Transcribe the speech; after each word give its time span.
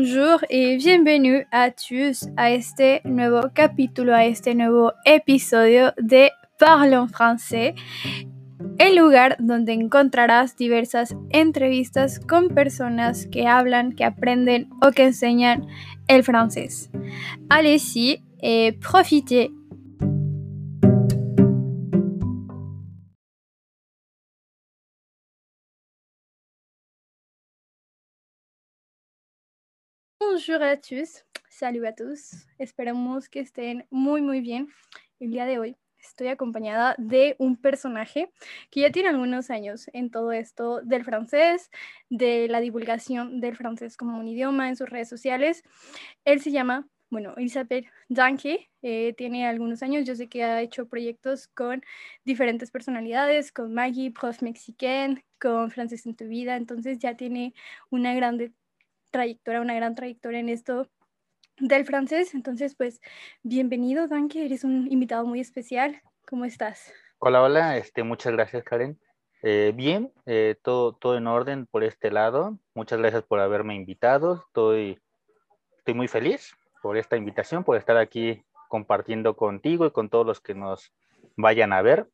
Bonjour 0.00 0.40
y 0.48 0.78
bienvenue 0.78 1.46
a 1.50 1.72
tous 1.72 2.26
a 2.38 2.48
este 2.48 3.02
nuevo 3.04 3.50
capítulo, 3.52 4.14
a 4.14 4.24
este 4.24 4.54
nuevo 4.54 4.94
episodio 5.04 5.92
de 5.98 6.32
Parlons 6.58 7.12
français, 7.12 7.74
el 8.78 8.96
lugar 8.96 9.36
donde 9.38 9.74
encontrarás 9.74 10.56
diversas 10.56 11.14
entrevistas 11.28 12.18
con 12.18 12.48
personas 12.48 13.26
que 13.26 13.46
hablan, 13.46 13.92
que 13.92 14.06
aprenden 14.06 14.70
o 14.80 14.90
que 14.90 15.04
enseñan 15.04 15.66
el 16.08 16.24
francés. 16.24 16.90
Allez-y 17.50 18.24
et 18.40 18.80
profitez 18.80 19.50
Bonjour 30.40 30.62
a 30.62 30.80
tous, 30.80 31.26
salut 31.50 31.84
a 31.84 31.94
tous. 31.94 32.46
Esperamos 32.56 33.28
que 33.28 33.40
estén 33.40 33.86
muy 33.90 34.22
muy 34.22 34.40
bien. 34.40 34.68
El 35.18 35.32
día 35.32 35.44
de 35.44 35.58
hoy 35.58 35.76
estoy 35.98 36.28
acompañada 36.28 36.94
de 36.96 37.36
un 37.38 37.58
personaje 37.58 38.32
que 38.70 38.80
ya 38.80 38.90
tiene 38.90 39.10
algunos 39.10 39.50
años 39.50 39.90
en 39.92 40.10
todo 40.10 40.32
esto 40.32 40.80
del 40.80 41.04
francés, 41.04 41.68
de 42.08 42.48
la 42.48 42.60
divulgación 42.60 43.42
del 43.42 43.54
francés 43.54 43.98
como 43.98 44.18
un 44.18 44.28
idioma 44.28 44.70
en 44.70 44.76
sus 44.76 44.88
redes 44.88 45.10
sociales. 45.10 45.62
Él 46.24 46.40
se 46.40 46.52
llama, 46.52 46.88
bueno, 47.10 47.34
Isabel 47.36 47.86
Danke, 48.08 48.70
eh, 48.80 49.12
tiene 49.18 49.46
algunos 49.46 49.82
años, 49.82 50.06
yo 50.06 50.14
sé 50.14 50.30
que 50.30 50.42
ha 50.42 50.62
hecho 50.62 50.88
proyectos 50.88 51.48
con 51.48 51.82
diferentes 52.24 52.70
personalidades, 52.70 53.52
con 53.52 53.74
Maggie, 53.74 54.10
Prof 54.10 54.40
Mexican, 54.40 55.22
con 55.38 55.70
Francés 55.70 56.06
en 56.06 56.16
tu 56.16 56.28
vida, 56.28 56.56
entonces 56.56 56.98
ya 56.98 57.14
tiene 57.14 57.52
una 57.90 58.14
grande 58.14 58.52
trayectoria, 59.10 59.60
una 59.60 59.74
gran 59.74 59.94
trayectoria 59.94 60.40
en 60.40 60.48
esto 60.48 60.88
del 61.58 61.84
francés. 61.84 62.34
Entonces, 62.34 62.74
pues, 62.74 63.00
bienvenido, 63.42 64.08
Danke, 64.08 64.44
eres 64.44 64.64
un 64.64 64.90
invitado 64.90 65.26
muy 65.26 65.40
especial. 65.40 66.00
¿Cómo 66.26 66.44
estás? 66.44 66.92
Hola, 67.18 67.42
hola, 67.42 67.76
este, 67.76 68.02
muchas 68.02 68.32
gracias, 68.32 68.64
Karen. 68.64 68.98
Eh, 69.42 69.72
bien, 69.74 70.12
eh, 70.26 70.56
todo, 70.62 70.94
todo 70.94 71.16
en 71.16 71.26
orden 71.26 71.66
por 71.66 71.82
este 71.84 72.10
lado. 72.10 72.58
Muchas 72.74 72.98
gracias 72.98 73.22
por 73.24 73.40
haberme 73.40 73.74
invitado. 73.74 74.44
Estoy, 74.46 75.00
estoy 75.78 75.94
muy 75.94 76.08
feliz 76.08 76.54
por 76.82 76.96
esta 76.96 77.16
invitación, 77.16 77.64
por 77.64 77.76
estar 77.76 77.96
aquí 77.96 78.42
compartiendo 78.68 79.36
contigo 79.36 79.86
y 79.86 79.90
con 79.90 80.08
todos 80.08 80.26
los 80.26 80.40
que 80.40 80.54
nos 80.54 80.92
vayan 81.36 81.72
a 81.72 81.82
ver. 81.82 82.08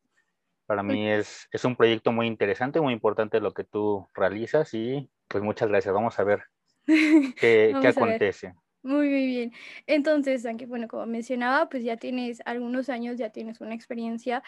Para 0.65 0.83
mí 0.83 1.09
es, 1.09 1.47
es 1.51 1.63
un 1.63 1.77
proyecto 1.77 2.11
muy 2.11 2.27
interesante, 2.27 2.81
muy 2.81 2.91
importante 2.91 3.39
lo 3.39 3.53
que 3.53 3.63
tú 3.63 4.07
realizas 4.13 4.73
y 4.73 5.09
pues 5.29 5.41
muchas 5.41 5.69
gracias. 5.69 5.93
Vamos 5.93 6.19
a 6.19 6.23
ver 6.25 6.43
¿Qué, 7.39 7.73
acontece? 7.75 8.53
Muy, 8.83 9.09
muy 9.09 9.25
bien. 9.25 9.53
Entonces, 9.85 10.45
aunque 10.45 10.65
bueno, 10.65 10.87
como 10.87 11.05
mencionaba, 11.05 11.69
pues 11.69 11.83
ya 11.83 11.97
tienes 11.97 12.41
algunos 12.45 12.89
años, 12.89 13.17
ya 13.17 13.29
tienes 13.31 13.59
una 13.59 13.75
experiencia, 13.75 14.43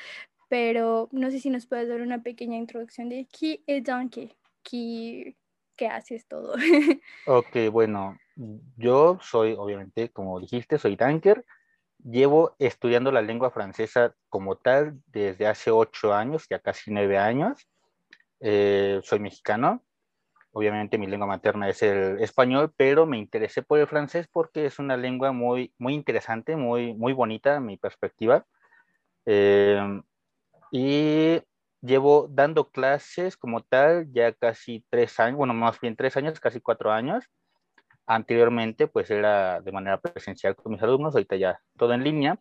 pero 0.47 1.09
no 1.11 1.29
sé 1.29 1.39
si 1.39 1.49
nos 1.49 1.65
puedes 1.67 1.89
dar 1.89 2.01
una 2.01 2.23
pequeña 2.23 2.57
introducción 2.57 3.09
de 3.09 3.27
qué 3.27 3.61
es 3.67 3.83
Donkey, 3.83 4.33
qué, 4.63 5.35
qué 5.75 5.87
haces 5.87 6.25
todo. 6.27 6.55
ok, 7.27 7.69
bueno, 7.71 8.17
yo 8.77 9.19
soy, 9.21 9.55
obviamente, 9.57 10.09
como 10.09 10.39
dijiste, 10.39 10.77
soy 10.77 10.95
tanker. 10.95 11.45
Llevo 12.01 12.55
estudiando 12.59 13.11
la 13.11 13.21
lengua 13.21 13.51
francesa 13.51 14.15
como 14.29 14.55
tal 14.55 15.01
desde 15.07 15.47
hace 15.47 15.69
ocho 15.69 16.13
años, 16.13 16.47
ya 16.49 16.59
casi 16.59 16.91
nueve 16.91 17.17
años. 17.17 17.67
Eh, 18.39 19.01
soy 19.03 19.19
mexicano, 19.19 19.83
Obviamente 20.51 20.97
mi 20.97 21.05
lengua 21.07 21.27
materna 21.27 21.69
es 21.69 21.83
el 21.83 22.19
español, 22.21 22.73
pero 22.75 23.05
me 23.05 23.17
interesé 23.17 23.61
por 23.61 23.79
el 23.79 23.87
francés 23.87 24.27
porque 24.31 24.65
es 24.65 24.79
una 24.79 24.97
lengua 24.97 25.31
muy, 25.31 25.73
muy 25.77 25.93
interesante, 25.93 26.55
muy, 26.55 26.93
muy 26.95 27.13
bonita 27.13 27.55
en 27.55 27.65
mi 27.65 27.77
perspectiva. 27.77 28.45
Em, 29.25 30.01
y 30.71 31.39
llevo 31.81 32.27
dando 32.29 32.69
clases 32.69 33.37
como 33.37 33.61
tal 33.63 34.11
ya 34.11 34.33
casi 34.33 34.83
tres 34.89 35.19
años, 35.19 35.37
bueno, 35.37 35.53
más 35.53 35.79
bien 35.79 35.95
tres 35.95 36.17
años, 36.17 36.39
casi 36.39 36.59
cuatro 36.61 36.91
años. 36.91 37.25
Anteriormente, 38.07 38.87
pues 38.87 39.11
era 39.11 39.61
de 39.61 39.71
manera 39.71 39.99
presencial 39.99 40.55
con 40.55 40.71
mis 40.73 40.81
alumnos, 40.81 41.13
ahorita 41.13 41.35
ya 41.35 41.59
todo 41.77 41.93
en 41.93 42.03
línea. 42.03 42.39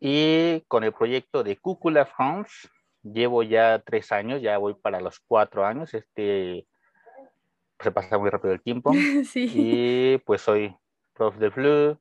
Y 0.00 0.62
con 0.68 0.84
el 0.84 0.92
proyecto 0.92 1.44
de 1.44 1.58
Cúcula 1.58 2.06
France, 2.06 2.68
llevo 3.02 3.42
ya 3.42 3.82
tres 3.84 4.12
años, 4.12 4.42
ya 4.42 4.58
voy 4.58 4.74
para 4.74 5.00
los 5.00 5.20
cuatro 5.20 5.66
años. 5.66 5.92
Este 5.94 6.66
se 7.80 7.90
pasa 7.90 8.18
muy 8.18 8.30
rápido 8.30 8.52
el 8.52 8.62
tiempo. 8.62 8.92
Sí. 9.24 9.50
Y 9.54 10.18
pues 10.18 10.42
soy 10.42 10.74
prof 11.14 11.36
de 11.36 11.50
FLU. 11.50 11.98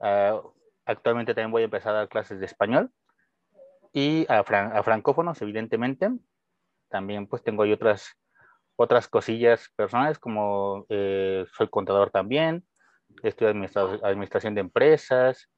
Ah, 0.00 0.40
actualmente 0.84 1.34
también 1.34 1.52
voy 1.52 1.62
a 1.62 1.66
empezar 1.66 1.94
a 1.94 1.98
dar 1.98 2.08
clases 2.08 2.40
de 2.40 2.46
español 2.46 2.90
y 3.92 4.26
a, 4.28 4.40
a, 4.40 4.82
francófonos, 4.82 5.40
evidentemente. 5.42 6.10
También 6.88 7.26
pues 7.26 7.42
tengo 7.42 7.62
ahí 7.62 7.72
otras, 7.72 8.16
otras 8.76 9.08
cosillas 9.08 9.70
personales 9.76 10.18
como 10.18 10.86
eh, 10.88 11.46
soy 11.52 11.68
contador 11.68 12.10
también, 12.10 12.66
estudio 13.22 13.50
administración 13.50 14.54
de 14.54 14.60
empresas 14.60 15.48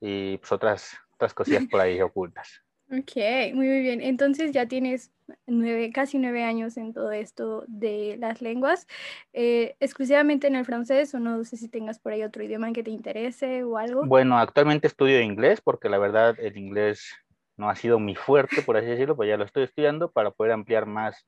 y 0.00 0.38
pues 0.38 0.52
otras, 0.52 0.96
otras 1.12 1.34
cosillas 1.34 1.64
por 1.70 1.80
ahí 1.80 2.00
ocultas. 2.00 2.63
Ok, 2.90 3.16
muy, 3.54 3.66
muy 3.66 3.80
bien. 3.80 4.00
Entonces 4.02 4.52
ya 4.52 4.66
tienes 4.66 5.10
nueve, 5.46 5.90
casi 5.92 6.18
nueve 6.18 6.44
años 6.44 6.76
en 6.76 6.92
todo 6.92 7.12
esto 7.12 7.64
de 7.66 8.16
las 8.18 8.42
lenguas, 8.42 8.86
eh, 9.32 9.74
exclusivamente 9.80 10.46
en 10.46 10.56
el 10.56 10.66
francés 10.66 11.14
o 11.14 11.18
no 11.18 11.42
sé 11.44 11.56
si 11.56 11.68
tengas 11.68 11.98
por 11.98 12.12
ahí 12.12 12.22
otro 12.22 12.44
idioma 12.44 12.72
que 12.72 12.82
te 12.82 12.90
interese 12.90 13.64
o 13.64 13.78
algo. 13.78 14.04
Bueno, 14.06 14.38
actualmente 14.38 14.86
estudio 14.86 15.20
inglés 15.20 15.60
porque 15.62 15.88
la 15.88 15.98
verdad 15.98 16.36
el 16.38 16.56
inglés 16.58 17.10
no 17.56 17.70
ha 17.70 17.76
sido 17.76 17.98
mi 17.98 18.14
fuerte, 18.14 18.62
por 18.62 18.76
así 18.76 18.86
decirlo, 18.86 19.16
pues 19.16 19.28
ya 19.28 19.36
lo 19.36 19.44
estoy 19.44 19.64
estudiando 19.64 20.10
para 20.10 20.30
poder 20.30 20.52
ampliar 20.52 20.86
más 20.86 21.26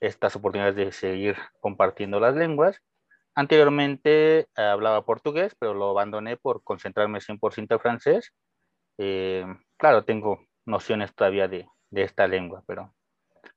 estas 0.00 0.36
oportunidades 0.36 0.76
de 0.76 0.92
seguir 0.92 1.36
compartiendo 1.60 2.20
las 2.20 2.34
lenguas. 2.34 2.80
Anteriormente 3.34 4.48
hablaba 4.54 5.04
portugués, 5.04 5.56
pero 5.58 5.72
lo 5.74 5.90
abandoné 5.90 6.36
por 6.36 6.62
concentrarme 6.62 7.20
100% 7.20 7.74
en 7.74 7.80
francés. 7.80 8.32
Eh, 8.98 9.44
claro, 9.76 10.04
tengo 10.04 10.40
nociones 10.66 11.14
todavía 11.14 11.48
de, 11.48 11.66
de, 11.90 12.02
esta 12.02 12.26
lengua, 12.26 12.62
pero 12.66 12.94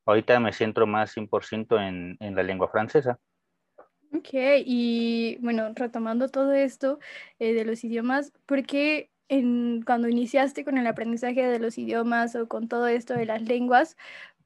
ahorita 0.06 0.40
me 0.40 0.54
centro 0.54 0.88
más 0.88 1.16
100% 1.16 1.80
en, 1.80 2.18
en 2.20 2.36
la 2.36 2.44
lengua 2.44 2.70
francesa. 2.70 3.20
Ok, 4.14 4.30
y 4.66 5.38
bueno, 5.42 5.72
retomando 5.76 6.30
todo 6.30 6.54
esto 6.54 7.00
eh, 7.40 7.54
de 7.54 7.66
los 7.66 7.84
idiomas, 7.84 8.32
¿por 8.46 8.66
qué 8.66 9.12
en, 9.30 9.82
cuando 9.84 10.08
iniciaste 10.08 10.64
con 10.64 10.78
el 10.78 10.88
aprendizaje 10.88 11.46
de 11.46 11.60
los 11.60 11.78
idiomas 11.78 12.36
o 12.36 12.48
con 12.48 12.68
todo 12.68 12.88
esto 12.88 13.14
de 13.14 13.26
las 13.26 13.42
lenguas, 13.42 13.98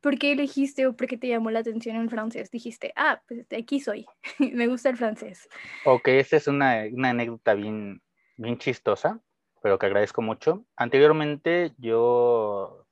¿por 0.02 0.18
qué 0.18 0.32
elegiste 0.32 0.88
o 0.88 0.96
por 0.96 1.08
qué 1.08 1.18
te 1.18 1.28
llamó 1.28 1.52
la 1.52 1.60
atención 1.60 1.96
el 1.96 2.10
francés? 2.10 2.50
Dijiste, 2.50 2.92
ah, 2.96 3.22
pues 3.28 3.48
de 3.48 3.58
aquí 3.58 3.80
soy, 3.80 4.08
me 4.40 4.68
gusta 4.68 4.90
el 4.90 4.98
francés. 4.98 5.48
Ok, 5.86 6.08
esa 6.08 6.38
es 6.38 6.48
una, 6.48 6.84
una 6.92 7.12
anécdota 7.12 7.54
bien, 7.54 8.02
bien 8.38 8.58
chistosa 8.58 9.22
pero 9.62 9.80
que 9.80 9.86
agradezco 9.86 10.22
mucho. 10.22 10.64
Anteriormente 10.76 11.74
yo, 11.78 12.86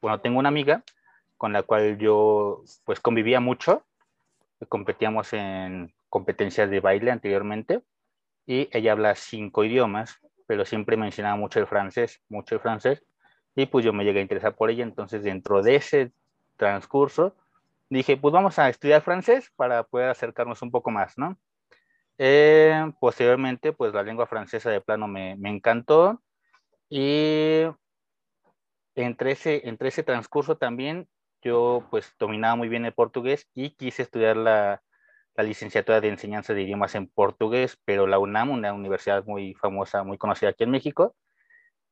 bueno, 0.00 0.20
tengo 0.20 0.38
una 0.38 0.48
amiga 0.48 0.82
con 1.36 1.52
la 1.52 1.62
cual 1.62 1.98
yo 1.98 2.62
pues 2.84 3.00
convivía 3.00 3.40
mucho, 3.40 3.84
competíamos 4.68 5.32
en 5.32 5.94
competencias 6.08 6.70
de 6.70 6.80
baile 6.80 7.10
anteriormente 7.10 7.82
y 8.46 8.68
ella 8.72 8.92
habla 8.92 9.14
cinco 9.14 9.64
idiomas, 9.64 10.18
pero 10.46 10.64
siempre 10.64 10.96
mencionaba 10.96 11.36
mucho 11.36 11.60
el 11.60 11.66
francés, 11.66 12.22
mucho 12.28 12.54
el 12.54 12.60
francés, 12.60 13.02
y 13.54 13.66
pues 13.66 13.84
yo 13.84 13.92
me 13.92 14.04
llegué 14.04 14.20
a 14.20 14.22
interesar 14.22 14.54
por 14.54 14.70
ella, 14.70 14.84
entonces 14.84 15.22
dentro 15.22 15.62
de 15.62 15.76
ese 15.76 16.12
transcurso 16.56 17.34
dije, 17.88 18.16
pues 18.16 18.32
vamos 18.32 18.58
a 18.58 18.68
estudiar 18.68 19.02
francés 19.02 19.52
para 19.56 19.82
poder 19.84 20.10
acercarnos 20.10 20.62
un 20.62 20.70
poco 20.70 20.90
más, 20.90 21.16
¿no? 21.18 21.36
Eh, 22.18 22.92
posteriormente, 22.98 23.72
pues 23.72 23.92
la 23.92 24.02
lengua 24.02 24.26
francesa 24.26 24.70
de 24.70 24.80
plano 24.80 25.06
me, 25.06 25.36
me 25.36 25.50
encantó 25.50 26.22
y 26.88 27.62
entre 28.94 29.32
ese, 29.32 29.68
entre 29.68 29.88
ese 29.88 30.02
transcurso 30.02 30.56
también 30.56 31.08
yo 31.42 31.86
pues 31.90 32.12
dominaba 32.18 32.56
muy 32.56 32.68
bien 32.68 32.84
el 32.84 32.92
portugués 32.92 33.48
y 33.54 33.70
quise 33.70 34.02
estudiar 34.02 34.36
la, 34.36 34.82
la 35.36 35.44
licenciatura 35.44 36.00
de 36.00 36.08
enseñanza 36.08 36.54
de 36.54 36.62
idiomas 36.62 36.94
en 36.94 37.08
portugués, 37.08 37.78
pero 37.84 38.06
la 38.06 38.18
UNAM, 38.18 38.50
una 38.50 38.72
universidad 38.72 39.24
muy 39.26 39.54
famosa, 39.54 40.02
muy 40.02 40.18
conocida 40.18 40.50
aquí 40.50 40.64
en 40.64 40.70
México, 40.70 41.14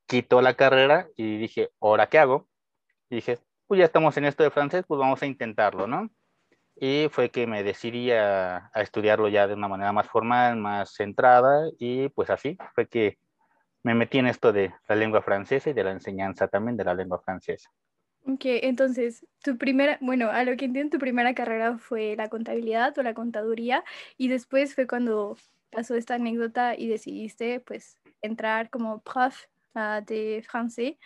quitó 0.06 0.40
la 0.40 0.54
carrera 0.54 1.08
y 1.16 1.38
dije, 1.38 1.70
¿ahora 1.80 2.08
qué 2.08 2.18
hago? 2.18 2.48
Y 3.10 3.16
dije, 3.16 3.38
pues 3.66 3.78
ya 3.78 3.84
estamos 3.84 4.16
en 4.16 4.24
esto 4.24 4.42
de 4.42 4.50
francés, 4.50 4.84
pues 4.86 4.98
vamos 4.98 5.22
a 5.22 5.26
intentarlo, 5.26 5.86
¿no? 5.86 6.10
Y 6.76 7.08
fue 7.10 7.30
que 7.30 7.46
me 7.46 7.62
decidí 7.62 8.10
a, 8.10 8.70
estudiarlo 8.74 9.28
ya 9.28 9.46
de 9.46 9.54
una 9.54 9.68
manera 9.68 9.92
más 9.92 10.08
formal, 10.08 10.56
más 10.56 10.94
centrada, 10.94 11.68
y 11.78 12.08
pues 12.10 12.30
así 12.30 12.58
fue 12.74 12.88
que 12.88 13.18
me 13.84 13.94
metí 13.94 14.18
en 14.18 14.26
esto 14.26 14.52
de 14.52 14.72
la 14.88 14.96
lengua 14.96 15.22
francesa 15.22 15.70
y 15.70 15.74
de 15.74 15.84
la 15.84 15.92
enseñanza 15.92 16.48
también 16.48 16.76
de 16.76 16.84
la 16.84 16.94
lengua 16.94 17.20
francesa. 17.20 17.70
Ok, 18.26 18.40
entonces, 18.44 19.26
tu 19.42 19.58
primera, 19.58 19.98
bueno, 20.00 20.30
a 20.30 20.44
lo 20.44 20.56
que 20.56 20.64
entiendo, 20.64 20.96
tu 20.96 20.98
primera 20.98 21.34
carrera 21.34 21.76
fue 21.76 22.16
la 22.16 22.30
contabilidad 22.30 22.96
o 22.96 23.02
la 23.02 23.12
contaduría, 23.12 23.84
y 24.16 24.28
después 24.28 24.74
fue 24.74 24.86
cuando 24.86 25.36
pasó 25.70 25.94
esta 25.94 26.14
anécdota 26.14 26.74
y 26.74 26.88
decidiste 26.88 27.60
pues 27.60 27.98
entrar 28.22 28.70
como 28.70 29.02
prof 29.02 29.36
uh, 29.74 30.02
de 30.06 30.42
francés. 30.48 30.96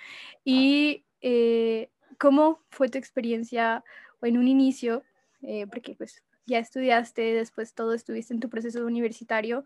¿Y 0.45 1.05
eh, 1.21 1.91
cómo 2.19 2.61
fue 2.71 2.89
tu 2.89 2.99
experiencia 2.99 3.83
en 4.23 4.39
un 4.39 4.47
inicio? 4.47 5.03
Eh, 5.43 5.67
porque 5.67 5.97
pues 5.97 6.23
ya 6.47 6.61
estudiaste, 6.61 7.35
después 7.35 7.75
todo 7.75 7.95
estuviste 7.95 8.33
en 8.33 8.41
tu 8.41 8.49
proceso 8.49 8.87
universitario, 8.87 9.65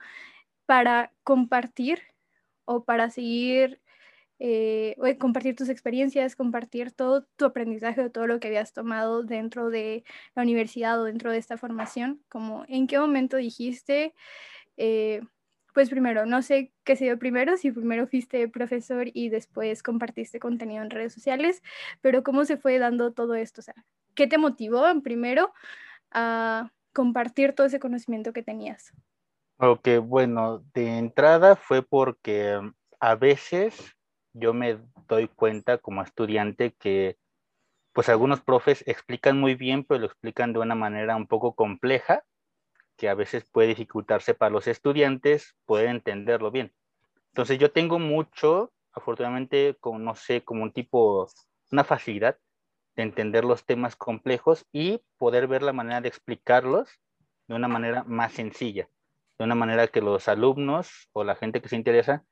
para 0.64 1.12
compartir 1.22 2.00
o 2.64 2.84
para 2.84 3.10
seguir, 3.10 3.80
eh, 4.38 4.96
compartir 5.18 5.56
tus 5.56 5.68
experiencias, 5.68 6.36
compartir 6.36 6.92
todo 6.92 7.24
tu 7.36 7.44
aprendizaje 7.44 8.02
o 8.02 8.10
todo 8.10 8.26
lo 8.26 8.40
que 8.40 8.48
habías 8.48 8.72
tomado 8.72 9.22
dentro 9.22 9.70
de 9.70 10.04
la 10.34 10.42
universidad 10.42 11.00
o 11.00 11.04
dentro 11.04 11.32
de 11.32 11.38
esta 11.38 11.56
formación, 11.56 12.22
como 12.28 12.64
en 12.68 12.86
qué 12.86 12.98
momento 12.98 13.36
dijiste, 13.36 14.14
eh, 14.76 15.22
pues 15.74 15.90
primero, 15.90 16.26
no 16.26 16.42
sé 16.42 16.72
qué 16.84 16.96
se 16.96 17.04
dio 17.04 17.18
primero, 17.18 17.56
si 17.56 17.72
primero 17.72 18.06
fuiste 18.06 18.48
profesor 18.48 19.08
y 19.12 19.30
después 19.30 19.82
compartiste 19.82 20.38
contenido 20.38 20.82
en 20.82 20.90
redes 20.90 21.14
sociales, 21.14 21.62
pero 22.00 22.22
cómo 22.22 22.44
se 22.44 22.56
fue 22.56 22.78
dando 22.78 23.12
todo 23.12 23.34
esto, 23.34 23.60
o 23.60 23.64
sea, 23.64 23.74
¿qué 24.14 24.26
te 24.26 24.38
motivó 24.38 24.84
primero 25.02 25.52
a 26.10 26.72
compartir 26.92 27.54
todo 27.54 27.66
ese 27.66 27.80
conocimiento 27.80 28.32
que 28.32 28.42
tenías? 28.42 28.92
Ok, 29.64 29.86
bueno, 30.02 30.64
de 30.74 30.98
entrada 30.98 31.54
fue 31.54 31.82
porque 31.82 32.58
mm, 32.60 32.74
a 32.98 33.14
veces 33.14 33.94
yo 34.32 34.52
me 34.52 34.80
doy 35.06 35.28
cuenta 35.28 35.78
como 35.78 36.02
estudiante 36.02 36.72
que 36.72 37.16
pues 37.92 38.08
algunos 38.08 38.40
profes 38.40 38.82
explican 38.88 39.38
muy 39.40 39.54
bien, 39.54 39.84
pero 39.84 40.00
lo 40.00 40.06
explican 40.06 40.52
de 40.52 40.58
una 40.58 40.74
manera 40.74 41.16
un 41.16 41.28
poco 41.28 41.54
compleja, 41.54 42.24
que 42.96 43.08
a 43.08 43.14
veces 43.14 43.44
puede 43.52 43.68
dificultarse 43.68 44.34
para 44.34 44.50
los 44.50 44.66
estudiantes 44.68 45.56
poder 45.66 45.88
entenderlo 45.88 46.50
bien. 46.50 46.72
Entonces 47.28 47.58
yo 47.58 47.72
tengo 47.72 48.00
mucho, 48.00 48.72
afortunadamente, 48.92 49.76
como 49.80 50.00
no 50.00 50.16
sé, 50.16 50.44
como 50.44 50.64
un 50.64 50.72
tipo, 50.72 51.28
una 51.70 51.84
facilidad 51.84 52.38
de 52.96 53.04
entender 53.04 53.44
los 53.44 53.64
temas 53.64 53.96
complejos 53.96 54.66
y 54.72 55.02
poder 55.18 55.48
ver 55.48 55.62
la 55.62 55.72
manera 55.72 56.00
de 56.00 56.08
explicarlos 56.08 56.90
de 57.48 57.54
una 57.54 57.68
manera 57.68 58.04
más 58.04 58.32
sencilla, 58.32 58.88
de 59.38 59.44
una 59.44 59.54
manera 59.54 59.88
que 59.88 60.00
los 60.00 60.28
alumnos 60.28 61.08
o 61.12 61.24
la 61.24 61.34
gente 61.34 61.60
que 61.60 61.68
se 61.68 61.76
interesa 61.76 62.24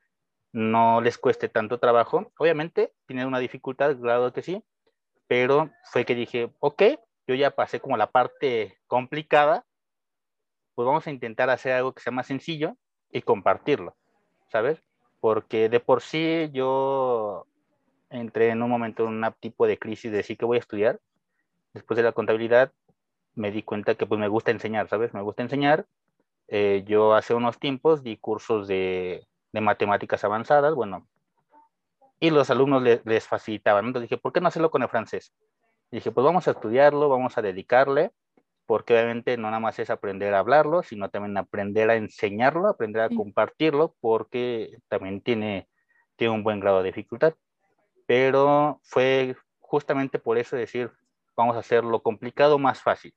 no 0.53 1.01
les 1.01 1.19
cueste 1.19 1.49
tanto 1.49 1.79
trabajo. 1.79 2.33
Obviamente 2.39 2.93
tiene 3.07 3.27
una 3.27 3.39
dificultad, 3.39 3.97
claro 3.99 4.33
que 4.33 4.43
sí, 4.43 4.63
pero 5.27 5.71
fue 5.85 6.05
que 6.05 6.15
dije, 6.15 6.53
ok, 6.59 6.83
yo 7.27 7.35
ya 7.35 7.53
pasé 7.53 7.81
como 7.81 7.97
la 7.97 8.11
parte 8.11 8.79
complicada, 8.87 9.65
pues 10.75 10.87
vamos 10.87 11.07
a 11.07 11.11
intentar 11.11 11.51
hacer 11.51 11.73
algo 11.73 11.93
que 11.93 12.03
sea 12.03 12.13
más 12.13 12.27
sencillo 12.27 12.77
y 13.13 13.23
compartirlo, 13.23 13.97
¿sabes? 14.51 14.83
Porque 15.21 15.69
de 15.69 15.81
por 15.81 16.01
sí 16.01 16.49
yo 16.53 17.47
entré 18.09 18.49
en 18.49 18.63
un 18.63 18.71
momento 18.71 19.05
en 19.05 19.23
un 19.23 19.35
tipo 19.39 19.67
de 19.67 19.79
crisis 19.79 20.11
de 20.11 20.19
decir 20.19 20.37
que 20.37 20.45
voy 20.45 20.57
a 20.57 20.61
estudiar. 20.61 21.01
Después 21.73 21.97
de 21.97 22.03
la 22.03 22.13
contabilidad 22.13 22.73
me 23.35 23.51
di 23.53 23.63
cuenta 23.63 23.95
que 23.95 24.07
pues 24.07 24.19
me 24.19 24.29
gusta 24.29 24.51
enseñar, 24.51 24.89
¿sabes? 24.89 25.15
Me 25.15 25.23
gusta 25.23 25.43
enseñar. 25.43 25.87
Eh, 26.51 26.85
yo 26.87 27.15
hace 27.15 27.33
unos 27.33 27.59
tiempos 27.59 28.03
di 28.03 28.19
cursos 28.19 28.69
de, 28.69 29.27
de 29.53 29.61
matemáticas 29.61 30.25
avanzadas, 30.25 30.75
bueno, 30.75 31.09
y 32.19 32.31
los 32.31 32.51
alumnos 32.51 32.83
les 32.83 33.27
facilitaban. 33.27 33.87
Entonces 33.87 34.11
dije, 34.11 34.21
¿por 34.21 34.33
qué 34.33 34.41
no 34.41 34.49
hacerlo 34.49 34.71
con 34.71 34.83
el 34.83 34.89
francés? 34.89 35.33
Y 35.91 35.97
dije, 35.97 36.11
pues 36.11 36.25
vamos 36.25 36.47
a 36.49 36.51
estudiarlo, 36.51 37.09
vamos 37.09 37.39
a 37.39 37.43
dedicarle, 37.43 38.11
porque 38.67 38.93
obviamente 38.95 39.37
no 39.39 39.49
nada 39.49 39.61
más 39.61 39.79
es 39.79 39.89
aprender 39.89 40.35
a 40.35 40.41
hablarlo, 40.41 40.83
sino 40.83 41.09
también 41.09 41.37
aprender 41.39 41.89
a 41.89 41.97
enseñarlo, 41.97 42.69
aprender 42.69 43.03
a 43.03 43.09
compartirlo, 43.09 43.95
porque 44.01 44.77
también 44.89 45.23
tiene, 45.23 45.69
tiene 46.17 46.35
un 46.35 46.45
buen 46.45 46.61
grado 46.61 46.83
de 46.83 46.91
dificultad 46.91 47.35
pero 48.11 48.81
fue 48.83 49.37
justamente 49.61 50.19
por 50.19 50.37
eso 50.37 50.57
decir, 50.57 50.91
vamos 51.37 51.55
a 51.55 51.61
hacer 51.61 51.85
lo 51.85 52.03
complicado 52.03 52.59
más 52.59 52.83
fácil, 52.83 53.15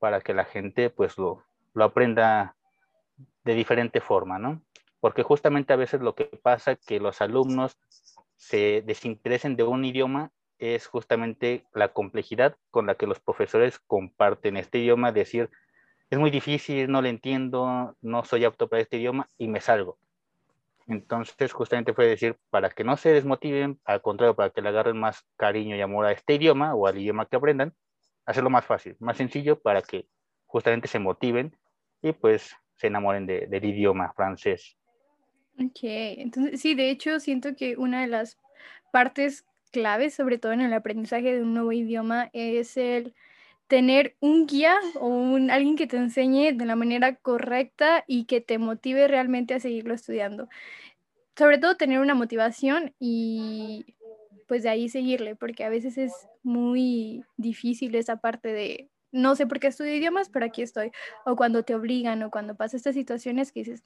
para 0.00 0.20
que 0.20 0.34
la 0.34 0.44
gente 0.44 0.90
pues 0.90 1.16
lo, 1.16 1.44
lo 1.76 1.84
aprenda 1.84 2.56
de 3.44 3.54
diferente 3.54 4.00
forma, 4.00 4.38
¿no? 4.38 4.62
Porque 4.98 5.22
justamente 5.22 5.74
a 5.74 5.76
veces 5.76 6.00
lo 6.00 6.14
que 6.14 6.24
pasa 6.24 6.74
que 6.74 6.98
los 7.00 7.20
alumnos 7.20 7.76
se 8.36 8.82
desinteresen 8.84 9.56
de 9.56 9.62
un 9.62 9.84
idioma 9.84 10.32
es 10.58 10.86
justamente 10.86 11.66
la 11.74 11.92
complejidad 11.92 12.56
con 12.70 12.86
la 12.86 12.94
que 12.94 13.06
los 13.06 13.20
profesores 13.20 13.78
comparten 13.78 14.56
este 14.56 14.78
idioma, 14.78 15.12
decir, 15.12 15.50
es 16.08 16.18
muy 16.18 16.30
difícil, 16.30 16.90
no 16.90 17.02
lo 17.02 17.08
entiendo, 17.08 17.94
no 18.00 18.24
soy 18.24 18.46
apto 18.46 18.68
para 18.68 18.80
este 18.80 18.96
idioma 18.96 19.28
y 19.36 19.48
me 19.48 19.60
salgo. 19.60 19.98
Entonces, 20.86 21.52
justamente 21.52 21.92
fue 21.92 22.06
decir, 22.06 22.38
para 22.48 22.70
que 22.70 22.84
no 22.84 22.96
se 22.96 23.12
desmotiven, 23.12 23.78
al 23.84 24.00
contrario, 24.00 24.34
para 24.34 24.48
que 24.48 24.62
le 24.62 24.70
agarren 24.70 24.98
más 24.98 25.26
cariño 25.36 25.76
y 25.76 25.82
amor 25.82 26.06
a 26.06 26.12
este 26.12 26.34
idioma 26.34 26.74
o 26.74 26.86
al 26.86 26.96
idioma 26.96 27.26
que 27.26 27.36
aprendan, 27.36 27.74
hacerlo 28.24 28.48
más 28.48 28.64
fácil, 28.64 28.96
más 28.98 29.18
sencillo 29.18 29.60
para 29.60 29.82
que 29.82 30.08
justamente 30.46 30.88
se 30.88 30.98
motiven 30.98 31.54
y 32.02 32.12
pues 32.12 32.54
se 32.76 32.88
enamoren 32.88 33.26
de, 33.26 33.46
del 33.46 33.64
idioma 33.64 34.12
francés. 34.14 34.76
Ok, 35.58 35.80
entonces 35.82 36.60
sí, 36.60 36.74
de 36.74 36.90
hecho 36.90 37.18
siento 37.20 37.56
que 37.56 37.76
una 37.76 38.02
de 38.02 38.08
las 38.08 38.38
partes 38.92 39.46
claves, 39.72 40.14
sobre 40.14 40.38
todo 40.38 40.52
en 40.52 40.60
el 40.60 40.72
aprendizaje 40.72 41.34
de 41.34 41.42
un 41.42 41.54
nuevo 41.54 41.72
idioma, 41.72 42.30
es 42.32 42.76
el 42.76 43.14
tener 43.66 44.16
un 44.20 44.46
guía 44.46 44.76
o 45.00 45.06
un, 45.08 45.50
alguien 45.50 45.76
que 45.76 45.86
te 45.86 45.96
enseñe 45.96 46.52
de 46.52 46.66
la 46.66 46.76
manera 46.76 47.16
correcta 47.16 48.04
y 48.06 48.24
que 48.26 48.40
te 48.40 48.58
motive 48.58 49.08
realmente 49.08 49.54
a 49.54 49.60
seguirlo 49.60 49.94
estudiando. 49.94 50.48
Sobre 51.36 51.58
todo 51.58 51.76
tener 51.76 52.00
una 52.00 52.14
motivación 52.14 52.94
y 52.98 53.96
pues 54.46 54.62
de 54.62 54.68
ahí 54.68 54.88
seguirle, 54.88 55.34
porque 55.34 55.64
a 55.64 55.68
veces 55.68 55.98
es 55.98 56.12
muy 56.42 57.24
difícil 57.36 57.94
esa 57.96 58.16
parte 58.16 58.52
de 58.52 58.88
no 59.12 59.36
sé 59.36 59.46
por 59.46 59.60
qué 59.60 59.68
estudio 59.68 59.94
idiomas, 59.94 60.28
pero 60.28 60.46
aquí 60.46 60.62
estoy. 60.62 60.92
O 61.24 61.36
cuando 61.36 61.62
te 61.62 61.74
obligan 61.74 62.22
o 62.22 62.30
cuando 62.30 62.54
pasa 62.56 62.76
estas 62.76 62.94
situaciones 62.94 63.52
que 63.52 63.60
dices, 63.60 63.84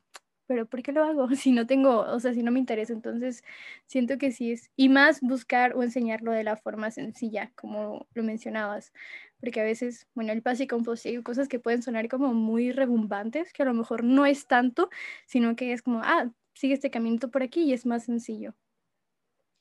pero 0.51 0.67
¿por 0.67 0.83
qué 0.83 0.91
lo 0.91 1.05
hago? 1.05 1.29
Si 1.37 1.53
no 1.53 1.65
tengo, 1.67 2.01
o 2.01 2.19
sea, 2.19 2.35
si 2.35 2.43
no 2.43 2.51
me 2.51 2.59
interesa, 2.59 2.93
entonces 2.93 3.45
siento 3.87 4.19
que 4.19 4.33
sí 4.33 4.51
es, 4.51 4.71
y 4.75 4.89
más 4.89 5.21
buscar 5.21 5.77
o 5.77 5.85
enseñarlo 5.85 6.33
de 6.33 6.43
la 6.43 6.57
forma 6.57 6.91
sencilla, 6.91 7.53
como 7.55 8.09
lo 8.15 8.23
mencionabas, 8.25 8.93
porque 9.39 9.61
a 9.61 9.65
veces, 9.65 10.09
bueno, 10.13 10.33
el 10.33 10.43
pase 10.43 10.67
y 10.67 11.09
hay 11.09 11.23
cosas 11.23 11.47
que 11.47 11.61
pueden 11.61 11.83
sonar 11.83 12.09
como 12.09 12.35
muy 12.35 12.73
rebumbantes, 12.73 13.53
que 13.53 13.63
a 13.63 13.67
lo 13.67 13.75
mejor 13.75 14.03
no 14.03 14.27
es 14.27 14.49
tanto, 14.49 14.91
sino 15.25 15.55
que 15.55 15.73
es 15.73 15.83
como, 15.83 16.01
ah, 16.03 16.29
sigue 16.55 16.75
este 16.75 16.91
caminito 16.91 17.31
por 17.31 17.45
aquí 17.45 17.63
y 17.63 17.73
es 17.73 17.87
más 17.87 18.05
sencillo. 18.05 18.55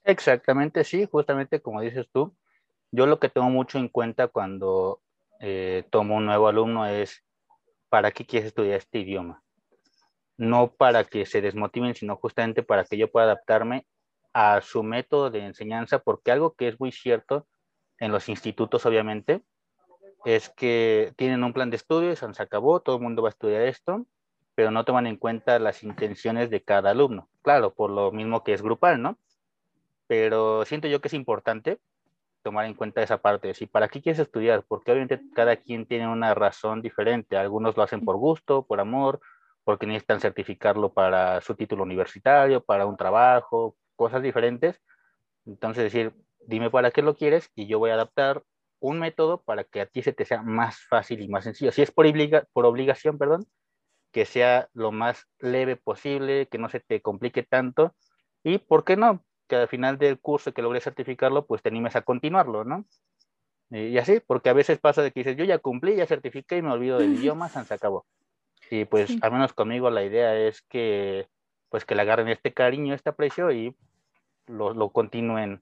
Exactamente, 0.03 0.83
sí, 0.83 1.05
justamente 1.05 1.61
como 1.61 1.81
dices 1.81 2.07
tú, 2.11 2.33
yo 2.91 3.05
lo 3.05 3.19
que 3.19 3.29
tengo 3.29 3.51
mucho 3.51 3.77
en 3.77 3.89
cuenta 3.89 4.27
cuando 4.27 5.01
eh, 5.39 5.85
tomo 5.89 6.15
un 6.15 6.25
nuevo 6.25 6.47
alumno 6.47 6.85
es, 6.85 7.23
¿para 7.89 8.11
qué 8.11 8.25
quieres 8.25 8.47
estudiar 8.47 8.77
este 8.77 8.99
idioma? 8.99 9.43
no 10.39 10.71
para 10.71 11.03
que 11.03 11.25
se 11.25 11.41
desmotiven, 11.41 11.93
sino 11.95 12.15
justamente 12.15 12.63
para 12.63 12.85
que 12.85 12.97
yo 12.97 13.11
pueda 13.11 13.25
adaptarme 13.25 13.85
a 14.31 14.61
su 14.61 14.83
método 14.83 15.29
de 15.29 15.39
enseñanza, 15.39 15.99
porque 15.99 16.31
algo 16.31 16.53
que 16.53 16.69
es 16.69 16.79
muy 16.79 16.93
cierto 16.93 17.45
en 17.97 18.13
los 18.13 18.29
institutos, 18.29 18.85
obviamente, 18.85 19.43
es 20.23 20.47
que 20.49 21.11
tienen 21.17 21.43
un 21.43 21.51
plan 21.51 21.69
de 21.69 21.75
estudios, 21.75 22.19
se 22.19 22.41
acabó, 22.41 22.79
todo 22.79 22.95
el 22.95 23.01
mundo 23.01 23.21
va 23.21 23.27
a 23.27 23.31
estudiar 23.31 23.63
esto, 23.63 24.05
pero 24.55 24.71
no 24.71 24.85
toman 24.85 25.07
en 25.07 25.17
cuenta 25.17 25.59
las 25.59 25.83
intenciones 25.83 26.49
de 26.49 26.63
cada 26.63 26.91
alumno. 26.91 27.27
Claro, 27.41 27.73
por 27.73 27.89
lo 27.89 28.13
mismo 28.13 28.41
que 28.45 28.53
es 28.53 28.61
grupal, 28.61 29.01
¿no? 29.01 29.17
Pero 30.07 30.63
siento 30.63 30.87
yo 30.87 31.01
que 31.01 31.09
es 31.09 31.13
importante 31.13 31.79
tomar 32.41 32.65
en 32.65 32.73
cuenta 32.73 33.01
esa 33.01 33.17
parte, 33.17 33.53
si 33.53 33.65
para 33.65 33.87
qué 33.87 34.01
quieres 34.01 34.19
estudiar, 34.19 34.63
porque 34.67 34.91
obviamente 34.91 35.21
cada 35.33 35.57
quien 35.57 35.85
tiene 35.85 36.07
una 36.07 36.33
razón 36.33 36.81
diferente, 36.81 37.37
algunos 37.37 37.77
lo 37.77 37.83
hacen 37.83 38.05
por 38.05 38.17
gusto, 38.17 38.65
por 38.65 38.79
amor, 38.79 39.19
porque 39.63 39.85
necesitan 39.85 40.19
certificarlo 40.19 40.93
para 40.93 41.41
su 41.41 41.55
título 41.55 41.83
universitario, 41.83 42.63
para 42.63 42.85
un 42.85 42.97
trabajo, 42.97 43.75
cosas 43.95 44.23
diferentes. 44.23 44.81
Entonces 45.45 45.83
decir, 45.83 46.13
dime 46.47 46.69
para 46.69 46.91
qué 46.91 47.01
lo 47.01 47.15
quieres 47.15 47.51
y 47.55 47.67
yo 47.67 47.79
voy 47.79 47.91
a 47.91 47.95
adaptar 47.95 48.43
un 48.79 48.99
método 48.99 49.41
para 49.43 49.63
que 49.63 49.81
a 49.81 49.85
ti 49.85 50.01
se 50.01 50.13
te 50.13 50.25
sea 50.25 50.41
más 50.41 50.79
fácil 50.87 51.21
y 51.21 51.27
más 51.27 51.43
sencillo. 51.43 51.71
Si 51.71 51.81
es 51.81 51.91
por, 51.91 52.05
por 52.53 52.65
obligación, 52.65 53.17
perdón, 53.17 53.45
que 54.11 54.25
sea 54.25 54.69
lo 54.73 54.91
más 54.91 55.27
leve 55.39 55.75
posible, 55.75 56.47
que 56.47 56.57
no 56.57 56.69
se 56.69 56.79
te 56.79 57.01
complique 57.01 57.43
tanto 57.43 57.95
y, 58.43 58.57
¿por 58.57 58.83
qué 58.83 58.95
no? 58.95 59.23
Que 59.49 59.57
al 59.57 59.67
final 59.67 59.97
del 59.97 60.17
curso 60.19 60.53
que 60.53 60.61
logres 60.61 60.85
certificarlo, 60.85 61.45
pues 61.45 61.61
te 61.61 61.67
animes 61.67 61.97
a 61.97 62.03
continuarlo, 62.03 62.63
¿no? 62.63 62.85
Y 63.71 63.97
así, 63.97 64.21
porque 64.25 64.49
a 64.49 64.53
veces 64.53 64.79
pasa 64.79 65.01
de 65.01 65.11
que 65.11 65.19
dices, 65.19 65.35
yo 65.35 65.43
ya 65.43 65.59
cumplí, 65.59 65.95
ya 65.95 66.07
certifiqué 66.07 66.57
y 66.57 66.61
me 66.61 66.71
olvido 66.71 66.97
del 66.97 67.13
idioma, 67.15 67.49
se 67.49 67.73
acabó. 67.73 68.05
Y 68.71 68.85
pues 68.85 69.17
al 69.21 69.31
menos 69.31 69.53
conmigo 69.53 69.89
la 69.89 70.03
idea 70.03 70.35
es 70.37 70.61
que 70.61 71.27
pues 71.69 71.85
que 71.85 71.95
le 71.95 72.01
agarren 72.01 72.29
este 72.29 72.53
cariño, 72.53 72.93
este 72.93 73.09
aprecio 73.09 73.51
y 73.51 73.75
lo, 74.47 74.73
lo 74.73 74.89
continúen 74.89 75.61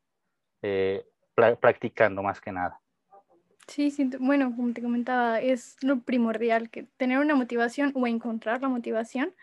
eh, 0.62 1.06
practicando 1.36 2.24
más 2.24 2.40
que 2.40 2.52
nada. 2.52 2.80
Sí, 3.68 3.92
sí, 3.92 4.10
bueno, 4.20 4.54
como 4.56 4.72
te 4.72 4.82
comentaba, 4.82 5.42
es 5.42 5.76
lo 5.82 6.00
primordial, 6.00 6.70
que 6.70 6.84
tener 6.96 7.20
una 7.20 7.36
motivación 7.36 7.92
o 7.96 8.08
encontrar 8.08 8.62
la 8.62 8.70
motivación 8.70 9.34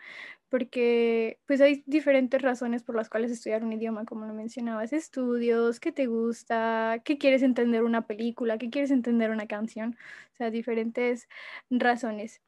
porque 0.49 1.39
pues 1.47 1.61
hay 1.61 1.83
diferentes 1.87 2.41
razones 2.41 2.83
por 2.83 2.95
las 2.95 3.09
cuales 3.09 3.31
estudiar 3.31 3.63
un 3.63 3.73
idioma, 3.73 4.05
como 4.05 4.25
lo 4.25 4.33
mencionabas, 4.33 4.93
estudios, 4.93 5.79
qué 5.79 5.91
te 5.91 6.07
gusta, 6.07 7.01
qué 7.03 7.17
quieres 7.17 7.43
entender 7.43 7.83
una 7.83 8.07
película, 8.07 8.57
qué 8.57 8.69
quieres 8.69 8.91
entender 8.91 9.31
una 9.31 9.47
canción, 9.47 9.97
o 10.33 10.35
sea, 10.37 10.51
diferentes 10.51 11.27
razones. 11.69 12.41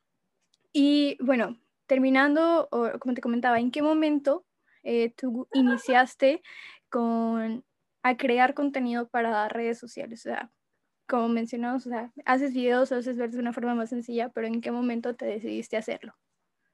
Y 0.74 1.18
bueno, 1.22 1.58
terminando, 1.88 2.68
o 2.72 2.92
como 3.00 3.16
te 3.16 3.22
comentaba, 3.22 3.60
¿en 3.60 3.72
qué 3.72 3.82
momento 3.82 4.46
eh, 4.84 5.14
tú 5.16 5.48
iniciaste 5.54 6.42
con 6.90 7.66
a 8.04 8.18
crear 8.18 8.54
contenido 8.54 9.08
para 9.10 9.50
redes 9.50 9.80
sociales? 9.80 10.22
O 10.22 10.30
sea, 10.30 10.52
como 11.08 11.30
mencionamos, 11.30 11.88
o 11.88 11.90
sea, 11.90 12.12
haces 12.26 12.54
videos, 12.54 12.92
haces 12.92 13.18
ver 13.18 13.32
de 13.32 13.40
una 13.40 13.54
forma 13.54 13.76
más 13.76 13.90
sencilla, 13.90 14.30
pero 14.30 14.48
¿en 14.48 14.62
qué 14.62 14.72
momento 14.72 15.16
te 15.16 15.26
decidiste 15.26 15.78
hacerlo? 15.78 16.14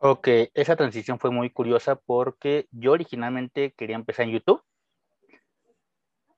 Ok, 0.05 0.27
esa 0.53 0.75
transición 0.75 1.17
fue 1.17 1.31
muy 1.31 1.49
curiosa 1.49 1.95
porque 1.95 2.67
yo 2.71 2.91
originalmente 2.91 3.71
quería 3.71 3.95
empezar 3.95 4.25
en 4.25 4.33
YouTube. 4.33 4.61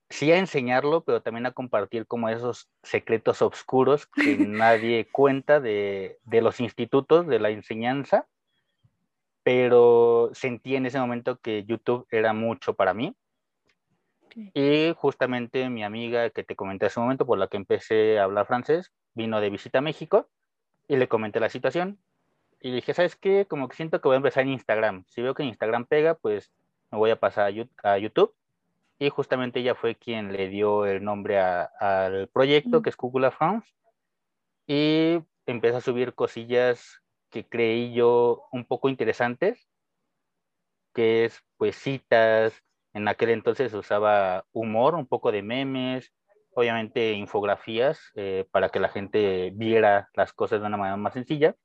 Sí 0.07 0.31
a 0.31 0.37
enseñarlo, 0.37 1.03
pero 1.03 1.23
también 1.23 1.47
a 1.47 1.51
compartir 1.51 2.05
como 2.05 2.29
esos 2.29 2.69
secretos 2.83 3.41
oscuros 3.41 4.05
que 4.05 4.37
nadie 4.47 5.07
cuenta 5.11 5.59
de, 5.59 6.19
de 6.25 6.41
los 6.43 6.59
institutos 6.59 7.25
de 7.25 7.39
la 7.39 7.49
enseñanza, 7.49 8.27
pero 9.41 10.29
sentí 10.33 10.75
en 10.75 10.85
ese 10.85 10.99
momento 10.99 11.39
que 11.39 11.63
YouTube 11.63 12.05
era 12.11 12.33
mucho 12.33 12.75
para 12.75 12.93
mí. 12.93 13.15
Y 14.53 14.93
justamente 14.95 15.71
mi 15.71 15.83
amiga 15.83 16.29
que 16.29 16.43
te 16.43 16.55
comenté 16.55 16.85
hace 16.85 16.99
un 16.99 17.07
momento, 17.07 17.25
por 17.25 17.39
la 17.39 17.47
que 17.47 17.57
empecé 17.57 18.19
a 18.19 18.25
hablar 18.25 18.45
francés, 18.45 18.93
vino 19.15 19.41
de 19.41 19.49
visita 19.49 19.79
a 19.79 19.81
México 19.81 20.29
y 20.87 20.97
le 20.97 21.07
comenté 21.07 21.39
la 21.39 21.49
situación 21.49 21.99
y 22.65 22.71
dije, 22.71 22.95
¿sabes 22.95 23.15
qué? 23.15 23.45
Como 23.45 23.67
que 23.69 23.75
siento 23.75 24.01
que 24.01 24.07
voy 24.07 24.15
a 24.15 24.17
empezar 24.17 24.41
en 24.41 24.49
Instagram. 24.49 25.05
Si 25.07 25.21
veo 25.21 25.35
que 25.35 25.43
Instagram 25.43 25.85
pega, 25.85 26.15
pues 26.15 26.51
me 26.89 26.97
voy 26.97 27.11
a 27.11 27.19
pasar 27.19 27.53
a 27.83 27.97
YouTube. 27.99 28.33
Y 28.97 29.09
justamente 29.09 29.59
ella 29.59 29.75
fue 29.75 29.93
quien 29.93 30.33
le 30.33 30.49
dio 30.49 30.87
el 30.87 31.03
nombre 31.03 31.39
al 31.39 32.27
proyecto, 32.29 32.81
que 32.81 32.89
es 32.89 32.97
Google 32.97 33.29
France. 33.29 33.71
Y 34.65 35.19
empecé 35.45 35.77
a 35.77 35.81
subir 35.81 36.15
cosillas 36.15 37.03
que 37.29 37.47
creí 37.47 37.93
yo 37.93 38.47
un 38.51 38.65
poco 38.65 38.89
interesantes, 38.89 39.69
que 40.91 41.25
es 41.25 41.43
pues 41.57 41.75
citas. 41.75 42.63
En 42.93 43.07
aquel 43.07 43.29
entonces 43.29 43.75
usaba 43.75 44.43
humor, 44.53 44.95
un 44.95 45.05
poco 45.05 45.31
de 45.31 45.43
memes, 45.43 46.11
obviamente 46.55 47.11
infografías 47.11 47.99
eh, 48.15 48.47
para 48.49 48.69
que 48.69 48.79
la 48.79 48.89
gente 48.89 49.51
viera 49.53 50.09
las 50.15 50.33
cosas 50.33 50.61
de 50.61 50.65
una 50.65 50.77
manera 50.77 50.97
más 50.97 51.13
sencilla. 51.13 51.55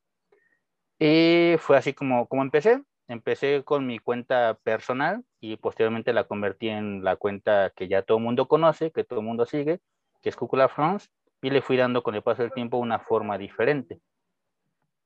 Y 1.01 1.57
fue 1.59 1.79
así 1.79 1.95
como, 1.95 2.27
como 2.29 2.43
empecé. 2.43 2.83
Empecé 3.09 3.65
con 3.65 3.87
mi 3.87 3.99
cuenta 3.99 4.57
personal 4.63 5.25
y 5.41 5.57
posteriormente 5.57 6.13
la 6.13 6.25
convertí 6.25 6.69
en 6.69 7.03
la 7.03 7.17
cuenta 7.17 7.73
que 7.75 7.89
ya 7.89 8.03
todo 8.03 8.19
el 8.19 8.25
mundo 8.25 8.47
conoce, 8.47 8.93
que 8.93 9.03
todo 9.03 9.21
el 9.21 9.27
mundo 9.27 9.47
sigue, 9.47 9.81
que 10.21 10.29
es 10.29 10.37
Cúcula 10.37 10.69
France, 10.69 11.09
y 11.43 11.51
le 11.51 11.63
fui 11.63 11.77
dando 11.77 12.03
con 12.03 12.15
el 12.15 12.23
paso 12.23 12.43
del 12.43 12.53
tiempo 12.53 12.77
una 12.77 12.99
forma 12.99 13.39
diferente. 13.39 13.99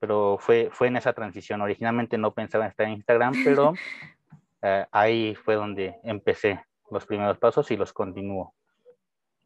Pero 0.00 0.36
fue, 0.38 0.68
fue 0.70 0.88
en 0.88 0.96
esa 0.96 1.12
transición. 1.12 1.62
Originalmente 1.62 2.18
no 2.18 2.34
pensaba 2.34 2.64
en 2.64 2.70
estar 2.72 2.86
en 2.86 2.94
Instagram, 2.94 3.32
pero 3.44 3.74
eh, 4.62 4.84
ahí 4.90 5.34
fue 5.36 5.54
donde 5.54 5.96
empecé 6.02 6.60
los 6.90 7.06
primeros 7.06 7.38
pasos 7.38 7.70
y 7.70 7.76
los 7.76 7.92
continúo. 7.92 8.52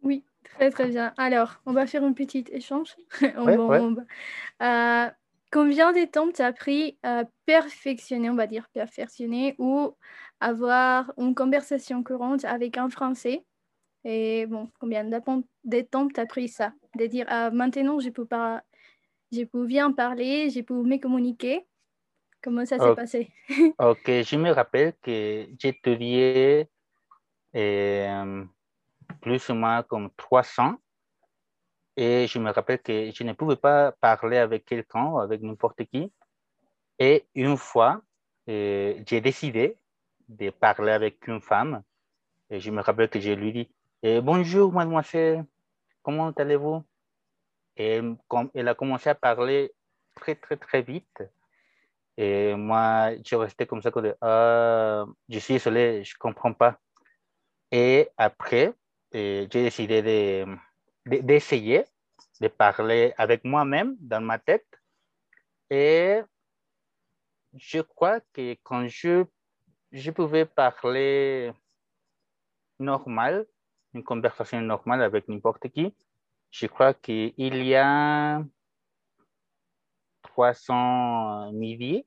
Oui, 0.00 0.24
très 0.56 0.70
très 0.70 0.88
bien. 0.88 1.12
Alors, 1.16 1.60
on 1.64 1.74
va 1.74 1.86
faire 1.86 2.02
un 2.02 2.14
petit 2.14 2.44
échange. 2.50 2.96
on 3.36 3.44
ouais, 3.44 3.56
va, 3.56 3.66
ouais. 3.66 3.80
On 3.80 3.94
va, 3.94 4.02
uh, 4.60 5.14
Combien 5.50 5.92
de 5.92 6.04
temps 6.04 6.30
tu 6.30 6.42
as 6.42 6.52
pris 6.52 6.98
à 7.02 7.24
perfectionner, 7.46 8.28
on 8.28 8.34
va 8.34 8.46
dire 8.46 8.68
perfectionner, 8.72 9.54
ou 9.58 9.96
avoir 10.40 11.12
une 11.16 11.34
conversation 11.34 12.02
courante 12.02 12.44
avec 12.44 12.76
un 12.76 12.90
Français? 12.90 13.44
Et 14.04 14.46
bon, 14.46 14.70
combien 14.78 15.04
de 15.04 15.80
temps 15.80 16.08
tu 16.08 16.20
as 16.20 16.26
pris 16.26 16.48
ça? 16.48 16.72
De 16.96 17.06
dire, 17.06 17.26
ah, 17.28 17.50
maintenant, 17.50 17.98
je 17.98 18.10
peux, 18.10 18.26
pas, 18.26 18.62
je 19.32 19.44
peux 19.44 19.66
bien 19.66 19.90
parler, 19.92 20.50
je 20.50 20.60
peux 20.60 20.82
me 20.82 20.98
communiquer. 20.98 21.66
Comment 22.42 22.64
ça 22.66 22.78
s'est 22.78 22.84
okay. 22.84 22.94
passé? 22.94 23.30
Ok, 23.78 24.06
je 24.06 24.36
me 24.36 24.50
rappelle 24.50 24.92
que 25.02 25.46
j'ai 25.58 25.68
étudié 25.68 26.68
euh, 27.56 28.44
plus 29.20 29.48
ou 29.48 29.54
moins 29.54 29.82
comme 29.82 30.10
300 30.16 30.76
et 31.98 32.28
je 32.28 32.38
me 32.38 32.52
rappelle 32.52 32.78
que 32.80 33.10
je 33.10 33.24
ne 33.24 33.32
pouvais 33.32 33.56
pas 33.56 33.90
parler 33.90 34.36
avec 34.38 34.64
quelqu'un, 34.64 35.18
avec 35.18 35.42
n'importe 35.42 35.82
qui. 35.86 36.12
Et 36.96 37.26
une 37.34 37.56
fois, 37.56 38.02
euh, 38.48 38.94
j'ai 39.04 39.20
décidé 39.20 39.76
de 40.28 40.50
parler 40.50 40.92
avec 40.92 41.26
une 41.26 41.40
femme. 41.40 41.82
Et 42.50 42.60
je 42.60 42.70
me 42.70 42.82
rappelle 42.82 43.08
que 43.10 43.18
je 43.18 43.32
lui 43.32 43.52
dis 43.52 43.68
eh, 44.04 44.20
Bonjour, 44.20 44.72
mademoiselle, 44.72 45.44
comment 46.00 46.30
allez-vous? 46.30 46.84
Et 47.76 48.00
elle 48.54 48.68
a 48.68 48.74
commencé 48.76 49.10
à 49.10 49.16
parler 49.16 49.72
très, 50.14 50.36
très, 50.36 50.56
très 50.56 50.82
vite. 50.82 51.24
Et 52.16 52.54
moi, 52.54 53.10
je 53.26 53.34
restais 53.34 53.66
comme 53.66 53.82
ça, 53.82 53.90
comme 53.90 54.14
ah, 54.20 55.04
je 55.28 55.38
suis 55.40 55.54
désolé, 55.54 56.04
je 56.04 56.14
ne 56.14 56.18
comprends 56.18 56.52
pas. 56.52 56.78
Et 57.72 58.08
après, 58.16 58.72
euh, 59.16 59.48
j'ai 59.50 59.64
décidé 59.64 60.00
de 60.00 60.46
d'essayer 61.08 61.84
de, 62.40 62.48
parler 62.48 63.14
avec 63.16 63.44
moi-même 63.44 63.96
dans 64.00 64.20
ma 64.20 64.38
tête. 64.38 64.66
Et 65.70 66.20
je 67.54 67.80
crois 67.80 68.20
que 68.32 68.56
quand 68.62 68.86
je, 68.88 69.24
je 69.92 70.10
pouvais 70.10 70.46
parler 70.46 71.52
normal, 72.78 73.46
une 73.94 74.04
conversation 74.04 74.60
normale 74.60 75.02
avec 75.02 75.28
n'importe 75.28 75.68
qui, 75.68 75.94
je 76.50 76.66
crois 76.66 76.94
qu'il 76.94 77.34
y 77.38 77.74
a 77.74 78.42
300 80.22 81.52
midi 81.52 82.06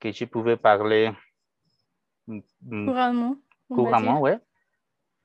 que 0.00 0.10
je 0.12 0.24
pouvais 0.24 0.56
parler 0.56 1.12
couramment. 2.26 3.36
Couramment, 3.68 4.20
ouais. 4.20 4.38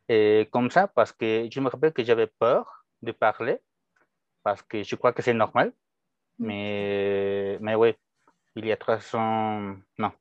Et 0.10 0.48
comme 0.52 0.70
ça, 0.72 0.88
parce 0.88 1.12
que 1.12 1.48
je 1.52 1.60
me 1.60 1.70
rappelle 1.70 1.94
que 1.94 2.04
j'avais 2.04 2.28
peur 2.28 2.77
de 3.02 3.12
parler 3.12 3.60
parce 4.44 4.62
que 4.64 4.84
je 4.84 4.96
crois 4.96 5.14
que 5.14 5.22
c'est 5.22 5.34
normal. 5.34 5.74
Mais, 6.40 7.58
mais 7.62 7.76
oui, 7.76 7.96
il 8.56 8.66
y 8.66 8.72
a 8.72 8.78
300, 8.78 9.76
non, 10.00 10.12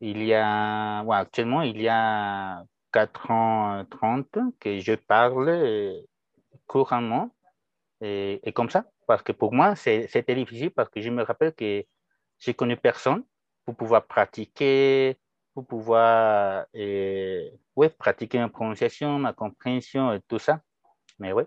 il 0.00 0.22
y 0.24 0.34
a, 0.34 1.02
ouais, 1.04 1.16
actuellement, 1.16 1.62
il 1.62 1.80
y 1.80 1.88
a 1.88 2.64
430 2.92 4.38
que 4.60 4.78
je 4.80 4.94
parle 4.94 6.02
couramment 6.66 7.30
et, 8.00 8.40
et 8.48 8.52
comme 8.52 8.70
ça, 8.70 8.84
parce 9.06 9.22
que 9.22 9.32
pour 9.32 9.52
moi, 9.52 9.76
c'était 9.76 10.34
difficile 10.34 10.70
parce 10.70 10.88
que 10.90 11.00
je 11.00 11.10
me 11.10 11.22
rappelle 11.22 11.54
que 11.54 11.84
j'ai 12.38 12.54
connu 12.54 12.76
personne 12.76 13.24
pour 13.64 13.76
pouvoir 13.76 14.06
pratiquer, 14.06 15.18
pour 15.54 15.66
pouvoir 15.66 16.66
et, 16.74 17.52
ouais, 17.76 17.90
pratiquer 17.90 18.38
ma 18.38 18.48
prononciation, 18.48 19.18
ma 19.18 19.32
compréhension 19.32 20.12
et 20.12 20.20
tout 20.28 20.38
ça. 20.38 20.60
Mais 21.18 21.32
oui. 21.32 21.44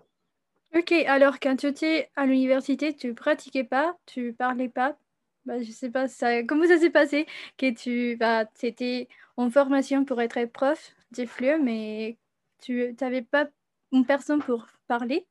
Ok, 0.74 0.92
alors 1.06 1.38
quand 1.38 1.56
tu 1.56 1.66
étais 1.66 2.10
à 2.16 2.24
l'université, 2.24 2.94
tu 2.94 3.14
pratiquais 3.14 3.64
pas, 3.64 3.94
tu 4.06 4.32
parlais 4.32 4.70
pas? 4.70 4.96
Bah, 5.44 5.60
je 5.60 5.70
sais 5.70 5.90
pas 5.90 6.08
ça, 6.08 6.42
comment 6.44 6.66
ça 6.66 6.78
s'est 6.78 6.90
passé 6.90 7.26
que 7.58 7.74
tu 7.74 8.16
bah, 8.16 8.44
étais 8.62 9.08
en 9.36 9.50
formation 9.50 10.04
pour 10.04 10.20
être 10.22 10.44
prof 10.46 10.94
de 11.10 11.26
FLE, 11.26 11.62
mais 11.62 12.16
tu 12.62 12.96
n'avais 13.00 13.22
pas 13.22 13.48
une 13.92 14.06
personne 14.06 14.38
pour 14.40 14.66
parler? 14.86 15.26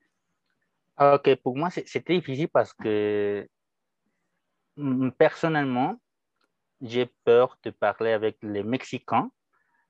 Ok, 1.00 1.36
pour 1.38 1.58
moi, 1.58 1.70
c'était 1.72 2.14
difficile 2.20 2.50
parce 2.50 2.74
que 2.74 3.48
personnellement, 5.18 6.00
j'ai 6.82 7.08
peur 7.24 7.58
de 7.64 7.72
parler 7.72 8.12
avec 8.12 8.38
les 8.44 8.64
Mexicains. 8.64 9.32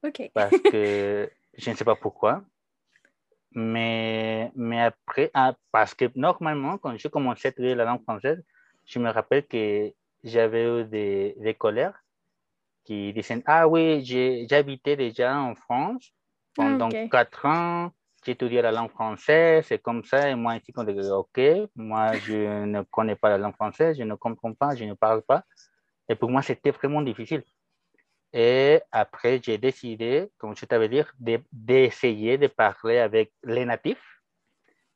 Ok. 0.03 0.31
Parce 0.33 0.57
que 0.59 1.29
je 1.57 1.69
ne 1.69 1.75
sais 1.75 1.83
pas 1.85 1.95
pourquoi. 1.95 2.43
Mais, 3.53 4.51
mais 4.55 4.81
après, 4.81 5.29
ah, 5.33 5.53
parce 5.71 5.93
que 5.93 6.05
normalement, 6.15 6.77
quand 6.77 6.97
je 6.97 7.07
commençais 7.09 7.49
à 7.49 7.51
étudier 7.51 7.75
la 7.75 7.85
langue 7.85 8.01
française, 8.03 8.41
je 8.85 8.99
me 8.99 9.09
rappelle 9.09 9.45
que 9.45 9.91
j'avais 10.23 10.63
eu 10.81 10.85
des, 10.85 11.35
des 11.37 11.53
collègues 11.53 11.91
qui 12.85 13.13
disaient 13.13 13.43
Ah 13.45 13.67
oui, 13.67 14.05
j'habitais 14.49 14.95
déjà 14.95 15.37
en 15.37 15.55
France 15.55 16.13
pendant 16.55 16.89
Ok. 16.89 17.09
quatre 17.09 17.45
ans, 17.45 17.91
j'ai 18.25 18.33
étudié 18.33 18.61
la 18.61 18.71
langue 18.71 18.91
française, 18.91 19.65
c'est 19.67 19.79
comme 19.79 20.03
ça. 20.05 20.29
Et 20.29 20.35
moi, 20.35 20.55
ici, 20.55 20.71
on 20.75 20.83
dit 20.83 20.99
Ok, 21.09 21.39
moi, 21.75 22.17
je 22.17 22.65
ne 22.65 22.81
connais 22.83 23.15
pas 23.15 23.29
la 23.29 23.37
langue 23.37 23.55
française, 23.55 23.97
je 23.97 24.03
ne 24.03 24.15
comprends 24.15 24.53
pas, 24.53 24.75
je 24.75 24.85
ne 24.85 24.93
parle 24.93 25.23
pas. 25.23 25.43
Et 26.07 26.15
pour 26.15 26.29
moi, 26.29 26.41
c'était 26.41 26.71
vraiment 26.71 27.01
difficile. 27.01 27.43
Et 28.33 28.81
après, 28.91 29.41
j'ai 29.43 29.57
décidé, 29.57 30.29
comme 30.37 30.55
je 30.55 30.65
t'avais 30.65 30.87
dit, 30.87 31.01
de- 31.19 31.43
d'essayer 31.51 32.37
de, 32.37 32.47
parler 32.47 32.99
avec 32.99 33.33
les 33.43 33.65
natifs. 33.65 34.21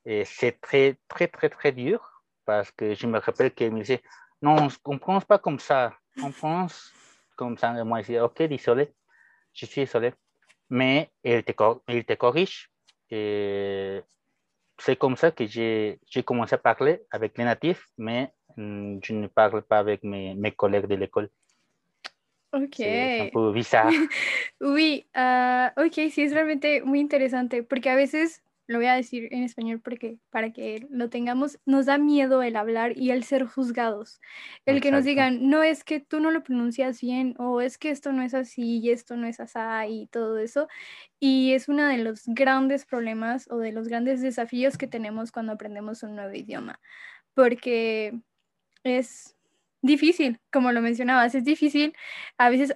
Et 0.05 0.23
c'est 0.23 0.61
très, 0.61 0.97
très, 1.07 1.27
très, 1.27 1.49
très 1.49 1.71
dur 1.71 2.23
parce 2.45 2.71
que 2.71 2.93
je 2.93 3.07
me 3.07 3.19
rappelle 3.19 3.53
qu'ils 3.53 3.71
me 3.71 3.79
disaient, 3.79 4.03
non, 4.41 4.69
on 4.85 4.93
ne 4.93 4.99
prononce 4.99 5.25
pas 5.25 5.39
comme 5.39 5.59
ça. 5.59 5.93
On 6.23 6.31
prononce 6.31 6.93
comme 7.35 7.57
ça, 7.57 7.83
moi, 7.83 8.01
je 8.01 8.13
dis, 8.13 8.19
ok, 8.19 8.43
désolé, 8.43 8.93
je 9.53 9.65
suis 9.65 9.81
désolé. 9.81 10.13
Mais 10.69 11.09
il 11.23 11.43
te, 11.43 11.51
il 11.89 12.05
te 12.05 12.13
corrige. 12.13 12.69
Et 13.09 14.01
c'est 14.77 14.95
comme 14.95 15.17
ça 15.17 15.31
que 15.31 15.45
j'ai 15.45 15.99
commencé 16.23 16.55
à 16.55 16.57
parler 16.57 17.01
avec 17.11 17.37
les 17.37 17.43
natifs, 17.43 17.87
mais 17.97 18.31
mm, 18.55 18.99
je 19.03 19.13
ne 19.13 19.27
parle 19.27 19.61
pas 19.63 19.79
avec 19.79 20.03
mes 20.03 20.51
collègues 20.51 20.87
de 20.87 20.95
l'école. 20.95 21.29
Ok. 22.55 23.53
Bizarre. 23.53 23.91
oui, 24.61 25.05
uh, 25.13 25.67
ok, 25.75 26.09
sí, 26.09 26.21
es 26.21 26.33
realmente 26.33 26.81
muy 26.83 26.99
interesante, 27.01 27.63
porque 27.63 27.89
a 27.89 27.95
veces 27.95 28.41
lo 28.67 28.79
voy 28.79 28.87
a 28.87 28.95
decir 28.95 29.27
en 29.31 29.43
español 29.43 29.79
porque 29.79 30.17
para 30.31 30.51
que 30.51 30.87
lo 30.89 31.09
tengamos, 31.09 31.59
nos 31.65 31.85
da 31.85 31.97
miedo 31.97 32.41
el 32.41 32.55
hablar 32.55 32.97
y 32.97 33.11
el 33.11 33.23
ser 33.23 33.45
juzgados. 33.45 34.19
El 34.65 34.81
que 34.81 34.89
nos 34.89 35.03
digan, 35.03 35.49
no 35.49 35.61
es 35.61 35.83
que 35.83 35.99
tú 35.99 36.19
no 36.19 36.31
lo 36.31 36.43
pronuncias 36.43 36.99
bien 37.01 37.35
o 37.37 37.61
es 37.61 37.77
que 37.77 37.91
esto 37.91 38.11
no 38.11 38.23
es 38.23 38.33
así 38.33 38.79
y 38.79 38.89
esto 38.89 39.17
no 39.17 39.27
es 39.27 39.39
así 39.39 39.59
y 39.89 40.07
todo 40.07 40.39
eso. 40.39 40.67
Y 41.19 41.53
es 41.53 41.69
uno 41.69 41.85
de 41.85 41.99
los 41.99 42.23
grandes 42.25 42.85
problemas 42.85 43.47
o 43.51 43.57
de 43.57 43.71
los 43.71 43.87
grandes 43.87 44.21
desafíos 44.21 44.77
que 44.77 44.87
tenemos 44.87 45.31
cuando 45.31 45.51
aprendemos 45.51 46.01
un 46.01 46.15
nuevo 46.15 46.33
idioma, 46.33 46.79
porque 47.35 48.19
es 48.83 49.34
difícil, 49.85 50.39
como 50.51 50.71
lo 50.71 50.81
mencionabas, 50.81 51.35
es 51.35 51.43
difícil 51.43 51.95
a 52.37 52.49
veces 52.49 52.75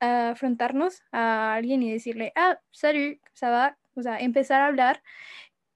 afrontarnos 0.00 1.02
a 1.12 1.54
alguien 1.54 1.82
y 1.82 1.92
decirle, 1.92 2.32
ah, 2.36 2.58
salut, 2.70 3.18
ça 3.34 3.50
va, 3.50 3.78
o 3.94 4.02
sea, 4.02 4.18
empezar 4.18 4.60
a 4.60 4.66
hablar 4.66 5.02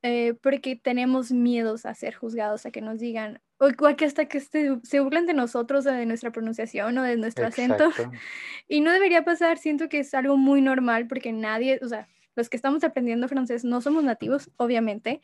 eh, 0.02 0.34
porque 0.42 0.76
tenemos 0.76 1.30
miedos 1.30 1.84
a 1.84 1.94
ser 1.94 2.14
juzgados, 2.14 2.64
a 2.64 2.70
que 2.70 2.80
nos 2.80 2.98
digan, 3.00 3.40
o 3.58 3.68
que 3.96 4.06
hasta 4.06 4.24
que 4.26 4.40
se, 4.40 5.00
burlen 5.00 5.26
de 5.26 5.34
nosotros, 5.34 5.84
o 5.86 5.92
de 5.92 6.06
nuestra 6.06 6.32
pronunciación 6.32 6.96
o 6.96 7.02
de 7.02 7.16
nuestro 7.16 7.46
acento. 7.46 7.90
Y 8.68 8.80
no 8.80 8.92
debería 8.92 9.24
pasar, 9.24 9.58
siento 9.58 9.88
que 9.88 9.98
es 9.98 10.14
algo 10.14 10.36
muy 10.36 10.62
normal 10.62 11.06
porque 11.06 11.32
nadie, 11.32 11.80
o 11.82 11.88
sea, 11.88 12.08
los 12.36 12.48
que 12.48 12.56
estamos 12.56 12.84
aprendiendo 12.84 13.28
francés 13.28 13.64
no 13.64 13.80
somos 13.80 14.04
nativos, 14.04 14.50
obviamente, 14.56 15.20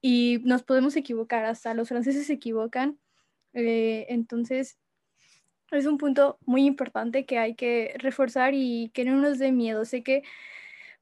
y 0.00 0.40
nos 0.44 0.62
podemos 0.62 0.96
equivocar, 0.96 1.44
hasta 1.44 1.74
los 1.74 1.88
franceses 1.88 2.26
se 2.26 2.34
equivocan. 2.34 2.98
Eh, 3.52 4.06
entonces, 4.08 4.78
es 5.70 5.86
un 5.86 5.98
punto 5.98 6.38
muy 6.46 6.66
importante 6.66 7.26
que 7.26 7.38
hay 7.38 7.54
que 7.54 7.94
reforzar 7.98 8.54
y 8.54 8.90
que 8.94 9.04
no 9.04 9.16
nos 9.16 9.38
dé 9.38 9.52
miedo. 9.52 9.84
Sé 9.84 10.02
que 10.02 10.22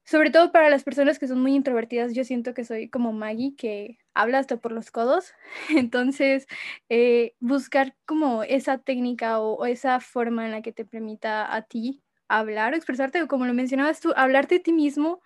sobre 0.05 0.31
todo 0.31 0.51
para 0.51 0.69
las 0.69 0.83
personas 0.83 1.17
que 1.19 1.27
son 1.27 1.41
muy 1.41 1.55
introvertidas, 1.55 2.13
yo 2.13 2.23
siento 2.25 2.53
que 2.53 2.65
soy 2.65 2.89
como 2.89 3.13
Maggie, 3.13 3.55
que 3.55 3.99
habla 4.13 4.39
hasta 4.39 4.57
por 4.57 4.71
los 4.71 4.91
codos. 4.91 5.33
Entonces, 5.69 6.47
eh, 6.89 7.35
buscar 7.39 7.95
como 8.05 8.43
esa 8.43 8.79
técnica 8.79 9.39
o, 9.39 9.65
esa 9.65 9.99
forma 9.99 10.45
en 10.45 10.51
la 10.51 10.61
que 10.61 10.73
te 10.73 10.85
permita 10.85 11.53
a 11.53 11.61
ti 11.63 12.03
hablar 12.27 12.73
o 12.73 12.75
expresarte, 12.77 13.21
o 13.21 13.27
como 13.27 13.45
lo 13.45 13.53
mencionabas 13.53 13.99
tú, 13.99 14.13
hablarte 14.15 14.55
de 14.55 14.61
ti 14.61 14.73
mismo 14.73 15.21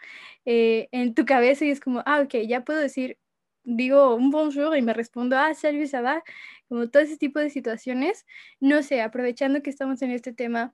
eh, 0.45 0.89
en 0.91 1.13
tu 1.13 1.25
cabeza 1.25 1.65
y 1.65 1.71
es 1.71 1.79
como, 1.79 2.03
ah, 2.05 2.21
ok, 2.21 2.35
ya 2.47 2.63
puedo 2.63 2.79
decir, 2.79 3.17
digo 3.67 4.15
un 4.15 4.31
bonjour 4.31 4.77
y 4.77 4.81
me 4.81 4.93
respondo, 4.93 5.37
ah, 5.37 5.53
salut, 5.53 5.87
ça 5.87 6.01
va, 6.01 6.23
como 6.69 6.89
todo 6.89 7.03
ese 7.03 7.17
tipo 7.17 7.39
de 7.39 7.49
situaciones. 7.49 8.25
No 8.59 8.81
sé, 8.81 9.01
aprovechando 9.01 9.61
que 9.61 9.69
estamos 9.69 10.01
en 10.01 10.11
este 10.11 10.31
tema, 10.33 10.73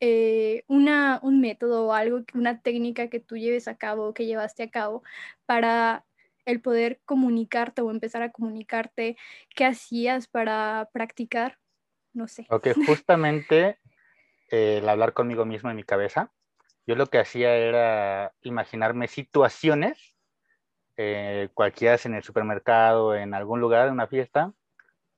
eh, 0.00 0.62
una, 0.68 1.20
un 1.22 1.40
método 1.40 1.86
o 1.86 1.92
algo, 1.94 2.24
una 2.34 2.60
técnica 2.60 3.08
que 3.08 3.18
tú 3.18 3.36
lleves 3.36 3.66
a 3.66 3.76
cabo, 3.76 4.12
que 4.12 4.26
llevaste 4.26 4.62
a 4.62 4.70
cabo 4.70 5.02
para 5.46 6.04
el 6.44 6.60
poder 6.60 7.00
comunicarte 7.06 7.80
o 7.82 7.90
empezar 7.90 8.22
a 8.22 8.30
comunicarte, 8.30 9.16
¿qué 9.54 9.64
hacías 9.64 10.28
para 10.28 10.90
practicar? 10.92 11.58
No 12.12 12.28
sé. 12.28 12.46
Ok, 12.50 12.68
justamente 12.86 13.78
el 14.50 14.86
hablar 14.88 15.14
conmigo 15.14 15.46
mismo 15.46 15.70
en 15.70 15.76
mi 15.76 15.84
cabeza, 15.84 16.30
yo 16.86 16.94
lo 16.94 17.06
que 17.06 17.18
hacía 17.18 17.54
era 17.54 18.32
imaginarme 18.42 19.08
situaciones, 19.08 20.07
eh, 20.98 21.48
cualquiera 21.54 21.96
en 22.04 22.14
el 22.14 22.22
supermercado, 22.22 23.14
en 23.14 23.32
algún 23.32 23.60
lugar, 23.60 23.86
en 23.86 23.94
una 23.94 24.06
fiesta, 24.06 24.52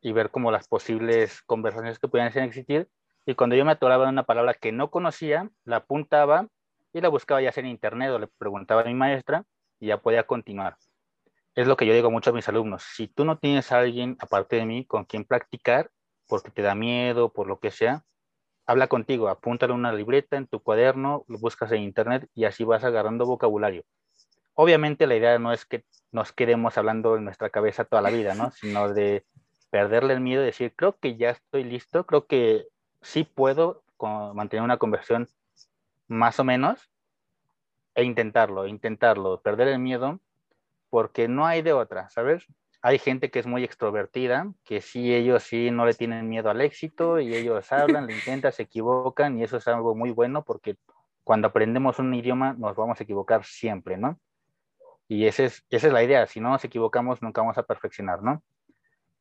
y 0.01 0.13
ver 0.13 0.31
como 0.31 0.53
las 0.53 0.69
posibles 0.69 1.43
conversaciones 1.43 1.99
que 1.99 2.07
pudieran 2.07 2.33
existir 2.45 2.89
y 3.27 3.35
cuando 3.35 3.57
yo 3.57 3.65
me 3.65 3.73
atoraba 3.73 4.05
en 4.05 4.11
una 4.11 4.25
palabra 4.25 4.55
que 4.55 4.73
no 4.73 4.91
conocía, 4.91 5.51
la 5.65 5.77
apuntaba 5.77 6.49
y 6.93 7.01
la 7.01 7.09
buscaba 7.09 7.41
ya 7.43 7.53
sea 7.53 7.63
en 7.63 7.71
internet 7.71 8.11
o 8.11 8.19
le 8.19 8.27
preguntaba 8.27 8.81
a 8.81 8.85
mi 8.85 8.95
maestra 8.95 9.45
y 9.79 9.89
ya 9.89 10.01
podía 10.01 10.25
continuar. 10.25 10.77
Es 11.55 11.67
lo 11.67 11.77
que 11.77 11.87
yo 11.87 11.93
digo 11.93 12.11
mucho 12.11 12.31
a 12.31 12.33
mis 12.33 12.49
alumnos. 12.49 12.83
Si 12.83 13.09
tú 13.09 13.25
no 13.25 13.39
tienes 13.39 13.73
a 13.73 13.79
alguien 13.79 14.17
aparte 14.21 14.57
de 14.57 14.67
mí 14.67 14.87
con 14.87 15.05
quien 15.05 15.25
practicar, 15.25 15.91
porque 16.27 16.51
te 16.51 16.63
da 16.63 16.75
miedo, 16.75 17.33
por 17.33 17.47
lo 17.47 17.59
que 17.61 17.71
sea, 17.71 18.05
habla 18.67 18.87
contigo, 18.87 19.29
apúntale 19.29 19.73
una 19.73 19.93
libreta 19.93 20.37
en 20.37 20.47
tu 20.47 20.61
cuaderno, 20.61 21.25
lo 21.29 21.39
buscas 21.39 21.73
en 21.73 21.83
internet 21.83 22.29
y 22.35 22.45
así 22.45 22.65
vas 22.65 22.85
agarrando 22.85 23.27
vocabulario. 23.27 23.85
Obviamente 24.55 25.07
la 25.07 25.17
idea 25.17 25.39
no 25.39 25.53
es 25.53 25.65
que 25.65 25.85
nos 26.13 26.33
quedemos 26.33 26.77
hablando 26.77 27.17
en 27.17 27.25
nuestra 27.25 27.51
cabeza 27.51 27.85
toda 27.85 28.03
la 28.03 28.11
vida, 28.11 28.35
¿no? 28.35 28.51
Sino 28.51 28.93
de 28.93 29.25
perderle 29.71 30.15
el 30.15 30.21
miedo 30.21 30.43
y 30.43 30.47
decir, 30.47 30.75
creo 30.75 30.99
que 30.99 31.17
ya 31.17 31.31
estoy 31.31 31.65
listo, 31.65 32.05
creo 32.05 32.27
que 32.27 32.67
sí 33.01 33.25
puedo 33.25 33.83
mantener 34.35 34.63
una 34.63 34.79
conversión 34.79 35.29
más 36.09 36.41
o 36.41 36.45
menos 36.45 36.91
e 37.95 38.05
intentarlo, 38.05 38.67
intentarlo, 38.67 39.41
perder 39.41 39.69
el 39.69 39.79
miedo, 39.79 40.21
porque 40.91 41.29
no 41.29 41.47
hay 41.47 41.63
de 41.63 41.73
otra, 41.73 42.09
¿sabes? 42.09 42.47
Hay 42.83 42.99
gente 42.99 43.31
que 43.31 43.39
es 43.39 43.47
muy 43.47 43.63
extrovertida, 43.63 44.53
que 44.65 44.81
sí, 44.81 45.15
ellos 45.15 45.43
sí 45.43 45.71
no 45.71 45.85
le 45.85 45.95
tienen 45.95 46.29
miedo 46.29 46.51
al 46.51 46.63
éxito 46.63 47.21
y 47.21 47.35
ellos 47.35 47.71
hablan, 47.73 48.07
le 48.07 48.15
intentan, 48.15 48.53
se 48.53 48.63
equivocan 48.63 49.39
y 49.39 49.45
eso 49.45 49.59
es 49.59 49.69
algo 49.69 49.95
muy 49.95 50.11
bueno 50.11 50.45
porque 50.45 50.77
cuando 51.23 51.49
aprendemos 51.49 51.99
un 51.99 52.13
idioma 52.15 52.55
nos 52.55 52.75
vamos 52.75 52.99
a 52.99 53.05
equivocar 53.05 53.45
siempre, 53.45 53.99
¿no? 53.99 54.19
Y 55.11 55.27
esa 55.27 55.43
es, 55.43 55.67
esa 55.71 55.89
es 55.89 55.93
la 55.93 56.05
idea, 56.05 56.25
si 56.29 56.39
no 56.39 56.51
nos 56.51 56.65
equivocamos 56.65 57.21
nunca 57.21 57.41
vamos 57.41 57.59
a 57.59 57.65
perfeccionar, 57.65 58.23
¿no? 58.23 58.45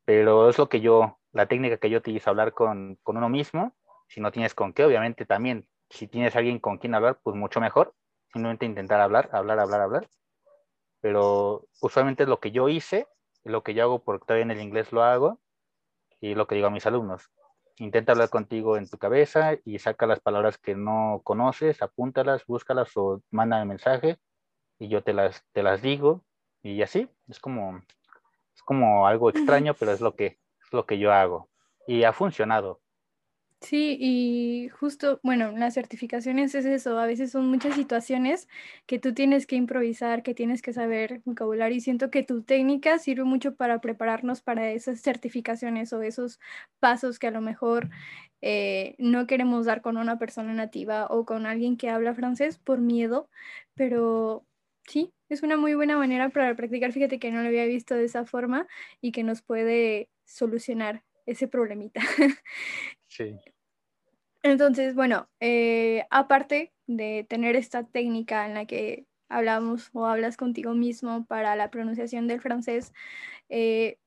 Pero 0.04 0.48
es 0.48 0.56
lo 0.56 0.68
que 0.68 0.80
yo 0.80 1.18
la 1.32 1.46
técnica 1.46 1.78
que 1.78 1.90
yo 1.90 1.98
utilizo, 1.98 2.30
hablar 2.30 2.52
con, 2.52 2.96
con 3.02 3.16
uno 3.16 3.28
mismo, 3.28 3.74
si 4.06 4.20
no 4.20 4.30
tienes 4.30 4.54
con 4.54 4.72
qué, 4.72 4.84
obviamente 4.84 5.26
también, 5.26 5.66
si 5.88 6.06
tienes 6.06 6.36
alguien 6.36 6.60
con 6.60 6.78
quien 6.78 6.94
hablar, 6.94 7.18
pues 7.24 7.34
mucho 7.34 7.60
mejor, 7.60 7.92
simplemente 8.32 8.66
intentar 8.66 9.00
hablar, 9.00 9.30
hablar, 9.32 9.58
hablar, 9.58 9.80
hablar, 9.80 10.08
pero 11.00 11.66
usualmente 11.80 12.22
es 12.22 12.28
lo 12.28 12.38
que 12.38 12.52
yo 12.52 12.68
hice, 12.68 13.08
lo 13.42 13.64
que 13.64 13.74
yo 13.74 13.82
hago 13.82 14.04
porque 14.04 14.26
todavía 14.26 14.44
en 14.44 14.52
el 14.52 14.60
inglés 14.60 14.92
lo 14.92 15.02
hago, 15.02 15.40
y 16.20 16.36
lo 16.36 16.46
que 16.46 16.54
digo 16.54 16.68
a 16.68 16.70
mis 16.70 16.86
alumnos, 16.86 17.32
intenta 17.78 18.12
hablar 18.12 18.30
contigo 18.30 18.76
en 18.76 18.88
tu 18.88 18.96
cabeza 18.96 19.56
y 19.64 19.80
saca 19.80 20.06
las 20.06 20.20
palabras 20.20 20.56
que 20.56 20.76
no 20.76 21.20
conoces, 21.24 21.82
apúntalas, 21.82 22.46
búscalas 22.46 22.92
o 22.94 23.24
manda 23.32 23.60
el 23.60 23.66
mensaje 23.66 24.20
y 24.80 24.88
yo 24.88 25.04
te 25.04 25.12
las, 25.12 25.44
te 25.52 25.62
las 25.62 25.82
digo 25.82 26.24
y 26.62 26.82
así, 26.82 27.08
es 27.28 27.38
como, 27.38 27.80
es 28.54 28.62
como 28.64 29.06
algo 29.06 29.30
extraño, 29.30 29.74
pero 29.74 29.92
es 29.92 30.00
lo 30.00 30.16
que, 30.16 30.38
lo 30.72 30.86
que 30.86 30.98
yo 30.98 31.12
hago 31.12 31.48
y 31.86 32.02
ha 32.02 32.12
funcionado. 32.12 32.80
Sí, 33.60 33.98
y 34.00 34.70
justo, 34.70 35.20
bueno, 35.22 35.52
las 35.52 35.74
certificaciones 35.74 36.54
es 36.54 36.64
eso, 36.64 36.98
a 36.98 37.04
veces 37.04 37.30
son 37.30 37.46
muchas 37.48 37.74
situaciones 37.74 38.48
que 38.86 38.98
tú 38.98 39.12
tienes 39.12 39.46
que 39.46 39.56
improvisar, 39.56 40.22
que 40.22 40.34
tienes 40.34 40.62
que 40.62 40.72
saber 40.72 41.20
vocabulario 41.26 41.76
y 41.76 41.80
siento 41.82 42.10
que 42.10 42.22
tu 42.22 42.42
técnica 42.42 42.98
sirve 42.98 43.24
mucho 43.24 43.56
para 43.56 43.82
prepararnos 43.82 44.40
para 44.40 44.70
esas 44.70 45.02
certificaciones 45.02 45.92
o 45.92 46.00
esos 46.00 46.40
pasos 46.78 47.18
que 47.18 47.26
a 47.26 47.30
lo 47.32 47.42
mejor 47.42 47.90
eh, 48.40 48.94
no 48.98 49.26
queremos 49.26 49.66
dar 49.66 49.82
con 49.82 49.98
una 49.98 50.18
persona 50.18 50.54
nativa 50.54 51.06
o 51.10 51.26
con 51.26 51.44
alguien 51.44 51.76
que 51.76 51.90
habla 51.90 52.14
francés 52.14 52.56
por 52.58 52.80
miedo, 52.80 53.28
pero 53.74 54.46
sí, 54.86 55.12
es 55.28 55.42
una 55.42 55.56
muy 55.56 55.74
buena 55.74 55.96
manera 55.96 56.28
para 56.30 56.54
practicar, 56.54 56.92
fíjate 56.92 57.18
que 57.18 57.30
no 57.30 57.42
lo 57.42 57.48
había 57.48 57.66
visto 57.66 57.94
de 57.94 58.04
esa 58.04 58.24
forma 58.24 58.66
y 59.00 59.12
que 59.12 59.22
nos 59.22 59.42
puede 59.42 60.08
solucionar 60.24 61.04
ese 61.26 61.48
problemita. 61.48 62.00
Sí. 63.12 63.36
Entonces, 64.44 64.94
bueno, 64.94 65.28
eh, 65.40 66.06
aparte 66.10 66.72
de 66.86 67.26
tener 67.28 67.56
esta 67.56 67.84
técnica 67.84 68.46
en 68.46 68.54
la 68.54 68.66
que 68.66 69.06
hablamos 69.28 69.90
o 69.92 70.06
hablas 70.06 70.36
contigo 70.36 70.74
mismo 70.74 71.26
para 71.26 71.56
la 71.56 71.70
pronunciación 71.70 72.28
del 72.28 72.40
francés, 72.40 72.92
eh, 73.48 73.98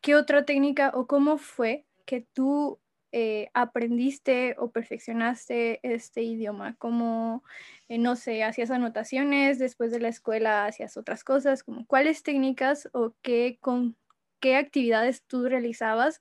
¿qué 0.00 0.14
otra 0.14 0.44
técnica 0.44 0.92
o 0.94 1.08
cómo 1.08 1.38
fue 1.38 1.86
que 2.06 2.26
tú 2.32 2.78
eh, 3.12 3.50
aprendiste 3.54 4.56
o 4.58 4.70
perfeccionaste 4.70 5.80
este 5.82 6.22
idioma? 6.22 6.74
¿Cómo, 6.78 7.44
no 7.88 8.16
sé, 8.16 8.42
hacías 8.42 8.70
anotaciones 8.70 9.58
después 9.58 9.92
de 9.92 10.00
la 10.00 10.08
escuela, 10.08 10.66
hacías 10.66 10.96
otras 10.96 11.24
cosas? 11.24 11.62
Como, 11.62 11.86
¿Cuáles 11.86 12.22
técnicas 12.22 12.88
o 12.92 13.14
qué, 13.22 13.58
con, 13.60 13.96
qué 14.40 14.56
actividades 14.56 15.22
tú 15.22 15.48
realizabas 15.48 16.20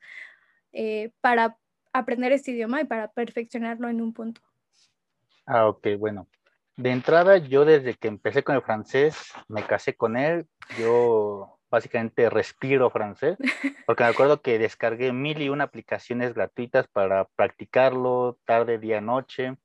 eh, 0.73 1.11
para 1.21 1.57
aprender 1.93 2.31
este 2.31 2.51
idioma 2.51 2.81
y 2.81 2.85
para 2.85 3.09
perfeccionarlo 3.09 3.89
en 3.89 4.01
un 4.01 4.13
punto. 4.13 4.41
Ah, 5.45 5.67
ok, 5.67 5.87
bueno. 5.97 6.27
De 6.77 6.91
entrada, 6.91 7.37
yo 7.37 7.65
desde 7.65 7.95
que 7.95 8.07
empecé 8.07 8.43
con 8.43 8.55
el 8.55 8.61
francés, 8.61 9.33
me 9.47 9.65
casé 9.65 9.95
con 9.95 10.15
él, 10.17 10.47
yo 10.79 11.59
básicamente 11.71 12.29
respiro 12.29 12.89
francés, 12.89 13.37
porque 13.87 14.03
me 14.03 14.09
acuerdo 14.09 14.41
que 14.41 14.59
descargué 14.59 15.13
mil 15.13 15.41
y 15.41 15.49
una 15.49 15.63
aplicaciones 15.63 16.33
gratuitas 16.33 16.87
para 16.87 17.25
practicarlo 17.35 18.37
tarde, 18.45 18.77
día, 18.77 19.01
noche. 19.01 19.51
No 19.51 19.57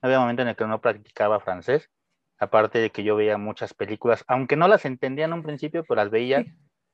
había 0.00 0.20
momento 0.20 0.42
en 0.42 0.48
el 0.48 0.56
que 0.56 0.64
no 0.64 0.80
practicaba 0.80 1.40
francés, 1.40 1.90
aparte 2.38 2.78
de 2.78 2.90
que 2.90 3.02
yo 3.02 3.16
veía 3.16 3.36
muchas 3.36 3.74
películas, 3.74 4.24
aunque 4.28 4.56
no 4.56 4.68
las 4.68 4.84
entendía 4.84 5.24
en 5.24 5.32
un 5.32 5.42
principio, 5.42 5.84
pero 5.84 5.96
las 5.96 6.10
veía, 6.10 6.46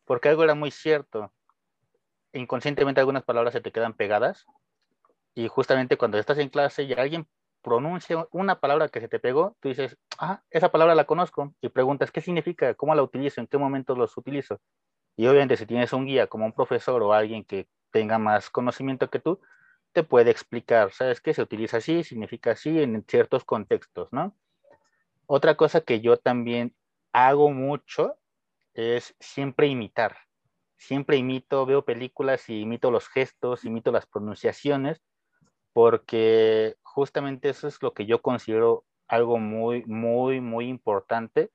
porque 0.06 0.30
algo 0.30 0.42
era 0.42 0.54
muy 0.54 0.70
cierto. 0.70 1.32
Inconscientemente 2.32 3.00
algunas 3.00 3.22
palabras 3.22 3.52
se 3.52 3.60
te 3.60 3.70
quedan 3.70 3.92
pegadas, 3.92 4.46
y 5.34 5.48
justamente 5.48 5.98
cuando 5.98 6.18
estás 6.18 6.38
en 6.38 6.48
clase 6.48 6.84
y 6.84 6.94
alguien 6.94 7.28
pronuncia 7.64 8.28
una 8.30 8.60
palabra 8.60 8.88
que 8.88 9.00
se 9.00 9.08
te 9.08 9.18
pegó, 9.18 9.56
tú 9.60 9.70
dices, 9.70 9.96
ah, 10.18 10.42
esa 10.50 10.70
palabra 10.70 10.94
la 10.94 11.06
conozco, 11.06 11.54
y 11.60 11.70
preguntas, 11.70 12.12
¿qué 12.12 12.20
significa? 12.20 12.74
¿Cómo 12.74 12.94
la 12.94 13.02
utilizo? 13.02 13.40
¿En 13.40 13.48
qué 13.48 13.58
momentos 13.58 13.98
los 13.98 14.16
utilizo? 14.16 14.60
Y 15.16 15.26
obviamente 15.26 15.56
si 15.56 15.66
tienes 15.66 15.92
un 15.92 16.06
guía 16.06 16.26
como 16.28 16.44
un 16.44 16.52
profesor 16.52 17.02
o 17.02 17.12
alguien 17.12 17.44
que 17.44 17.66
tenga 17.90 18.18
más 18.18 18.50
conocimiento 18.50 19.10
que 19.10 19.18
tú, 19.18 19.40
te 19.92 20.02
puede 20.02 20.30
explicar, 20.30 20.92
¿sabes 20.92 21.20
qué? 21.20 21.32
Se 21.32 21.42
utiliza 21.42 21.78
así, 21.78 22.04
significa 22.04 22.52
así 22.52 22.82
en 22.82 23.04
ciertos 23.08 23.44
contextos, 23.44 24.12
¿no? 24.12 24.36
Otra 25.26 25.56
cosa 25.56 25.80
que 25.80 26.00
yo 26.00 26.16
también 26.16 26.74
hago 27.12 27.50
mucho 27.50 28.16
es 28.74 29.14
siempre 29.20 29.68
imitar. 29.68 30.18
Siempre 30.76 31.16
imito, 31.16 31.64
veo 31.64 31.84
películas 31.84 32.50
y 32.50 32.60
imito 32.60 32.90
los 32.90 33.08
gestos, 33.08 33.64
imito 33.64 33.90
las 33.92 34.06
pronunciaciones, 34.06 35.00
porque 35.74 36.76
justamente 36.82 37.50
eso 37.50 37.68
es 37.68 37.82
lo 37.82 37.92
que 37.92 38.06
yo 38.06 38.22
considero 38.22 38.84
algo 39.08 39.38
muy, 39.38 39.84
muy, 39.84 40.40
muy 40.40 40.68
importante, 40.68 41.50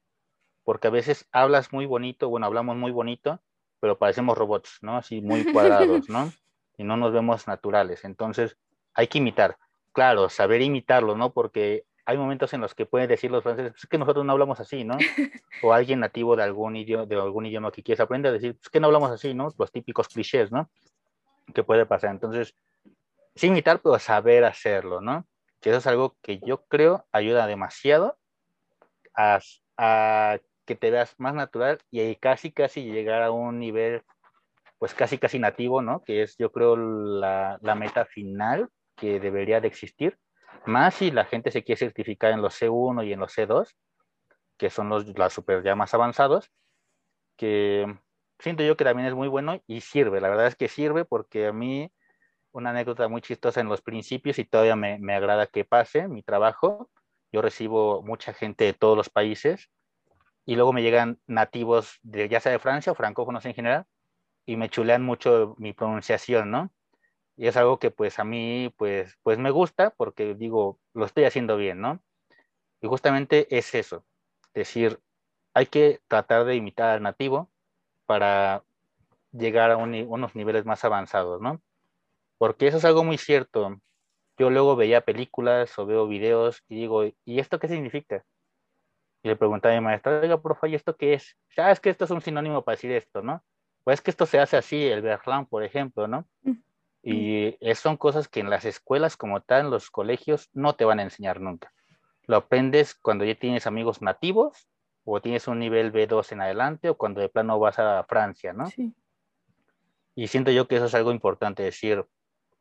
porque 0.63 0.89
a 0.89 0.91
veces 0.91 1.27
hablas 1.31 1.73
muy 1.73 1.87
bonito, 1.87 2.29
bueno, 2.29 2.45
hablamos 2.45 2.75
muy 2.75 2.91
bonito, 2.91 3.39
pero 3.79 3.97
parecemos 3.97 4.37
robots, 4.37 4.79
¿no? 4.81 4.97
Así 4.97 5.21
muy 5.21 5.51
cuadrados, 5.51 6.07
¿no? 6.09 6.31
Y 6.77 6.85
no 6.85 6.95
nos 6.95 7.11
vemos 7.11 7.45
naturales. 7.45 8.05
Entonces, 8.05 8.55
hay 8.93 9.07
que 9.07 9.17
imitar. 9.17 9.57
Claro, 9.91 10.29
saber 10.29 10.61
imitarlo, 10.61 11.17
¿no? 11.17 11.33
Porque 11.33 11.83
hay 12.05 12.17
momentos 12.17 12.53
en 12.53 12.61
los 12.61 12.73
que 12.73 12.85
pueden 12.85 13.09
decir 13.09 13.31
los 13.31 13.43
franceses, 13.43 13.73
pues 13.73 13.83
es 13.83 13.89
que 13.89 13.97
nosotros 13.97 14.25
no 14.25 14.31
hablamos 14.31 14.61
así, 14.61 14.85
¿no? 14.85 14.97
O 15.61 15.73
alguien 15.73 15.99
nativo 15.99 16.37
de 16.37 16.43
algún 16.43 16.77
idioma, 16.77 17.05
de 17.05 17.15
algún 17.15 17.47
idioma 17.47 17.71
que 17.71 17.83
quieres 17.83 17.99
aprender 17.99 18.29
a 18.29 18.33
decir, 18.33 18.55
pues 18.55 18.69
que 18.69 18.79
no 18.79 18.87
hablamos 18.87 19.11
así, 19.11 19.33
¿no? 19.33 19.53
Los 19.57 19.71
típicos 19.73 20.07
clichés, 20.07 20.53
¿no? 20.53 20.69
Que 21.53 21.63
puede 21.63 21.85
pasar. 21.85 22.11
Entonces, 22.11 22.55
sí 23.39 23.47
imitar, 23.47 23.81
pero 23.81 23.97
saber 23.99 24.43
hacerlo, 24.43 25.01
¿no? 25.01 25.25
Que 25.61 25.69
eso 25.69 25.79
es 25.79 25.87
algo 25.87 26.17
que 26.21 26.39
yo 26.39 26.65
creo 26.65 27.05
ayuda 27.11 27.47
demasiado 27.47 28.17
a, 29.15 29.39
que 30.65 30.75
te 30.75 30.91
veas 30.91 31.15
más 31.17 31.33
natural 31.33 31.79
y 31.89 32.15
casi, 32.15 32.51
casi 32.51 32.83
llegar 32.83 33.23
a 33.23 33.31
un 33.31 33.59
nivel, 33.59 34.03
pues 34.77 34.93
casi, 34.93 35.17
casi 35.17 35.39
nativo, 35.39 35.81
¿no? 35.81 36.03
Que 36.03 36.21
es, 36.21 36.37
yo 36.37 36.51
creo, 36.51 36.75
la, 36.75 37.59
meta 37.75 38.05
final 38.05 38.69
que 38.95 39.19
debería 39.19 39.61
de 39.61 39.67
existir. 39.67 40.19
Más 40.65 40.95
si 40.95 41.11
la 41.11 41.25
gente 41.25 41.51
se 41.51 41.63
quiere 41.63 41.79
certificar 41.79 42.31
en 42.33 42.41
los 42.41 42.61
C1 42.61 43.07
y 43.07 43.13
en 43.13 43.19
los 43.19 43.35
C2, 43.35 43.73
que 44.57 44.69
son 44.69 44.89
los 44.89 45.17
las 45.17 45.33
super 45.33 45.63
ya 45.63 45.75
más 45.75 45.93
avanzados, 45.93 46.51
que 47.37 47.87
siento 48.37 48.63
yo 48.63 48.75
que 48.75 48.83
también 48.83 49.07
es 49.07 49.15
muy 49.15 49.29
bueno 49.29 49.61
y 49.65 49.81
sirve. 49.81 50.21
La 50.21 50.29
verdad 50.29 50.47
es 50.47 50.55
que 50.55 50.67
sirve 50.67 51.05
porque 51.05 51.47
a 51.47 51.53
mí 51.53 51.91
una 52.51 52.71
anécdota 52.71 53.07
muy 53.07 53.21
chistosa 53.21 53.61
en 53.61 53.69
los 53.69 53.81
principios 53.81 54.39
y 54.39 54.45
todavía 54.45 54.75
me, 54.75 54.99
me, 54.99 55.15
agrada 55.15 55.47
que 55.47 55.65
pase 55.65 56.07
mi 56.07 56.23
trabajo. 56.23 56.89
Yo 57.31 57.41
recibo 57.41 58.01
mucha 58.01 58.33
gente 58.33 58.65
de 58.65 58.73
todos 58.73 58.97
los 58.97 59.09
países 59.09 59.69
y 60.45 60.55
luego 60.55 60.73
me 60.73 60.81
llegan 60.81 61.19
nativos 61.27 61.99
de 62.01 62.27
ya 62.27 62.39
sea 62.39 62.51
de 62.51 62.59
Francia 62.59 62.91
o 62.91 62.95
francófonos 62.95 63.45
en 63.45 63.53
general 63.53 63.85
y 64.45 64.57
me 64.57 64.69
chulean 64.69 65.03
mucho 65.03 65.55
mi 65.59 65.73
pronunciación, 65.73 66.49
¿no? 66.49 66.71
Y 67.37 67.47
es 67.47 67.55
algo 67.55 67.79
que 67.79 67.91
pues 67.91 68.19
a 68.19 68.23
mí 68.23 68.73
pues, 68.77 69.17
pues 69.23 69.37
me 69.37 69.51
gusta 69.51 69.91
porque 69.91 70.35
digo, 70.35 70.79
lo 70.93 71.05
estoy 71.05 71.25
haciendo 71.25 71.55
bien, 71.55 71.79
¿no? 71.81 72.01
Y 72.81 72.87
justamente 72.87 73.47
es 73.55 73.75
eso, 73.75 74.05
decir, 74.53 74.99
hay 75.53 75.67
que 75.67 76.01
tratar 76.07 76.45
de 76.45 76.55
imitar 76.55 76.89
al 76.89 77.03
nativo 77.03 77.51
para 78.05 78.63
llegar 79.31 79.71
a 79.71 79.77
unos 79.77 80.35
niveles 80.35 80.65
más 80.65 80.83
avanzados, 80.83 81.41
¿no? 81.41 81.61
Porque 82.39 82.67
eso 82.67 82.77
es 82.77 82.85
algo 82.85 83.03
muy 83.03 83.17
cierto. 83.19 83.79
Yo 84.37 84.49
luego 84.49 84.75
veía 84.77 85.01
películas 85.01 85.77
o 85.77 85.85
veo 85.85 86.07
videos 86.07 86.63
y 86.69 86.77
digo, 86.77 87.03
¿y 87.03 87.39
esto 87.39 87.59
qué 87.59 87.67
significa? 87.67 88.23
Y 89.21 89.27
le 89.27 89.35
preguntaba 89.35 89.75
a 89.75 89.79
mi 89.79 89.83
maestra, 89.83 90.21
oiga, 90.21 90.41
profe, 90.41 90.69
¿y 90.69 90.75
esto 90.75 90.95
qué 90.95 91.13
es? 91.13 91.37
Ah, 91.57 91.71
es 91.71 91.81
que 91.81 91.89
esto 91.89 92.05
es 92.05 92.11
un 92.11 92.21
sinónimo 92.21 92.63
para 92.63 92.77
decir 92.77 92.91
esto, 92.93 93.21
¿no? 93.21 93.43
Pues 93.83 94.01
que 94.01 94.09
esto 94.09 94.25
se 94.25 94.39
hace 94.39 94.55
así, 94.55 94.81
el 94.81 95.01
berlán, 95.01 95.45
por 95.45 95.63
ejemplo, 95.63 96.07
¿no? 96.07 96.25
Mm. 96.43 96.53
Y 97.03 97.57
son 97.75 97.97
cosas 97.97 98.29
que 98.29 98.39
en 98.39 98.49
las 98.49 98.63
escuelas 98.63 99.17
como 99.17 99.41
tal, 99.41 99.65
en 99.65 99.71
los 99.71 99.91
colegios, 99.91 100.49
no 100.53 100.75
te 100.75 100.85
van 100.85 100.99
a 100.99 101.03
enseñar 101.03 101.41
nunca. 101.41 101.73
Lo 102.25 102.37
aprendes 102.37 102.95
cuando 102.95 103.25
ya 103.25 103.35
tienes 103.35 103.67
amigos 103.67 104.01
nativos 104.01 104.69
o 105.03 105.19
tienes 105.19 105.49
un 105.49 105.59
nivel 105.59 105.91
B2 105.91 106.31
en 106.31 106.41
adelante 106.41 106.89
o 106.89 106.97
cuando 106.97 107.19
de 107.19 107.27
plano 107.27 107.59
vas 107.59 107.79
a 107.79 108.05
Francia, 108.05 108.53
¿no? 108.53 108.67
Sí. 108.67 108.93
Y 110.15 110.27
siento 110.27 110.51
yo 110.51 110.67
que 110.67 110.77
eso 110.77 110.85
es 110.85 110.95
algo 110.95 111.11
importante 111.11 111.63
decir, 111.63 112.05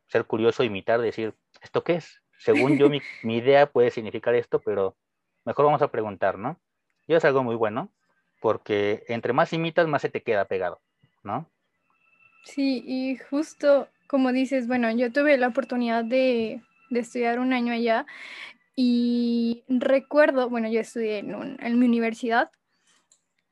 ser 0.09 0.25
curioso, 0.25 0.63
imitar, 0.63 0.99
decir, 0.99 1.33
¿esto 1.61 1.83
qué 1.83 1.95
es? 1.95 2.21
Según 2.37 2.77
yo, 2.77 2.89
mi, 2.89 3.01
mi, 3.23 3.37
idea 3.37 3.71
puede 3.71 3.91
significar 3.91 4.35
esto, 4.35 4.59
pero 4.59 4.97
mejor 5.45 5.65
vamos 5.65 5.81
a 5.81 5.91
preguntar, 5.91 6.37
¿no? 6.37 6.59
Y 7.07 7.13
es 7.13 7.23
algo 7.25 7.43
muy 7.43 7.55
bueno, 7.55 7.91
porque 8.41 9.03
entre 9.07 9.33
más 9.33 9.53
imitas, 9.53 9.87
más 9.87 10.01
se 10.01 10.09
te 10.09 10.23
queda 10.23 10.45
pegado, 10.45 10.81
¿no? 11.23 11.49
Sí, 12.43 12.83
y 12.85 13.17
justo 13.17 13.87
como 14.07 14.31
dices, 14.31 14.67
bueno, 14.67 14.89
yo 14.91 15.11
tuve 15.11 15.37
la 15.37 15.49
oportunidad 15.49 16.03
de, 16.03 16.61
de 16.89 16.99
estudiar 16.99 17.39
un 17.39 17.53
año 17.53 17.73
allá 17.73 18.07
y 18.75 19.63
recuerdo, 19.67 20.49
bueno, 20.49 20.67
yo 20.67 20.79
estudié 20.79 21.19
en, 21.19 21.57
en 21.59 21.79
mi 21.79 21.85
universidad, 21.85 22.49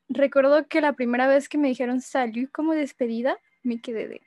recuerdo 0.10 0.68
que 0.68 0.82
la 0.82 0.94
primera 0.94 1.28
vez 1.28 1.48
que 1.48 1.60
me 1.60 1.68
dijeron 1.68 2.02
salud 2.02 2.50
como 2.52 2.74
despedida, 2.74 3.38
me 3.62 3.82
quedé 3.82 4.08
de, 4.08 4.22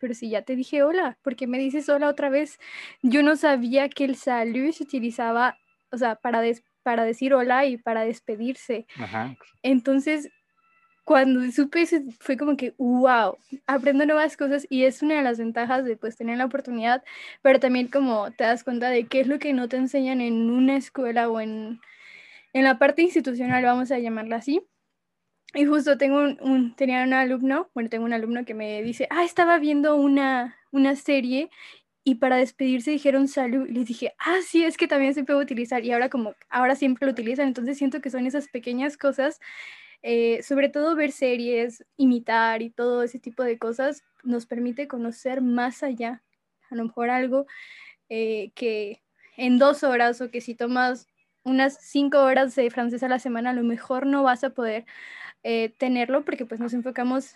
pero 0.00 0.14
si 0.14 0.30
ya 0.30 0.42
te 0.42 0.56
dije 0.56 0.82
hola, 0.82 1.18
¿por 1.22 1.36
qué 1.36 1.46
me 1.46 1.58
dices 1.58 1.88
hola 1.88 2.08
otra 2.08 2.30
vez? 2.30 2.58
Yo 3.02 3.22
no 3.22 3.36
sabía 3.36 3.88
que 3.88 4.04
el 4.04 4.16
salut 4.16 4.72
se 4.72 4.84
utilizaba, 4.84 5.58
o 5.92 5.98
sea, 5.98 6.16
para, 6.16 6.42
para 6.82 7.04
decir 7.04 7.34
hola 7.34 7.66
y 7.66 7.76
para 7.76 8.02
despedirse. 8.02 8.86
Entonces, 9.62 10.30
cuando 11.04 11.50
supe 11.50 11.82
eso, 11.82 11.96
fue 12.18 12.36
como 12.36 12.56
que, 12.56 12.74
wow, 12.78 13.36
aprendo 13.66 14.06
nuevas 14.06 14.36
cosas 14.36 14.66
y 14.70 14.84
es 14.84 15.02
una 15.02 15.16
de 15.16 15.22
las 15.22 15.38
ventajas 15.38 15.84
de 15.84 15.96
pues 15.96 16.16
tener 16.16 16.38
la 16.38 16.46
oportunidad, 16.46 17.02
pero 17.42 17.60
también 17.60 17.88
como 17.88 18.30
te 18.32 18.44
das 18.44 18.64
cuenta 18.64 18.90
de 18.90 19.06
qué 19.06 19.20
es 19.20 19.26
lo 19.26 19.38
que 19.38 19.52
no 19.52 19.68
te 19.68 19.76
enseñan 19.76 20.20
en 20.20 20.50
una 20.50 20.76
escuela 20.76 21.28
o 21.28 21.40
en, 21.40 21.80
en 22.52 22.64
la 22.64 22.78
parte 22.78 23.02
institucional, 23.02 23.64
vamos 23.64 23.90
a 23.90 23.98
llamarla 23.98 24.36
así 24.36 24.62
y 25.54 25.64
justo 25.64 25.98
tengo 25.98 26.20
un, 26.40 26.74
tenía 26.76 27.02
un 27.02 27.12
alumno, 27.12 27.70
bueno, 27.74 27.90
tengo 27.90 28.04
un 28.04 28.12
alumno 28.12 28.44
que 28.44 28.54
me 28.54 28.82
dice, 28.82 29.08
ah, 29.10 29.24
estaba 29.24 29.58
viendo 29.58 29.96
una, 29.96 30.56
una 30.70 30.94
serie 30.94 31.50
y 32.04 32.16
para 32.16 32.36
despedirse 32.36 32.92
dijeron 32.92 33.28
salud. 33.28 33.68
Y 33.68 33.72
les 33.72 33.86
dije, 33.86 34.14
ah, 34.18 34.38
sí, 34.46 34.64
es 34.64 34.76
que 34.76 34.88
también 34.88 35.14
se 35.14 35.24
puede 35.24 35.40
utilizar. 35.40 35.84
Y 35.84 35.92
ahora 35.92 36.08
como, 36.08 36.34
ahora 36.48 36.76
siempre 36.76 37.06
lo 37.06 37.12
utilizan. 37.12 37.48
Entonces 37.48 37.78
siento 37.78 38.00
que 38.00 38.10
son 38.10 38.26
esas 38.26 38.48
pequeñas 38.48 38.96
cosas, 38.96 39.40
eh, 40.02 40.42
sobre 40.42 40.68
todo 40.68 40.96
ver 40.96 41.12
series, 41.12 41.84
imitar 41.96 42.62
y 42.62 42.70
todo 42.70 43.02
ese 43.02 43.18
tipo 43.18 43.42
de 43.44 43.58
cosas, 43.58 44.04
nos 44.24 44.46
permite 44.46 44.88
conocer 44.88 45.42
más 45.42 45.82
allá. 45.82 46.22
A 46.70 46.76
lo 46.76 46.84
mejor 46.84 47.10
algo 47.10 47.46
eh, 48.08 48.52
que 48.54 49.02
en 49.36 49.58
dos 49.58 49.82
horas 49.84 50.20
o 50.20 50.30
que 50.30 50.40
si 50.40 50.54
tomas 50.54 51.08
unas 51.44 51.78
cinco 51.80 52.18
horas 52.18 52.54
de 52.54 52.70
francés 52.70 53.02
a 53.02 53.08
la 53.08 53.18
semana, 53.18 53.50
a 53.50 53.54
lo 53.54 53.62
mejor 53.62 54.06
no 54.06 54.22
vas 54.22 54.44
a 54.44 54.50
poder 54.50 54.84
eh, 55.42 55.72
tenerlo 55.78 56.24
porque 56.24 56.46
pues 56.46 56.60
nos 56.60 56.74
enfocamos, 56.74 57.34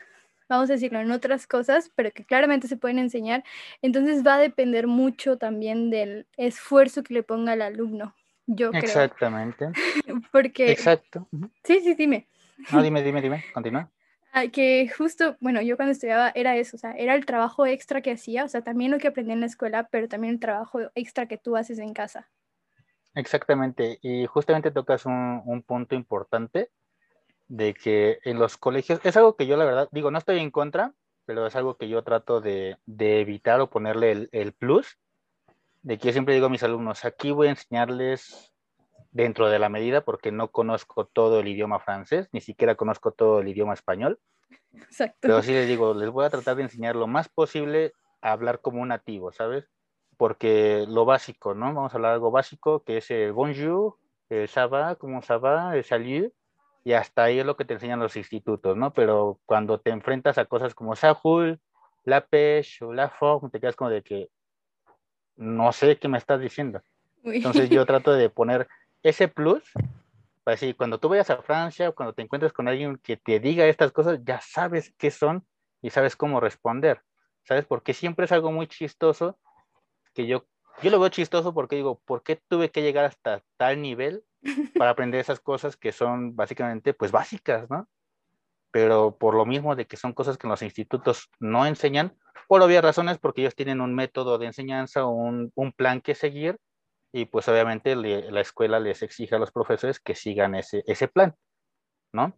vamos 0.49 0.69
a 0.71 0.75
decirlo, 0.75 1.01
en 1.01 1.11
otras 1.11 1.47
cosas, 1.47 1.91
pero 1.95 2.11
que 2.13 2.25
claramente 2.25 2.69
se 2.69 2.77
pueden 2.77 2.99
enseñar. 2.99 3.45
Entonces 3.83 4.27
va 4.27 4.35
a 4.35 4.39
depender 4.39 4.87
mucho 4.87 5.39
también 5.39 5.91
del 5.91 6.27
esfuerzo 6.37 7.03
que 7.03 7.15
le 7.15 7.23
ponga 7.23 7.55
el 7.55 7.63
alumno, 7.63 8.15
yo 8.47 8.71
creo. 8.71 8.83
Exactamente. 8.83 9.69
porque... 10.33 10.71
Exacto. 10.71 11.29
Sí, 11.63 11.81
sí, 11.81 11.95
dime. 11.95 12.29
No, 12.73 12.83
dime, 12.83 13.03
dime, 13.03 13.21
dime, 13.21 13.45
continúa. 13.53 13.91
Ah, 14.37 14.49
que 14.49 14.89
justo, 14.89 15.37
bueno, 15.39 15.63
yo 15.63 15.77
cuando 15.77 15.93
estudiaba 15.93 16.33
era 16.35 16.57
eso, 16.57 16.77
o 16.77 16.81
sea, 16.81 16.91
era 16.91 17.15
el 17.15 17.25
trabajo 17.25 17.67
extra 17.67 18.01
que 18.03 18.11
hacía, 18.11 18.43
o 18.43 18.49
sea, 18.49 18.63
también 18.63 18.91
lo 18.91 18.99
que 18.99 19.07
aprendí 19.07 19.31
en 19.31 19.39
la 19.39 19.47
escuela, 19.47 19.87
pero 19.93 20.09
también 20.09 20.35
el 20.35 20.41
trabajo 20.41 20.81
extra 20.97 21.27
que 21.29 21.39
tú 21.39 21.55
haces 21.55 21.79
en 21.79 21.95
casa. 21.95 22.29
Exactamente, 23.15 23.99
y 24.03 24.27
justamente 24.27 24.71
tocas 24.71 25.07
un, 25.07 25.43
un 25.45 25.63
punto 25.63 25.95
importante 25.95 26.71
de 27.49 27.75
que 27.75 28.19
en 28.25 28.39
los 28.39 28.57
colegios, 28.57 29.01
es 29.05 29.17
algo 29.17 29.37
que 29.37 29.47
yo 29.47 29.57
la 29.57 29.65
verdad 29.65 29.89
digo, 29.93 30.11
no 30.11 30.19
estoy 30.19 30.39
en 30.39 30.51
contra, 30.51 30.93
pero 31.25 31.47
es 31.47 31.55
algo 31.57 31.77
que 31.77 31.89
yo 31.89 32.03
trato 32.03 32.41
de, 32.41 32.77
evitar 32.99 33.61
o 33.61 33.71
ponerle 33.71 34.11
el, 34.11 34.29
el, 34.33 34.53
plus, 34.53 34.99
de 35.83 35.99
que 35.99 36.09
yo 36.09 36.13
siempre 36.13 36.35
digo 36.35 36.47
a 36.47 36.51
mis 36.51 36.63
alumnos, 36.63 37.05
aquí 37.05 37.31
voy 37.31 37.49
a 37.49 37.51
enseñarles 37.51 38.53
dentro 39.13 39.49
de 39.49 39.59
la 39.59 39.69
medida 39.69 40.05
porque 40.05 40.33
no 40.33 40.51
conozco 40.51 41.07
todo 41.07 41.41
el 41.41 41.49
idioma 41.49 41.79
francés, 41.79 42.29
ni 42.33 42.41
siquiera 42.41 42.75
conozco 42.75 43.13
todo 43.13 43.41
el 43.41 43.49
idioma 43.49 43.75
español, 43.75 44.19
Exacto. 44.73 45.19
Pero 45.21 45.43
sí 45.43 45.53
les 45.53 45.69
digo, 45.69 45.95
les 45.95 46.11
voy 46.11 46.25
a 46.25 46.31
tratar 46.31 46.57
de 46.57 46.63
enseñar 46.65 46.97
lo 46.97 47.07
más 47.07 47.29
posible 47.29 47.93
a 48.21 48.33
hablar 48.33 48.61
como 48.61 48.83
un 48.83 48.89
nativo, 48.89 49.33
¿sabes? 49.33 49.71
Porque 50.17 50.85
lo 50.89 51.05
básico, 51.05 51.55
¿no? 51.55 51.67
Vamos 51.73 51.93
a 51.93 51.97
hablar 51.97 52.13
de 52.13 52.15
algo 52.15 52.31
básico, 52.31 52.83
que 52.83 52.99
es 52.99 53.11
el 53.11 53.33
bonjour, 53.33 53.97
el 54.29 54.49
va, 54.73 54.97
cómo 54.97 55.21
va, 55.21 55.77
el 55.77 55.85
salut, 55.85 56.33
y 56.85 56.93
hasta 56.93 57.25
ahí 57.25 57.39
es 57.39 57.47
lo 57.47 57.57
que 57.57 57.65
te 57.65 57.75
enseñan 57.75 58.01
los 58.01 58.17
institutos, 58.17 58.77
¿no? 58.77 58.93
Pero 58.93 59.41
cuando 59.47 59.81
te 59.81 59.91
enfrentas 59.91 60.39
a 60.39 60.45
cosas 60.45 60.75
como 60.75 60.97
Sahul, 60.97 61.61
la 62.05 62.21
pêche 62.27 62.85
o 62.85 62.93
la 62.93 63.09
forme, 63.09 63.51
te 63.51 63.61
quedas 63.61 63.77
como 63.77 63.91
de 63.91 64.03
que 64.03 64.29
no 65.37 65.73
sé 65.73 65.99
qué 65.99 66.09
me 66.09 66.19
estás 66.19 66.41
diciendo. 66.41 66.83
Uy. 67.23 67.37
Entonces 67.37 67.71
yo 67.71 67.87
trato 67.87 68.13
de 68.13 68.29
poner 68.31 68.69
ese 69.03 69.29
plus 69.29 69.73
para 70.45 70.57
decir, 70.57 70.77
cuando 70.77 70.99
tú 70.99 71.09
vayas 71.09 71.31
a 71.31 71.41
Francia 71.43 71.89
o 71.89 71.95
cuando 71.95 72.13
te 72.13 72.21
encuentres 72.21 72.53
con 72.53 72.69
alguien 72.69 72.99
que 72.99 73.17
te 73.17 73.41
diga 73.41 73.65
estas 73.65 73.93
cosas, 73.93 74.21
ya 74.25 74.41
sabes 74.43 74.95
qué 74.99 75.11
son 75.11 75.47
y 75.81 75.89
sabes 75.89 76.17
cómo 76.17 76.39
responder, 76.39 77.01
¿sabes? 77.45 77.65
Porque 77.65 77.95
siempre 77.95 78.27
es 78.27 78.33
algo 78.33 78.53
muy 78.53 78.67
chistoso 78.67 79.39
que 80.15 80.27
yo, 80.27 80.47
yo 80.83 80.91
lo 80.91 81.01
veo 81.01 81.09
chistoso 81.09 81.53
porque 81.53 81.77
digo, 81.77 82.01
¿por 82.05 82.23
qué 82.23 82.37
tuve 82.49 82.71
que 82.71 82.83
llegar 82.83 83.05
hasta 83.05 83.43
tal 83.57 83.83
nivel 83.83 84.25
para 84.79 84.91
aprender 84.91 85.21
esas 85.21 85.41
cosas 85.41 85.77
que 85.77 85.93
son 85.93 86.37
básicamente, 86.37 86.95
pues 86.95 87.13
básicas, 87.13 87.69
¿no? 87.69 87.89
Pero 88.71 89.17
por 89.17 89.35
lo 89.35 89.47
mismo 89.47 89.77
de 89.77 89.87
que 89.87 89.97
son 89.97 90.13
cosas 90.13 90.39
que 90.39 90.49
los 90.49 90.63
institutos 90.63 91.31
no 91.39 91.67
enseñan, 91.67 92.17
por 92.49 92.63
obvias 92.63 92.85
razones, 92.85 93.19
porque 93.19 93.43
ellos 93.43 93.55
tienen 93.55 93.81
un 93.81 93.95
método 93.95 94.39
de 94.39 94.47
enseñanza, 94.47 95.07
un, 95.07 95.53
un 95.55 95.73
plan 95.73 96.01
que 96.01 96.15
seguir, 96.15 96.59
y 97.13 97.27
pues 97.27 97.49
obviamente 97.49 97.95
le, 97.95 98.31
la 98.33 98.41
escuela 98.41 98.81
les 98.81 99.03
exige 99.03 99.37
a 99.37 99.39
los 99.39 99.53
profesores 99.53 100.01
que 100.01 100.17
sigan 100.17 100.55
ese, 100.57 100.83
ese 100.87 101.07
plan, 101.07 101.37
¿no? 102.13 102.37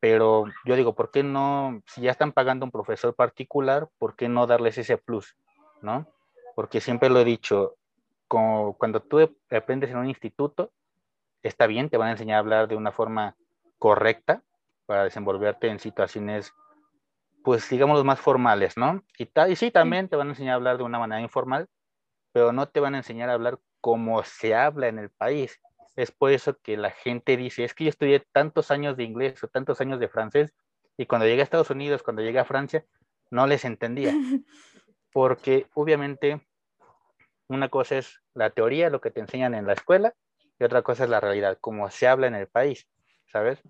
Pero 0.00 0.46
yo 0.64 0.76
digo, 0.76 0.94
¿por 0.94 1.10
qué 1.10 1.22
no, 1.22 1.82
si 1.86 2.02
ya 2.02 2.10
están 2.10 2.32
pagando 2.32 2.64
un 2.64 2.72
profesor 2.72 3.14
particular, 3.14 3.88
¿por 3.98 4.16
qué 4.16 4.28
no 4.28 4.46
darles 4.46 4.78
ese 4.78 4.96
plus, 4.96 5.36
¿no? 5.82 6.06
Porque 6.54 6.80
siempre 6.80 7.10
lo 7.10 7.20
he 7.20 7.24
dicho, 7.24 7.76
como 8.28 8.76
cuando 8.78 9.00
tú 9.00 9.36
aprendes 9.50 9.90
en 9.90 9.98
un 9.98 10.08
instituto, 10.08 10.72
está 11.42 11.66
bien, 11.66 11.90
te 11.90 11.96
van 11.96 12.08
a 12.08 12.12
enseñar 12.12 12.36
a 12.36 12.40
hablar 12.40 12.68
de 12.68 12.76
una 12.76 12.92
forma 12.92 13.36
correcta 13.78 14.42
para 14.86 15.04
desenvolverte 15.04 15.68
en 15.68 15.78
situaciones, 15.78 16.52
pues 17.42 17.68
digamos, 17.68 18.04
más 18.04 18.20
formales, 18.20 18.76
¿no? 18.76 19.02
Y, 19.18 19.28
y 19.50 19.56
sí, 19.56 19.70
también 19.70 20.08
te 20.08 20.16
van 20.16 20.28
a 20.28 20.30
enseñar 20.30 20.52
a 20.52 20.56
hablar 20.56 20.78
de 20.78 20.84
una 20.84 20.98
manera 20.98 21.20
informal, 21.20 21.68
pero 22.32 22.52
no 22.52 22.68
te 22.68 22.80
van 22.80 22.94
a 22.94 22.98
enseñar 22.98 23.30
a 23.30 23.34
hablar 23.34 23.58
como 23.80 24.22
se 24.22 24.54
habla 24.54 24.88
en 24.88 24.98
el 24.98 25.10
país. 25.10 25.60
Es 25.96 26.10
por 26.10 26.32
eso 26.32 26.58
que 26.60 26.76
la 26.76 26.90
gente 26.90 27.36
dice, 27.36 27.64
es 27.64 27.74
que 27.74 27.84
yo 27.84 27.90
estudié 27.90 28.20
tantos 28.32 28.70
años 28.70 28.96
de 28.96 29.04
inglés 29.04 29.42
o 29.44 29.48
tantos 29.48 29.80
años 29.80 30.00
de 30.00 30.08
francés 30.08 30.52
y 30.96 31.06
cuando 31.06 31.26
llegué 31.26 31.40
a 31.40 31.44
Estados 31.44 31.70
Unidos, 31.70 32.02
cuando 32.02 32.22
llegué 32.22 32.38
a 32.38 32.44
Francia, 32.44 32.84
no 33.30 33.46
les 33.46 33.64
entendía. 33.64 34.12
Porque 35.14 35.68
obviamente 35.74 36.44
una 37.46 37.68
cosa 37.68 37.98
es 37.98 38.20
la 38.34 38.50
teoría, 38.50 38.90
lo 38.90 39.00
que 39.00 39.12
te 39.12 39.20
enseñan 39.20 39.54
en 39.54 39.64
la 39.64 39.74
escuela, 39.74 40.12
y 40.58 40.64
otra 40.64 40.82
cosa 40.82 41.04
es 41.04 41.10
la 41.10 41.20
realidad, 41.20 41.56
como 41.60 41.88
se 41.88 42.08
habla 42.08 42.26
en 42.26 42.34
el 42.34 42.48
país, 42.48 42.88
¿sabes? 43.30 43.62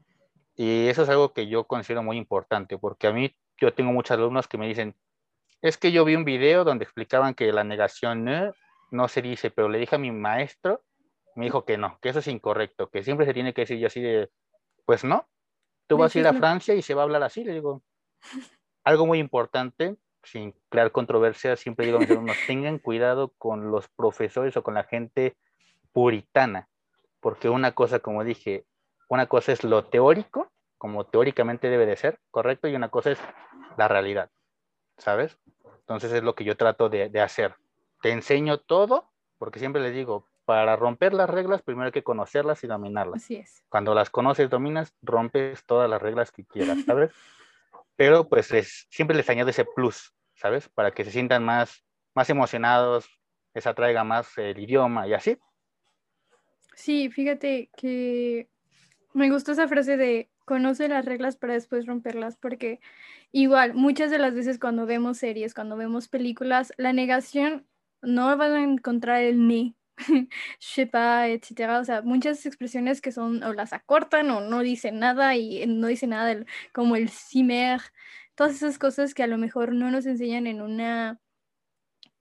Y 0.57 0.89
eso 0.89 1.03
es 1.03 1.11
algo 1.11 1.35
que 1.35 1.47
yo 1.47 1.65
considero 1.65 2.03
muy 2.03 2.17
importante, 2.17 2.79
porque 2.79 3.09
a 3.09 3.13
mí 3.13 3.37
yo 3.59 3.75
tengo 3.75 3.93
muchos 3.93 4.13
alumnos 4.13 4.49
que 4.49 4.57
me 4.57 4.67
dicen, 4.67 4.97
es 5.61 5.77
que 5.77 5.93
yo 5.93 6.07
vi 6.07 6.17
un 6.17 6.25
video 6.25 6.65
donde 6.65 6.85
explicaban 6.85 7.35
que 7.35 7.53
la 7.53 7.63
negación 7.63 8.25
no, 8.25 8.55
no 8.91 9.09
se 9.09 9.21
dice, 9.21 9.51
pero 9.51 9.69
le 9.69 9.79
dije 9.79 9.97
a 9.97 9.99
mi 9.99 10.13
maestro, 10.13 10.83
me 11.37 11.45
dijo 11.45 11.67
que 11.67 11.77
no, 11.77 11.99
que 12.01 12.09
eso 12.09 12.21
es 12.21 12.29
incorrecto, 12.29 12.89
que 12.89 13.03
siempre 13.03 13.27
se 13.27 13.35
tiene 13.35 13.53
que 13.53 13.63
decir 13.63 13.79
yo 13.79 13.89
así 13.89 14.01
de, 14.01 14.31
pues 14.87 15.05
no, 15.05 15.29
tú 15.89 15.99
vas 15.99 16.17
a 16.17 16.19
ir 16.19 16.27
a 16.27 16.33
Francia 16.33 16.75
y 16.75 16.81
se 16.81 16.95
va 16.95 17.03
a 17.03 17.05
hablar 17.05 17.23
así, 17.23 17.45
le 17.45 17.53
digo. 17.53 17.83
Algo 18.83 19.07
muy 19.07 19.19
importante, 19.19 19.97
sin 20.25 20.55
crear 20.69 20.93
controversia, 20.93 21.57
siempre 21.57 21.87
digo 21.87 21.99
a 21.99 22.01
mis 22.01 22.11
alumnos, 22.11 22.37
tengan 22.47 22.79
cuidado 22.79 23.33
con 23.39 23.71
los 23.71 23.89
profesores 23.89 24.57
o 24.57 24.63
con 24.63 24.75
la 24.75 24.85
gente 24.85 25.37
puritana, 25.93 26.69
porque 27.21 27.49
una 27.49 27.73
cosa, 27.73 28.01
como 28.01 28.25
dije, 28.25 28.65
una 29.09 29.27
cosa 29.27 29.53
es 29.53 29.65
lo 29.65 29.85
teórico, 29.85 30.51
como 30.79 31.05
teóricamente 31.05 31.69
debe 31.69 31.87
de 31.87 31.97
ser, 31.97 32.19
correcto, 32.31 32.69
y 32.69 32.75
una 32.75 32.89
cosa 32.89 33.13
es 33.13 33.19
la 33.77 33.89
realidad, 33.89 34.31
¿sabes? 34.99 35.39
Entonces 35.81 36.13
es 36.13 36.23
lo 36.23 36.35
que 36.35 36.45
yo 36.45 36.57
trato 36.57 36.89
de, 36.89 37.09
de 37.09 37.21
hacer. 37.21 37.55
Te 38.03 38.11
enseño 38.11 38.59
todo, 38.59 39.11
porque 39.39 39.59
siempre 39.59 39.83
les 39.83 39.95
digo, 39.95 40.27
para 40.45 40.77
romper 40.77 41.15
las 41.15 41.31
reglas, 41.31 41.63
primero 41.63 41.87
hay 41.87 41.93
que 41.93 42.05
conocerlas 42.05 42.63
y 42.65 42.67
dominarlas. 42.67 43.23
Así 43.23 43.37
es. 43.37 43.65
Cuando 43.69 43.95
las 43.95 44.11
conoces, 44.11 44.51
dominas, 44.51 44.95
rompes 45.03 45.65
todas 45.65 45.89
las 45.89 46.03
reglas 46.03 46.31
que 46.31 46.45
quieras, 46.45 46.79
¿sabes? 46.85 47.13
Pero 47.97 48.29
pues 48.29 48.51
les, 48.51 48.87
siempre 48.91 49.17
les 49.17 49.29
añado 49.31 49.51
ese 49.51 49.65
plus, 49.65 50.13
¿sabes? 50.35 50.69
Para 50.69 50.93
que 50.93 51.05
se 51.05 51.11
sientan 51.11 51.45
más, 51.45 51.85
más 52.15 52.29
emocionados, 52.31 53.07
les 53.55 53.67
atraiga 53.67 54.05
más 54.05 54.37
el 54.37 54.59
idioma 54.59 55.07
y 55.07 55.15
así. 55.15 55.39
Sí, 56.75 57.09
fíjate 57.11 57.71
que 57.77 58.49
me 59.13 59.31
gustó 59.31 59.53
esa 59.53 59.69
frase 59.69 59.97
de 59.97 60.29
conoce 60.45 60.89
las 60.89 61.05
reglas 61.05 61.37
para 61.37 61.55
después 61.55 61.87
romperlas, 61.87 62.37
porque 62.37 62.81
igual 63.33 63.75
muchas 63.75 64.11
de 64.11 64.19
las 64.19 64.35
veces 64.35 64.59
cuando 64.59 64.87
vemos 64.87 65.19
series, 65.19 65.55
cuando 65.55 65.77
vemos 65.77 66.09
películas, 66.09 66.73
la 66.77 66.93
negación 66.93 67.67
no 68.03 68.37
van 68.37 68.53
a 68.53 68.63
encontrar 68.63 69.23
el 69.23 69.47
ni, 69.47 69.77
shepa, 70.61 71.29
etcétera. 71.29 71.79
O 71.81 71.85
sea, 71.85 72.03
muchas 72.03 72.45
expresiones 72.47 73.01
que 73.01 73.13
son 73.13 73.43
o 73.43 73.53
las 73.53 73.73
acortan 73.73 74.31
o 74.31 74.41
no 74.41 74.61
dicen 74.61 74.99
nada 74.99 75.37
y 75.37 75.67
no 75.67 75.87
dicen 75.89 76.11
nada 76.11 76.27
del, 76.27 76.47
como 76.73 76.97
el 76.97 77.09
simer, 77.09 77.81
todas 78.35 78.55
esas 78.55 78.79
cosas 78.79 79.15
que 79.15 79.23
a 79.23 79.27
lo 79.27 79.39
mejor 79.39 79.73
no 79.75 79.91
nos 79.91 80.07
enseñan 80.07 80.47
en 80.47 80.61
una 80.63 81.21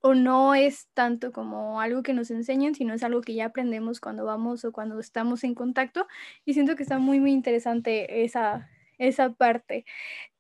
o 0.06 0.14
no 0.16 0.54
es 0.54 0.90
tanto 0.94 1.32
como 1.32 1.80
algo 1.80 2.04
que 2.04 2.14
nos 2.14 2.30
enseñan, 2.30 2.76
sino 2.76 2.94
es 2.94 3.04
algo 3.04 3.22
que 3.22 3.36
ya 3.36 3.46
aprendemos 3.46 4.02
cuando 4.02 4.26
vamos 4.26 4.66
o 4.66 4.74
cuando 4.74 5.00
estamos 5.00 5.46
en 5.46 5.56
contacto. 5.56 6.08
Y 6.44 6.54
siento 6.54 6.76
que 6.76 6.84
está 6.84 7.00
muy, 7.00 7.22
muy 7.22 7.32
interesante 7.32 8.26
esa, 8.26 8.70
esa 8.98 9.32
parte. 9.32 9.86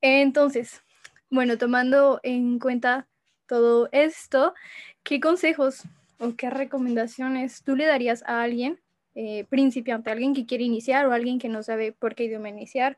Entonces, 0.01 0.83
bueno, 1.29 1.57
tomando 1.57 2.19
en 2.23 2.59
cuenta 2.59 3.07
todo 3.47 3.87
esto, 3.93 4.53
¿qué 5.03 5.21
consejos 5.21 5.83
o 6.23 6.36
qué 6.36 6.49
recomendaciones 6.49 7.63
tú 7.63 7.75
le 7.75 7.86
darías 7.86 8.23
a 8.23 8.41
alguien 8.41 8.79
eh, 9.13 9.45
principiante, 9.45 10.09
alguien 10.09 10.33
que 10.33 10.45
quiere 10.45 10.63
iniciar 10.63 11.05
o 11.05 11.12
alguien 11.12 11.38
que 11.38 11.49
no 11.49 11.62
sabe 11.62 11.91
por 11.91 12.15
qué 12.15 12.23
idioma 12.23 12.49
iniciar 12.49 12.97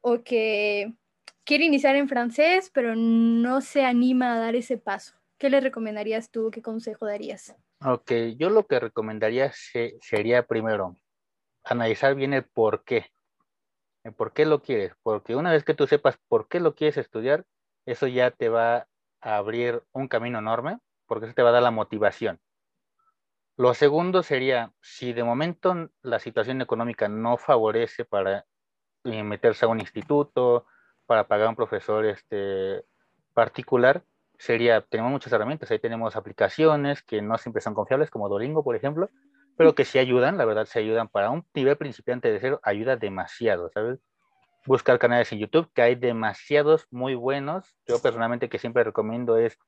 o 0.00 0.22
que 0.22 0.92
quiere 1.44 1.64
iniciar 1.64 1.96
en 1.96 2.08
francés, 2.08 2.70
pero 2.72 2.96
no 2.96 3.60
se 3.60 3.84
anima 3.84 4.34
a 4.34 4.38
dar 4.38 4.56
ese 4.56 4.78
paso? 4.78 5.14
¿Qué 5.38 5.50
le 5.50 5.60
recomendarías 5.60 6.30
tú? 6.30 6.50
¿Qué 6.50 6.62
consejo 6.62 7.06
darías? 7.06 7.54
Ok, 7.84 8.12
yo 8.36 8.48
lo 8.48 8.66
que 8.66 8.80
recomendaría 8.80 9.52
se, 9.52 9.98
sería 10.00 10.46
primero 10.46 10.96
analizar 11.64 12.14
bien 12.14 12.32
el 12.32 12.44
por 12.44 12.84
qué. 12.84 13.06
El 14.04 14.14
por 14.14 14.32
qué 14.32 14.46
lo 14.46 14.62
quieres. 14.62 14.92
Porque 15.02 15.36
una 15.36 15.52
vez 15.52 15.64
que 15.64 15.74
tú 15.74 15.86
sepas 15.86 16.16
por 16.28 16.48
qué 16.48 16.58
lo 16.58 16.74
quieres 16.74 16.96
estudiar, 16.96 17.44
eso 17.86 18.06
ya 18.06 18.30
te 18.30 18.48
va 18.48 18.88
a 19.20 19.36
abrir 19.36 19.82
un 19.92 20.08
camino 20.08 20.38
enorme, 20.38 20.78
porque 21.06 21.26
eso 21.26 21.34
te 21.34 21.42
va 21.42 21.50
a 21.50 21.52
dar 21.52 21.62
la 21.62 21.70
motivación. 21.70 22.40
Lo 23.56 23.74
segundo 23.74 24.22
sería, 24.22 24.72
si 24.80 25.12
de 25.12 25.24
momento 25.24 25.90
la 26.02 26.18
situación 26.18 26.62
económica 26.62 27.08
no 27.08 27.36
favorece 27.36 28.04
para 28.04 28.46
eh, 29.04 29.22
meterse 29.22 29.66
a 29.66 29.68
un 29.68 29.80
instituto, 29.80 30.66
para 31.06 31.28
pagar 31.28 31.46
a 31.46 31.50
un 31.50 31.56
profesor 31.56 32.06
este, 32.06 32.84
particular, 33.34 34.04
sería, 34.38 34.80
tenemos 34.80 35.12
muchas 35.12 35.32
herramientas, 35.32 35.70
ahí 35.70 35.78
tenemos 35.78 36.16
aplicaciones 36.16 37.02
que 37.02 37.20
no 37.20 37.36
siempre 37.36 37.60
son 37.60 37.74
confiables, 37.74 38.10
como 38.10 38.28
Dolingo, 38.28 38.64
por 38.64 38.74
ejemplo, 38.74 39.10
pero 39.56 39.74
que 39.74 39.84
sí 39.84 39.98
ayudan, 39.98 40.38
la 40.38 40.46
verdad, 40.46 40.64
se 40.64 40.78
ayudan 40.78 41.08
para 41.08 41.30
un 41.30 41.46
nivel 41.54 41.76
principiante 41.76 42.32
de 42.32 42.40
cero, 42.40 42.60
ayuda 42.62 42.96
demasiado, 42.96 43.70
¿sabes? 43.70 44.00
Buscar 44.64 44.98
canales 44.98 45.30
en 45.32 45.40
YouTube, 45.40 45.70
que 45.74 45.82
hay 45.82 45.94
demasiados 45.94 46.86
muy 46.90 47.14
buenos. 47.14 47.76
Yo 47.86 48.00
personalmente 48.00 48.48
que 48.48 48.58
siempre 48.58 48.84
recomiendo 48.84 49.36
es 49.36 49.58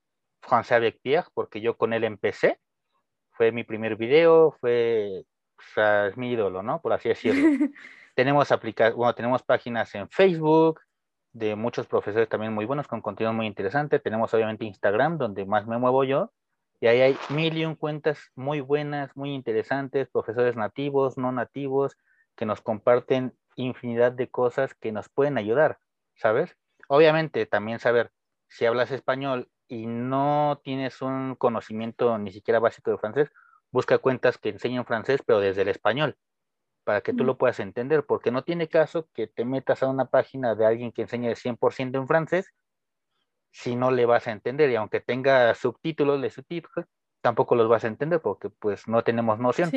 François 0.41 0.97
Pierre, 1.03 1.29
porque 1.35 1.61
yo 1.61 1.77
con 1.77 1.93
él 1.93 2.05
empecé, 2.05 2.61
fue 3.35 3.53
mi 3.53 3.65
primer 3.65 3.97
video, 3.97 4.57
fue, 4.61 5.25
o 5.59 5.63
sea, 5.75 6.07
es 6.07 6.17
mi 6.17 6.33
ídolo, 6.33 6.63
¿no? 6.63 6.81
Por 6.81 6.93
así 6.93 7.09
decirlo. 7.09 7.43
tenemos, 8.15 8.51
aplica 8.53 8.91
bueno, 8.91 9.15
tenemos 9.15 9.43
páginas 9.43 9.95
en 9.95 10.09
Facebook, 10.09 10.81
de 11.33 11.57
muchos 11.57 11.87
profesores 11.87 12.29
también 12.29 12.53
muy 12.53 12.65
buenos 12.65 12.87
con 12.87 13.01
contenido 13.03 13.33
muy 13.33 13.47
interesante. 13.47 13.99
Tenemos 13.99 14.33
obviamente 14.33 14.65
Instagram, 14.65 15.19
donde 15.19 15.45
más 15.45 15.67
me 15.67 15.79
muevo 15.79 16.05
yo, 16.05 16.33
y 16.81 16.87
ahí 16.87 17.01
hay 17.01 17.17
mil 17.31 17.57
y 17.57 17.65
un 17.65 17.75
cuentas 17.75 18.31
muy 18.37 18.61
buenas, 18.61 19.17
muy 19.17 19.35
interesantes, 19.35 20.09
profesores 20.09 20.57
nativos, 20.57 21.19
no 21.19 21.33
nativos, 21.33 21.97
que 22.37 22.47
nos 22.47 22.61
comparten 22.61 23.37
infinidad 23.57 24.13
de 24.13 24.29
cosas 24.29 24.75
que 24.75 24.93
nos 24.93 25.09
pueden 25.09 25.39
ayudar, 25.39 25.79
¿sabes? 26.17 26.57
Obviamente 26.89 27.47
también 27.47 27.79
saber 27.79 28.13
si 28.49 28.67
hablas 28.67 28.91
español 28.91 29.49
y 29.75 29.87
no 29.87 30.61
tienes 30.63 31.03
un 31.03 31.35
conocimiento 31.35 32.17
ni 32.19 32.31
siquiera 32.31 32.61
básico 32.61 32.91
de 32.91 32.99
francés, 32.99 33.31
busca 33.73 33.99
cuentas 33.99 34.39
que 34.39 34.51
enseñen 34.51 34.85
francés, 34.85 35.21
pero 35.27 35.41
desde 35.41 35.63
el 35.63 35.69
español, 35.69 36.17
para 36.85 37.01
que 37.01 37.13
tú 37.13 37.25
lo 37.25 37.37
puedas 37.39 37.59
entender, 37.59 38.05
porque 38.07 38.31
no 38.31 38.45
tiene 38.45 38.69
caso 38.69 39.09
que 39.13 39.27
te 39.27 39.45
metas 39.45 39.83
a 39.83 39.89
una 39.89 40.05
página 40.07 40.55
de 40.55 40.65
alguien 40.65 40.93
que 40.93 41.03
enseñe 41.03 41.35
100% 41.35 41.99
en 41.99 42.07
francés 42.07 42.53
si 43.51 43.77
no 43.77 43.91
le 43.91 44.05
vas 44.05 44.27
a 44.27 44.33
entender 44.33 44.71
y 44.71 44.77
aunque 44.77 45.01
tenga 45.01 45.55
subtítulos 45.55 46.21
de 46.21 46.31
subtítulos, 46.31 46.87
tampoco 47.21 47.55
los 47.55 47.69
vas 47.69 47.85
a 47.85 47.87
entender 47.87 48.21
porque 48.21 48.51
pues 48.51 48.89
no 48.89 49.03
tenemos 49.03 49.39
noción. 49.39 49.71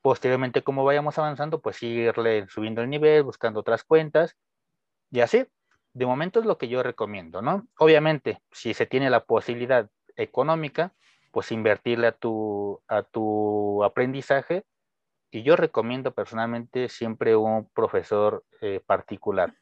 Posteriormente, 0.00 0.62
como 0.62 0.84
vayamos 0.84 1.18
avanzando, 1.18 1.60
pues 1.60 1.82
irle 1.82 2.48
subiendo 2.48 2.82
el 2.82 2.88
nivel, 2.88 3.24
buscando 3.24 3.60
otras 3.60 3.84
cuentas 3.84 4.36
y 5.10 5.20
así. 5.20 5.44
De 5.92 6.06
momento 6.06 6.40
es 6.40 6.46
lo 6.46 6.58
que 6.58 6.68
yo 6.68 6.82
recomiendo, 6.82 7.42
¿no? 7.42 7.66
Obviamente, 7.78 8.40
si 8.52 8.74
se 8.74 8.86
tiene 8.86 9.10
la 9.10 9.24
posibilidad 9.24 9.90
económica, 10.16 10.92
pues 11.32 11.52
invertirle 11.52 12.08
a 12.08 12.12
tu, 12.12 12.80
a 12.88 13.02
tu 13.02 13.82
aprendizaje. 13.84 14.64
Y 15.30 15.42
yo 15.42 15.56
recomiendo 15.56 16.12
personalmente 16.12 16.88
siempre 16.88 17.36
un 17.36 17.68
profesor 17.68 18.44
eh, 18.60 18.80
particular. 18.84 19.54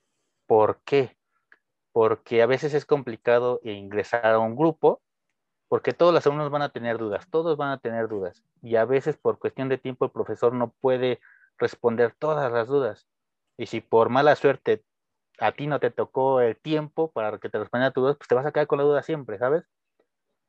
¿Por 0.47 0.81
qué? 0.85 1.17
Porque 1.93 2.43
a 2.43 2.47
veces 2.47 2.73
es 2.73 2.87
complicado 2.87 3.61
ingresar 3.65 4.27
a 4.27 4.39
un 4.39 4.57
grupo, 4.57 5.03
porque 5.69 5.93
todos 5.93 6.15
los 6.15 6.27
alumnos 6.27 6.51
van 6.51 6.63
a 6.63 6.71
tener 6.71 6.97
dudas, 6.97 7.29
todos 7.31 7.59
van 7.59 7.71
a 7.71 7.79
tener 7.79 8.09
dudas. 8.09 8.43
Y 8.63 8.77
a 8.77 8.87
veces 8.87 9.19
por 9.19 9.39
cuestión 9.39 9.69
de 9.69 9.77
tiempo 9.77 10.07
el 10.07 10.11
profesor 10.11 10.55
no 10.55 10.73
puede 10.81 11.21
responder 11.59 12.15
todas 12.19 12.51
las 12.51 12.69
dudas. 12.69 13.07
Y 13.59 13.67
si 13.67 13.81
por 13.81 14.09
mala 14.09 14.37
suerte 14.37 14.85
a 15.39 15.53
ti 15.53 15.67
no 15.67 15.81
te 15.81 15.91
tocó 15.91 16.41
el 16.41 16.57
tiempo 16.61 17.11
para 17.13 17.39
que 17.39 17.49
te 17.49 17.59
respondiera 17.59 17.89
a 17.91 17.93
tus 17.93 18.03
dudas, 18.03 18.17
pues 18.17 18.29
te 18.29 18.35
vas 18.35 18.47
a 18.47 18.53
quedar 18.53 18.67
con 18.67 18.79
la 18.79 18.85
duda 18.85 19.03
siempre, 19.03 19.39
¿sabes? 19.39 19.65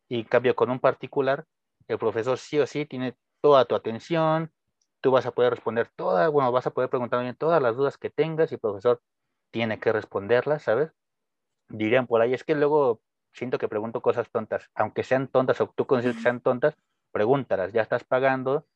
Y 0.09 0.19
en 0.21 0.25
cambio, 0.25 0.55
con 0.55 0.69
un 0.69 0.79
particular, 0.79 1.45
el 1.87 1.97
profesor 1.99 2.37
sí 2.37 2.59
o 2.59 2.67
sí 2.67 2.85
tiene 2.85 3.17
toda 3.41 3.65
tu 3.65 3.75
atención, 3.75 4.51
tú 5.01 5.11
vas 5.11 5.25
a 5.25 5.31
poder 5.31 5.51
responder 5.53 5.89
todas, 5.95 6.31
bueno, 6.31 6.51
vas 6.51 6.67
a 6.67 6.71
poder 6.71 6.89
preguntar 6.89 7.21
bien 7.21 7.35
todas 7.35 7.61
las 7.61 7.75
dudas 7.75 7.97
que 7.97 8.09
tengas 8.09 8.51
y 8.51 8.55
el 8.55 8.61
profesor 8.61 9.01
tiene 9.51 9.79
que 9.79 9.91
responderlas, 9.93 10.63
¿sabes? 10.63 10.91
Dirían 11.69 12.07
por 12.07 12.21
ahí, 12.21 12.33
es 12.33 12.43
que 12.43 12.55
luego 12.55 13.01
siento 13.33 13.57
que 13.59 13.67
pregunto 13.67 14.01
cosas 14.01 14.29
tontas, 14.31 14.69
aunque 14.75 15.03
sean 15.03 15.27
tontas 15.27 15.61
o 15.61 15.67
tú 15.75 15.85
consideres 15.87 16.17
que 16.17 16.23
sean 16.23 16.41
tontas, 16.41 16.75
pregúntalas, 17.11 17.73
ya 17.73 17.81
estás 17.81 18.03
pagando 18.03 18.67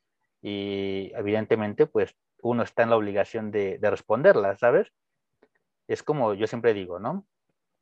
y 0.42 1.12
evidentemente 1.16 1.88
pues 1.88 2.16
uno 2.42 2.64
está 2.64 2.84
en 2.84 2.90
la 2.92 2.98
obligación 2.98 3.52
de, 3.52 3.80
de 3.80 3.90
responderlas, 3.90 4.60
¿sabes? 4.60 4.92
Es 5.88 6.04
como 6.04 6.34
yo 6.34 6.48
siempre 6.48 6.74
digo, 6.74 7.00
¿no? 7.00 7.26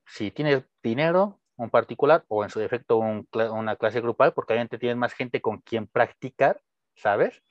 Si 0.05 0.31
tienes 0.31 0.63
dinero, 0.81 1.39
un 1.55 1.69
particular 1.69 2.25
o 2.27 2.43
en 2.43 2.49
su 2.49 2.59
defecto 2.59 2.97
una 2.97 3.75
clase 3.75 4.01
grupal, 4.01 4.33
porque 4.33 4.53
obviamente 4.53 4.79
tienes 4.79 4.97
más 4.97 5.13
gente 5.13 5.41
con 5.41 5.59
quien 5.59 5.87
practicar, 5.87 6.61
¿sabes? 6.95 7.43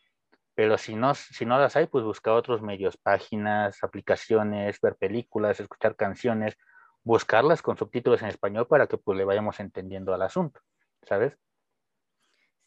Pero 0.55 0.77
si 0.79 0.97
no, 0.97 1.15
si 1.15 1.47
no 1.47 1.59
las 1.59 1.77
hay, 1.77 1.87
pues 1.87 2.05
busca 2.05 2.35
otros 2.35 2.61
medios, 2.61 2.97
páginas, 2.97 3.83
aplicaciones, 3.83 4.81
ver 4.81 4.97
películas, 4.97 5.61
escuchar 5.61 5.95
canciones, 5.95 6.57
buscarlas 7.03 7.63
con 7.63 7.79
subtítulos 7.79 8.21
en 8.23 8.29
español 8.29 8.67
para 8.67 8.87
que 8.87 8.99
pues 8.99 9.17
le 9.17 9.25
vayamos 9.25 9.61
entendiendo 9.61 10.13
al 10.13 10.23
asunto, 10.23 10.61
¿sabes? 11.03 11.37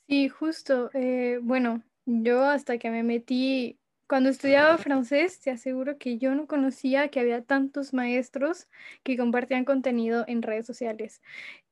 Sí, 0.07 0.29
justo. 0.29 0.89
Eh, 0.93 1.39
bueno, 1.41 1.83
yo 2.05 2.43
hasta 2.43 2.77
que 2.77 2.89
me 2.89 3.03
metí 3.03 3.79
cuando 4.13 4.29
estudiaba 4.29 4.77
francés, 4.77 5.39
te 5.39 5.49
aseguro 5.49 5.97
que 5.97 6.19
yo 6.19 6.35
no 6.35 6.45
conocía 6.45 7.07
que 7.07 7.19
había 7.19 7.41
tantos 7.41 7.95
maestros 7.95 8.67
que 9.01 9.17
compartían 9.17 9.65
contenido 9.65 10.23
en 10.27 10.43
redes 10.43 10.67
sociales. 10.67 11.19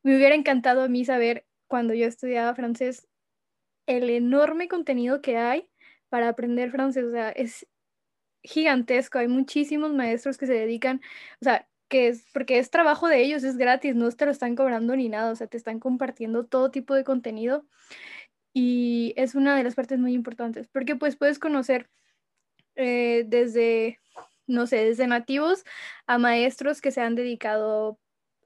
Me 0.02 0.16
hubiera 0.16 0.34
encantado 0.34 0.82
a 0.82 0.88
mí 0.88 1.06
saber, 1.06 1.46
cuando 1.68 1.94
yo 1.94 2.08
estudiaba 2.08 2.56
francés, 2.56 3.08
el 3.86 4.10
enorme 4.10 4.68
contenido 4.68 5.22
que 5.22 5.38
hay 5.38 5.70
para 6.10 6.30
aprender 6.30 6.72
francés. 6.72 7.04
O 7.04 7.12
sea, 7.12 7.30
es 7.30 7.68
gigantesco. 8.42 9.20
Hay 9.20 9.28
muchísimos 9.28 9.94
maestros 9.94 10.40
que 10.40 10.48
se 10.48 10.54
dedican, 10.54 11.00
o 11.42 11.44
sea, 11.44 11.70
que 11.90 12.08
es 12.08 12.26
porque 12.34 12.58
es 12.58 12.72
trabajo 12.72 13.08
de 13.08 13.22
ellos, 13.22 13.44
es 13.44 13.56
gratis, 13.56 13.96
no 13.96 14.10
te 14.10 14.26
lo 14.26 14.32
están 14.32 14.56
cobrando 14.56 14.96
ni 14.96 15.10
nada, 15.10 15.32
o 15.32 15.36
sea, 15.36 15.46
te 15.46 15.58
están 15.58 15.80
compartiendo 15.80 16.44
todo 16.48 16.72
tipo 16.72 16.96
de 16.96 17.04
contenido 17.04 17.68
y 18.52 19.14
es 19.16 19.36
una 19.36 19.56
de 19.56 19.64
las 19.64 19.76
partes 19.76 20.00
muy 20.00 20.14
importantes, 20.14 20.68
porque 20.70 20.96
pues 20.96 21.16
puedes 21.16 21.38
conocer 21.38 21.88
eh, 22.76 23.24
desde, 23.28 24.00
no 24.48 24.68
sé, 24.68 24.86
desde 24.86 25.08
nativos 25.08 25.64
a 26.08 26.18
maestros 26.18 26.82
que 26.82 26.92
se 26.92 27.02
han 27.02 27.16
dedicado 27.16 28.00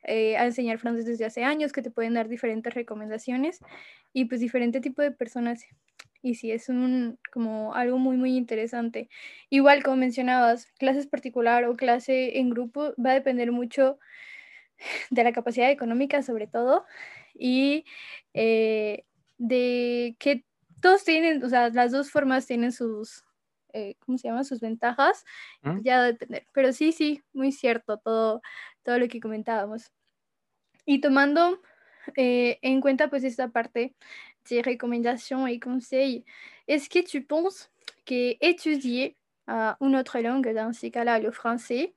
eh, 0.04 0.38
a 0.38 0.46
enseñar 0.46 0.78
francés 0.80 1.06
desde 1.06 1.26
hace 1.26 1.44
años, 1.44 1.72
que 1.72 1.82
te 1.82 1.92
pueden 1.92 2.14
dar 2.14 2.28
diferentes 2.28 2.74
recomendaciones 2.74 3.60
y 4.14 4.26
pues 4.26 4.42
diferente 4.42 4.82
tipo 4.82 5.02
de 5.02 5.12
personas. 5.12 5.64
Y 6.22 6.36
sí, 6.36 6.52
es 6.52 6.70
un, 6.70 7.20
como 7.32 7.76
algo 7.76 7.98
muy, 8.00 8.18
muy 8.18 8.36
interesante. 8.36 9.10
Igual, 9.50 9.84
como 9.84 9.98
mencionabas, 9.98 10.68
clases 10.80 11.08
particular 11.08 11.66
o 11.66 11.76
clase 11.76 12.40
en 12.40 12.50
grupo 12.50 12.94
va 13.04 13.12
a 13.12 13.14
depender 13.16 13.52
mucho 13.52 14.00
de 15.10 15.24
la 15.24 15.34
capacidad 15.34 15.72
económica 15.72 16.22
sobre 16.22 16.48
todo 16.48 16.86
y 17.34 17.86
eh, 18.34 19.04
de 19.38 20.16
que 20.20 20.46
todos 20.82 21.04
tienen, 21.04 21.44
o 21.44 21.50
sea, 21.50 21.70
las 21.70 21.92
dos 21.92 22.12
formas 22.12 22.46
tienen 22.46 22.72
sus, 22.72 23.24
eh, 23.76 23.96
¿cómo 24.00 24.18
se 24.18 24.30
llama? 24.30 24.44
Sus 24.44 24.62
ventajas, 24.62 25.26
¿Mm? 25.62 25.82
ya 25.82 25.98
va 25.98 26.04
a 26.04 26.08
depender. 26.08 26.48
Pero 26.54 26.72
sí, 26.72 26.92
sí, 26.92 27.22
muy 27.34 27.52
cierto 27.52 27.98
todo, 27.98 28.42
todo 28.84 28.98
lo 28.98 29.08
que 29.08 29.20
comentábamos. 29.20 29.92
Y 30.86 31.02
tomando 31.02 31.60
eh, 32.16 32.60
en 32.62 32.82
cuenta 32.82 33.10
pues 33.10 33.24
esta 33.24 33.50
parte 33.50 33.96
de 34.50 34.62
recomendations 34.62 35.50
y 35.50 35.60
conseils, 35.60 36.24
est-ce 36.68 36.90
que 36.90 37.04
tu 37.04 37.26
penses 37.26 37.72
que 38.06 38.38
étudier 38.40 39.18
uh, 39.48 39.74
une 39.82 39.96
autre 39.96 40.20
langue, 40.20 40.54
dans 40.54 40.74
ces 40.74 40.92
cas-là 40.92 41.20
le 41.20 41.32
français, 41.32 41.94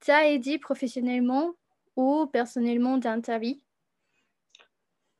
t'a 0.00 0.26
aidé 0.26 0.58
professionnellement 0.58 1.54
ou 1.96 2.26
personnellement 2.26 2.98
dans 2.98 3.20
ta 3.20 3.38
vie? 3.38 3.64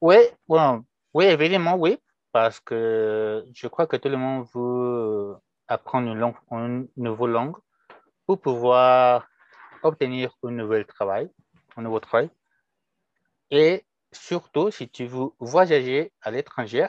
Oui, 0.01 0.17
bon, 0.49 0.85
oui, 1.15 1.27
évidemment, 1.27 1.77
oui, 1.77 1.97
parce 2.33 2.59
que 2.59 3.45
je 3.55 3.69
crois 3.69 3.87
que 3.87 3.97
tout 3.97 4.09
le 4.09 4.17
monde 4.17 4.47
veut 4.53 5.37
apprendre 5.73 6.09
une, 6.53 6.89
nouvelle 6.97 7.31
langue 7.31 7.57
pour 8.27 8.41
pouvoir 8.41 9.27
obtenir 9.83 10.37
un 10.43 10.51
nouvel 10.51 10.85
travail, 10.87 11.31
un 11.77 11.83
nouveau 11.83 11.99
travail. 11.99 12.31
Et 13.51 13.85
surtout, 14.13 14.71
si 14.71 14.89
tu 14.89 15.07
veux 15.07 15.31
voyager 15.41 16.13
à 16.21 16.31
l'étranger, 16.31 16.89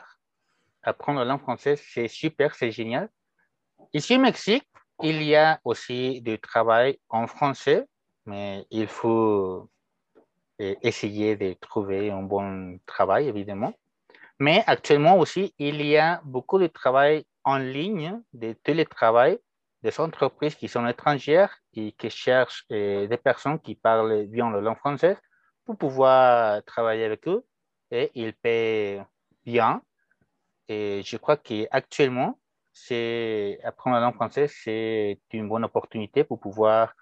apprendre 0.83 1.19
la 1.19 1.25
langue 1.25 1.41
française, 1.41 1.81
c'est 1.93 2.07
super, 2.07 2.55
c'est 2.55 2.71
génial. 2.71 3.09
Ici 3.93 4.15
au 4.17 4.19
Mexique, 4.19 4.67
il 5.01 5.23
y 5.23 5.35
a 5.35 5.59
aussi 5.63 6.21
du 6.21 6.39
travail 6.39 6.99
en 7.09 7.27
français, 7.27 7.85
mais 8.25 8.65
il 8.69 8.87
faut 8.87 9.69
eh, 10.59 10.77
essayer 10.81 11.35
de 11.35 11.53
trouver 11.53 12.11
un 12.11 12.21
bon 12.21 12.79
travail, 12.85 13.27
évidemment. 13.27 13.73
Mais 14.39 14.63
actuellement 14.67 15.17
aussi, 15.17 15.53
il 15.57 15.81
y 15.85 15.97
a 15.97 16.21
beaucoup 16.25 16.59
de 16.59 16.67
travail 16.67 17.25
en 17.43 17.57
ligne 17.57 18.21
de 18.33 18.53
télétravail 18.53 19.39
des 19.81 19.99
entreprises 19.99 20.55
qui 20.55 20.67
sont 20.67 20.87
étrangères 20.87 21.57
et 21.73 21.91
qui 21.91 22.09
cherchent 22.09 22.65
euh, 22.71 23.07
des 23.07 23.17
personnes 23.17 23.59
qui 23.59 23.75
parlent 23.75 24.25
bien 24.27 24.49
la 24.49 24.61
langue 24.61 24.77
française 24.77 25.17
pour 25.65 25.77
pouvoir 25.77 26.63
travailler 26.63 27.05
avec 27.05 27.27
eux 27.27 27.45
et 27.91 28.11
ils 28.15 28.33
paient 28.33 29.03
bien. 29.45 29.81
Et 30.69 31.01
je 31.05 31.17
crois 31.17 31.37
qu'actuellement, 31.37 32.39
apprendre 33.63 33.95
la 33.95 34.01
langue 34.01 34.15
française, 34.15 34.53
c'est 34.63 35.19
une 35.31 35.49
bonne 35.49 35.65
opportunité 35.65 36.23
pour 36.23 36.39
pouvoir 36.39 36.93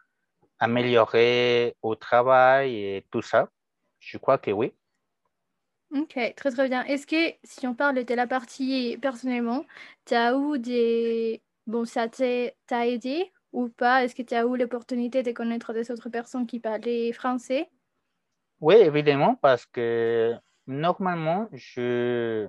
améliorer 0.59 1.75
au 1.81 1.95
travail 1.95 2.75
et 2.75 3.07
tout 3.11 3.21
ça. 3.21 3.49
Je 3.99 4.17
crois 4.17 4.37
que 4.37 4.51
oui. 4.51 4.73
Ok, 5.93 6.17
très 6.37 6.51
très 6.51 6.69
bien. 6.69 6.83
Est-ce 6.85 7.05
que 7.05 7.35
si 7.43 7.67
on 7.67 7.75
parle 7.75 8.05
de 8.05 8.13
la 8.13 8.25
partie 8.25 8.97
personnellement, 9.01 9.65
tu 10.05 10.13
as 10.13 10.33
eu 10.33 10.57
des... 10.57 11.41
Bon, 11.67 11.83
ça 11.83 12.07
t'a 12.07 12.87
aidé 12.87 13.31
ou 13.51 13.67
pas? 13.67 14.03
Est-ce 14.03 14.15
que 14.15 14.21
tu 14.21 14.33
as 14.33 14.43
eu 14.43 14.57
l'opportunité 14.57 15.21
de 15.21 15.31
connaître 15.33 15.73
des 15.73 15.91
autres 15.91 16.09
personnes 16.09 16.47
qui 16.47 16.59
parlaient 16.61 17.11
français? 17.11 17.69
Oui, 18.61 18.75
évidemment, 18.75 19.35
parce 19.35 19.65
que 19.65 20.33
normalement, 20.65 21.49
je 21.51 22.47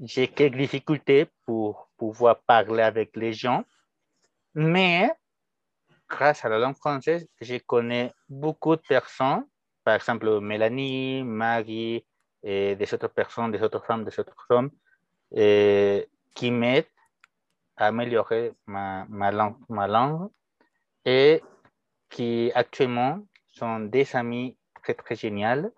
j'ai 0.00 0.28
quelques 0.28 0.56
difficultés 0.56 1.26
pour 1.44 1.90
pouvoir 1.96 2.40
parler 2.42 2.82
avec 2.82 3.14
les 3.14 3.32
gens, 3.32 3.64
mais 4.54 5.10
grâce 6.08 6.44
à 6.44 6.48
la 6.48 6.58
langue 6.58 6.76
française, 6.76 7.28
je 7.40 7.56
connais 7.58 8.12
beaucoup 8.28 8.74
de 8.74 8.80
personnes, 8.80 9.44
par 9.84 9.94
exemple 9.94 10.40
Mélanie, 10.40 11.22
Marie, 11.22 12.04
et 12.44 12.76
des 12.76 12.92
autres 12.94 13.08
personnes, 13.08 13.50
des 13.50 13.62
autres 13.62 13.82
femmes, 13.84 14.04
des 14.04 14.20
autres 14.20 14.46
hommes, 14.50 14.70
et 15.32 16.06
qui 16.34 16.50
m'aident 16.50 16.86
à 17.76 17.86
améliorer 17.86 18.52
ma, 18.66 19.06
langue, 19.30 20.28
et 21.04 21.42
qui 22.10 22.52
actuellement 22.54 23.20
sont 23.46 23.80
des 23.80 24.14
amis 24.14 24.56
très 24.82 24.94
très 24.94 25.16
géniaux. 25.16 25.72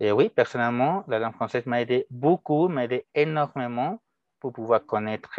Et 0.00 0.10
oui, 0.10 0.28
personnellement, 0.28 1.04
la 1.06 1.18
langue 1.20 1.34
française 1.34 1.64
m'a 1.66 1.80
aidé 1.80 2.06
beaucoup, 2.10 2.68
m'a 2.68 2.84
aidé 2.84 3.06
énormément 3.14 4.02
pour 4.40 4.52
pouvoir 4.52 4.84
connaître 4.84 5.30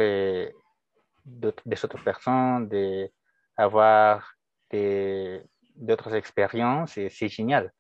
des 1.25 1.83
autres 1.83 2.03
personnes, 2.03 2.69
d'avoir 2.69 4.35
d'autres 5.75 6.15
expériences, 6.15 6.97
et 6.97 7.09
c'est 7.09 7.27
génial. 7.27 7.73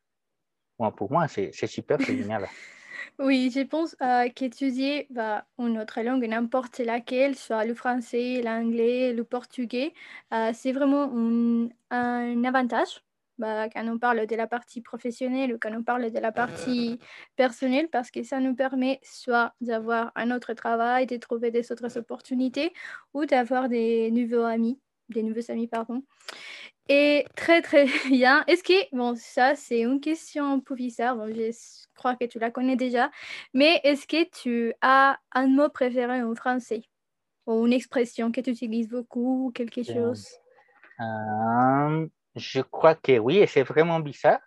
pour 0.97 1.11
moi, 1.11 1.27
c'est 1.29 1.51
super, 1.67 1.99
c'est 2.01 2.17
génial. 2.17 2.49
Oui, 3.19 3.51
je 3.53 3.61
pense 3.61 3.95
euh, 4.01 4.29
qu'étudier 4.33 5.07
bah, 5.11 5.45
une 5.59 5.79
autre 5.79 6.01
langue, 6.01 6.25
n'importe 6.27 6.79
laquelle, 6.79 7.35
soit 7.35 7.65
le 7.65 7.75
français, 7.75 8.41
l'anglais, 8.41 9.13
le 9.13 9.23
portugais, 9.23 9.93
euh, 10.33 10.51
c'est 10.53 10.71
vraiment 10.71 11.11
un, 11.91 12.43
avantage 12.43 13.03
bah, 13.37 13.69
quand 13.69 13.87
on 13.87 13.99
parle 13.99 14.25
de 14.25 14.35
la 14.35 14.47
partie 14.47 14.81
professionnelle 14.81 15.53
ou 15.53 15.57
quand 15.59 15.71
on 15.73 15.83
parle 15.83 16.11
de 16.11 16.19
la 16.19 16.31
partie 16.31 16.99
personnelle, 17.35 17.89
parce 17.89 18.09
que 18.11 18.23
ça 18.23 18.39
nous 18.39 18.55
permet 18.55 18.99
soit 19.03 19.53
d'avoir 19.61 20.11
un 20.15 20.31
autre 20.31 20.53
travail, 20.53 21.05
de 21.05 21.17
trouver 21.17 21.51
des 21.51 21.71
autres 21.71 21.97
opportunités 21.97 22.73
ou 23.13 23.25
d'avoir 23.25 23.69
des 23.69 24.09
nouveaux 24.11 24.45
amis, 24.45 24.79
des 25.09 25.23
nouveaux 25.23 25.51
amis, 25.51 25.67
pardon. 25.67 26.03
Et 26.93 27.25
très, 27.37 27.61
très 27.61 27.85
bien. 28.09 28.43
Est-ce 28.47 28.63
que, 28.63 28.93
bon, 28.93 29.15
ça, 29.15 29.55
c'est 29.55 29.79
une 29.79 30.01
question 30.01 30.59
pour 30.59 30.75
bon, 30.75 31.33
je 31.33 31.51
crois 31.95 32.17
que 32.17 32.25
tu 32.25 32.37
la 32.37 32.51
connais 32.51 32.75
déjà, 32.75 33.09
mais 33.53 33.79
est-ce 33.85 34.05
que 34.05 34.29
tu 34.29 34.73
as 34.81 35.17
un 35.31 35.47
mot 35.47 35.69
préféré 35.69 36.21
en 36.21 36.35
français? 36.35 36.83
Ou 37.47 37.65
une 37.65 37.71
expression 37.71 38.29
que 38.31 38.41
tu 38.41 38.49
utilises 38.49 38.89
beaucoup 38.89 39.47
ou 39.47 39.51
quelque 39.51 39.83
chose? 39.83 40.27
Euh, 40.99 42.07
je 42.35 42.59
crois 42.59 42.95
que 42.95 43.17
oui, 43.19 43.37
et 43.37 43.47
c'est 43.47 43.63
vraiment 43.63 44.01
bizarre. 44.01 44.41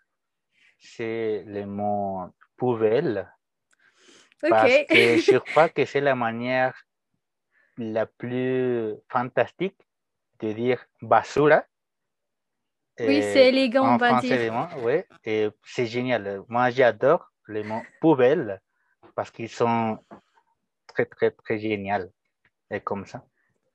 C'est 0.78 1.44
le 1.46 1.64
mot 1.64 2.26
poubelle. 2.58 3.26
Parce 4.42 4.84
que 4.90 5.16
je 5.28 5.38
crois 5.38 5.70
que 5.70 5.86
c'est 5.86 6.02
la 6.02 6.14
manière 6.14 6.74
la 7.78 8.04
plus 8.04 8.96
fantastique 9.08 9.80
de 10.40 10.52
dire 10.52 10.84
basura. 11.00 11.64
Oui, 13.00 13.22
c'est 13.22 13.48
élégant, 13.48 13.94
on 13.94 13.96
va 13.96 14.20
dire. 14.20 14.68
Oui, 14.78 15.02
et 15.24 15.48
c'est 15.64 15.86
génial. 15.86 16.42
Moi, 16.48 16.70
j'adore 16.70 17.30
les 17.48 17.64
mots 17.64 17.82
poubelle 18.00 18.60
parce 19.16 19.30
qu'ils 19.30 19.48
sont 19.48 19.98
très, 20.86 21.04
très, 21.06 21.30
très 21.30 21.58
géniaux. 21.58 22.10
Et 22.70 22.80
comme 22.80 23.04
ça. 23.06 23.24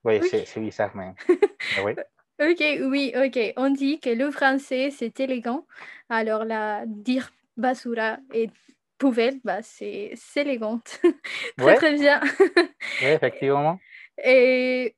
Oui, 0.04 0.20
c'est 0.22 0.60
bizarre, 0.60 0.92
mais 0.94 1.12
oui. 1.84 1.92
Ok, 2.40 2.90
oui, 2.90 3.12
ok. 3.14 3.52
On 3.56 3.70
dit 3.70 4.00
que 4.00 4.08
le 4.08 4.30
français, 4.30 4.90
c'est 4.90 5.20
élégant. 5.20 5.66
Alors, 6.08 6.44
la 6.44 6.84
dire 6.86 7.30
basura 7.56 8.16
et 8.32 8.48
poubelle, 8.96 9.40
bah, 9.44 9.62
c'est 9.62 10.14
élégant. 10.36 10.80
très, 11.58 11.74
très 11.74 11.94
bien. 11.94 12.20
oui, 13.02 13.08
effectivement. 13.08 13.78
Et 14.24 14.96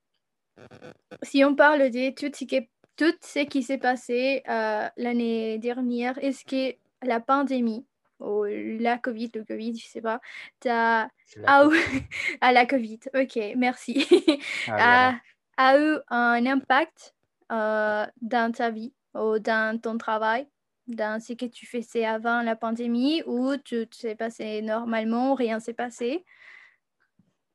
si 1.23 1.45
on 1.45 1.55
parle 1.55 1.91
de 1.91 2.11
tout 2.11 2.33
ce 2.37 2.45
qui, 2.45 2.69
tout 3.03 3.19
ce 3.21 3.41
qui 3.41 3.65
s'est 3.65 3.79
passé 3.79 4.43
euh, 4.49 4.89
l'année 4.97 5.59
dernière, 5.59 6.17
est-ce 6.19 6.45
que 6.45 6.77
la 7.05 7.19
pandémie. 7.19 7.85
Ou 8.21 8.45
la 8.79 8.99
Covid, 8.99 9.33
le 9.35 9.45
Covid, 9.45 9.77
je 9.77 9.89
sais 9.89 10.01
pas, 10.01 10.21
as... 10.67 11.09
Ah, 11.45 11.69
ah, 12.41 12.53
la 12.53 12.67
Covid, 12.67 13.01
ok, 13.15 13.55
merci. 13.57 14.07
Ah, 14.69 15.19
a, 15.57 15.71
a 15.73 15.79
eu 15.81 15.99
un 16.09 16.47
impact 16.47 17.17
euh, 17.51 18.07
dans 18.21 18.53
ta 18.53 18.71
vie 18.71 18.95
ou 19.15 19.41
dans 19.41 19.81
ton 19.81 19.99
travail, 19.99 20.47
dans 20.87 21.21
ce 21.21 21.33
que 21.33 21.47
tu 21.47 21.67
faisais 21.67 22.05
avant 22.05 22.43
la 22.43 22.55
pandémie 22.55 23.25
ou 23.27 23.57
tout 23.57 23.89
s'est 23.91 24.15
passé 24.15 24.63
normalement, 24.63 25.35
rien 25.35 25.59
s'est 25.59 25.75
passé? 25.75 26.25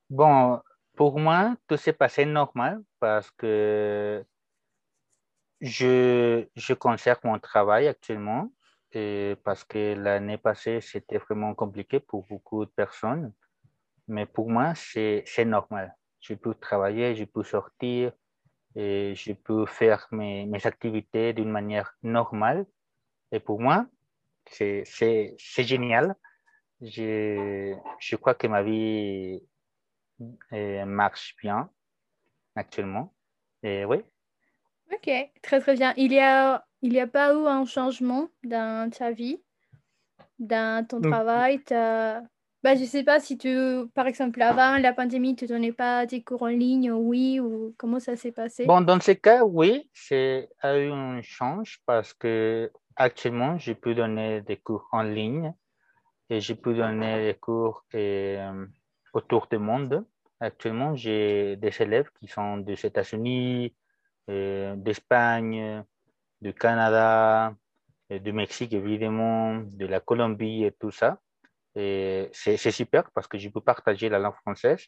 Bon, 0.09 0.59
pour 0.97 1.17
moi, 1.17 1.55
tout 1.69 1.77
s'est 1.77 1.93
passé 1.93 2.25
normal 2.25 2.83
parce 2.99 3.31
que 3.31 4.25
je, 5.61 6.45
je 6.55 6.73
conserve 6.73 7.19
mon 7.23 7.39
travail 7.39 7.87
actuellement 7.87 8.51
et 8.91 9.35
parce 9.43 9.63
que 9.63 9.95
l'année 9.95 10.37
passée, 10.37 10.81
c'était 10.81 11.17
vraiment 11.17 11.53
compliqué 11.55 11.99
pour 11.99 12.25
beaucoup 12.27 12.65
de 12.65 12.71
personnes. 12.71 13.33
Mais 14.07 14.25
pour 14.25 14.49
moi, 14.49 14.73
c'est 14.75 15.25
normal. 15.45 15.95
Je 16.21 16.33
peux 16.33 16.53
travailler, 16.55 17.15
je 17.15 17.25
peux 17.25 17.43
sortir, 17.43 18.13
et 18.75 19.15
je 19.15 19.33
peux 19.33 19.65
faire 19.65 20.07
mes, 20.11 20.45
mes 20.45 20.65
activités 20.67 21.33
d'une 21.33 21.49
manière 21.49 21.97
normale. 22.03 22.65
Et 23.31 23.39
pour 23.39 23.59
moi, 23.59 23.87
c'est 24.45 24.85
génial. 25.57 26.15
Je, 26.81 27.75
je, 27.99 28.15
crois 28.15 28.35
que 28.35 28.45
ma 28.45 28.61
vie 28.61 29.41
euh, 30.53 30.85
marche 30.85 31.35
bien 31.41 31.71
actuellement. 32.55 33.15
Et 33.63 33.83
oui. 33.83 34.03
Ok, 34.93 35.09
très 35.41 35.59
très 35.59 35.75
bien. 35.75 35.93
Il 35.97 36.09
n'y 36.09 36.19
a, 36.19 36.65
il 36.81 36.97
a 36.99 37.07
pas 37.07 37.33
eu 37.33 37.45
un 37.45 37.65
changement 37.65 38.29
dans 38.43 38.89
ta 38.89 39.11
vie, 39.11 39.41
dans 40.39 40.85
ton 40.87 41.01
travail, 41.01 41.61
bah, 42.63 42.75
je 42.75 42.81
ne 42.81 42.85
sais 42.85 43.03
pas 43.03 43.19
si 43.19 43.37
tu, 43.37 43.55
par 43.93 44.07
exemple, 44.07 44.41
avant 44.41 44.77
la 44.77 44.91
pandémie, 44.91 45.35
tu 45.35 45.45
ne 45.45 45.49
donnais 45.49 45.71
pas 45.71 46.05
des 46.05 46.23
cours 46.23 46.41
en 46.41 46.47
ligne, 46.47 46.91
oui, 46.91 47.39
ou 47.39 47.75
comment 47.77 47.99
ça 47.99 48.15
s'est 48.15 48.31
passé? 48.31 48.65
Bon, 48.65 48.81
dans 48.81 48.99
ce 48.99 49.11
cas, 49.11 49.43
oui, 49.45 49.89
c'est 49.93 50.49
eu 50.63 50.91
un 50.91 51.21
change 51.21 51.79
parce 51.85 52.13
que 52.13 52.71
actuellement, 52.95 53.57
je 53.59 53.73
peux 53.73 53.93
donner 53.93 54.41
des 54.41 54.57
cours 54.57 54.87
en 54.91 55.03
ligne 55.03 55.53
et 56.29 56.41
je 56.41 56.53
peux 56.53 56.73
donner 56.73 57.27
des 57.31 57.39
cours 57.39 57.85
euh, 57.93 58.65
autour 59.13 59.47
du 59.47 59.59
monde. 59.59 60.03
Actuellement, 60.39 60.95
j'ai 60.95 61.55
des 61.57 61.71
élèves 61.79 62.09
qui 62.19 62.27
sont 62.27 62.57
des 62.57 62.85
États-Unis, 62.85 63.75
d'Espagne, 64.27 65.83
du 66.41 66.53
Canada, 66.53 67.55
du 68.09 68.33
Mexique, 68.33 68.73
évidemment, 68.73 69.55
de 69.55 69.85
la 69.85 69.99
Colombie 69.99 70.63
et 70.63 70.71
tout 70.71 70.91
ça 70.91 71.19
c'est 72.31 72.71
super 72.71 73.11
parce 73.11 73.27
que 73.27 73.37
je 73.37 73.49
peux 73.49 73.61
partager 73.61 74.09
la 74.09 74.19
langue 74.19 74.35
française 74.35 74.87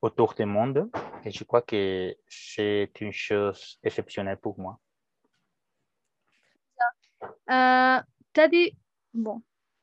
autour 0.00 0.34
du 0.34 0.44
monde 0.44 0.90
et 1.24 1.30
je 1.30 1.44
crois 1.44 1.62
que 1.62 2.14
c'est 2.28 2.92
une 3.00 3.12
chose 3.12 3.78
exceptionnelle 3.82 4.38
pour 4.38 4.58
moi. 4.58 4.78
Uh, 7.48 8.02
Tati, 8.32 8.76
bon, 9.12 9.42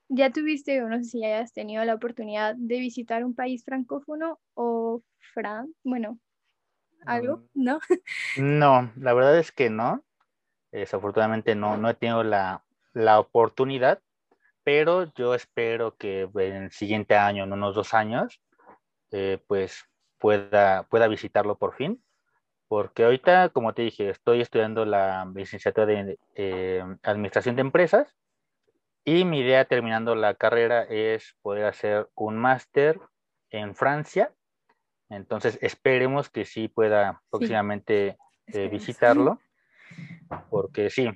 ya 0.10 0.30
tuviste, 0.30 0.82
o 0.84 0.90
no 0.90 0.98
sé 0.98 1.10
si 1.10 1.26
hayas 1.26 1.54
tenido 1.54 1.84
la 1.84 1.96
oportunidad 1.96 2.56
de 2.56 2.80
visitar 2.80 3.24
un 3.24 3.34
país 3.34 3.64
francófono 3.64 4.40
o 4.54 5.02
Fran, 5.34 5.68
bueno, 5.84 6.20
algo, 7.06 7.38
mm. 7.54 7.64
¿no? 7.64 7.80
No, 8.38 8.92
la 8.96 9.14
verdad 9.14 9.38
es 9.38 9.52
que 9.52 9.70
no. 9.70 10.04
Desafortunadamente 10.72 11.56
no, 11.56 11.78
no 11.78 11.90
he 11.90 11.94
tenido 11.94 12.24
la, 12.24 12.64
la 12.94 13.20
oportunidad, 13.20 14.02
pero 14.64 15.12
yo 15.16 15.36
espero 15.36 15.96
que 15.98 16.30
en 16.34 16.64
el 16.64 16.72
siguiente 16.72 17.16
año, 17.16 17.44
en 17.44 17.54
unos 17.54 17.76
dos 17.76 17.94
años, 17.94 18.42
eh, 19.12 19.40
pues 19.48 19.86
pueda, 20.18 20.84
pueda 20.84 21.08
visitarlo 21.08 21.58
por 21.58 21.76
fin, 21.76 22.02
porque 22.68 23.04
ahorita, 23.04 23.50
como 23.50 23.74
te 23.74 23.82
dije, 23.82 24.10
estoy 24.10 24.40
estudiando 24.40 24.86
la 24.86 25.30
licenciatura 25.36 25.86
de 25.86 26.20
eh, 26.36 26.84
Administración 27.04 27.56
de 27.56 27.62
Empresas 27.62 28.16
y 29.04 29.26
mi 29.26 29.40
idea 29.40 29.66
terminando 29.66 30.16
la 30.16 30.36
carrera 30.36 30.84
es 30.84 31.36
poder 31.42 31.66
hacer 31.66 32.10
un 32.16 32.38
máster 32.38 33.00
en 33.50 33.76
Francia. 33.76 34.32
Entonces, 35.12 35.60
esperemos 35.62 36.30
que 36.30 36.46
sí 36.46 36.70
pueda 36.70 37.22
próximamente 37.30 38.18
eh, 38.48 38.70
visitarlo, 38.70 39.40
porque 40.50 40.90
sí, 40.90 41.10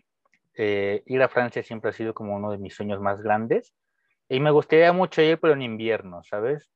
eh, 0.54 1.02
ir 1.06 1.22
a 1.22 1.30
Francia 1.30 1.64
siempre 1.64 1.92
ha 1.92 1.94
sido 1.94 2.14
como 2.14 2.36
uno 2.36 2.52
de 2.52 2.58
mis 2.58 2.76
sueños 2.76 3.00
más 3.00 3.22
grandes. 3.22 3.74
Y 4.28 4.42
me 4.42 4.52
gustaría 4.52 4.92
mucho 4.92 5.22
ir, 5.22 5.40
pero 5.40 5.54
en 5.54 5.62
invierno, 5.62 6.24
¿sabes? 6.24 6.70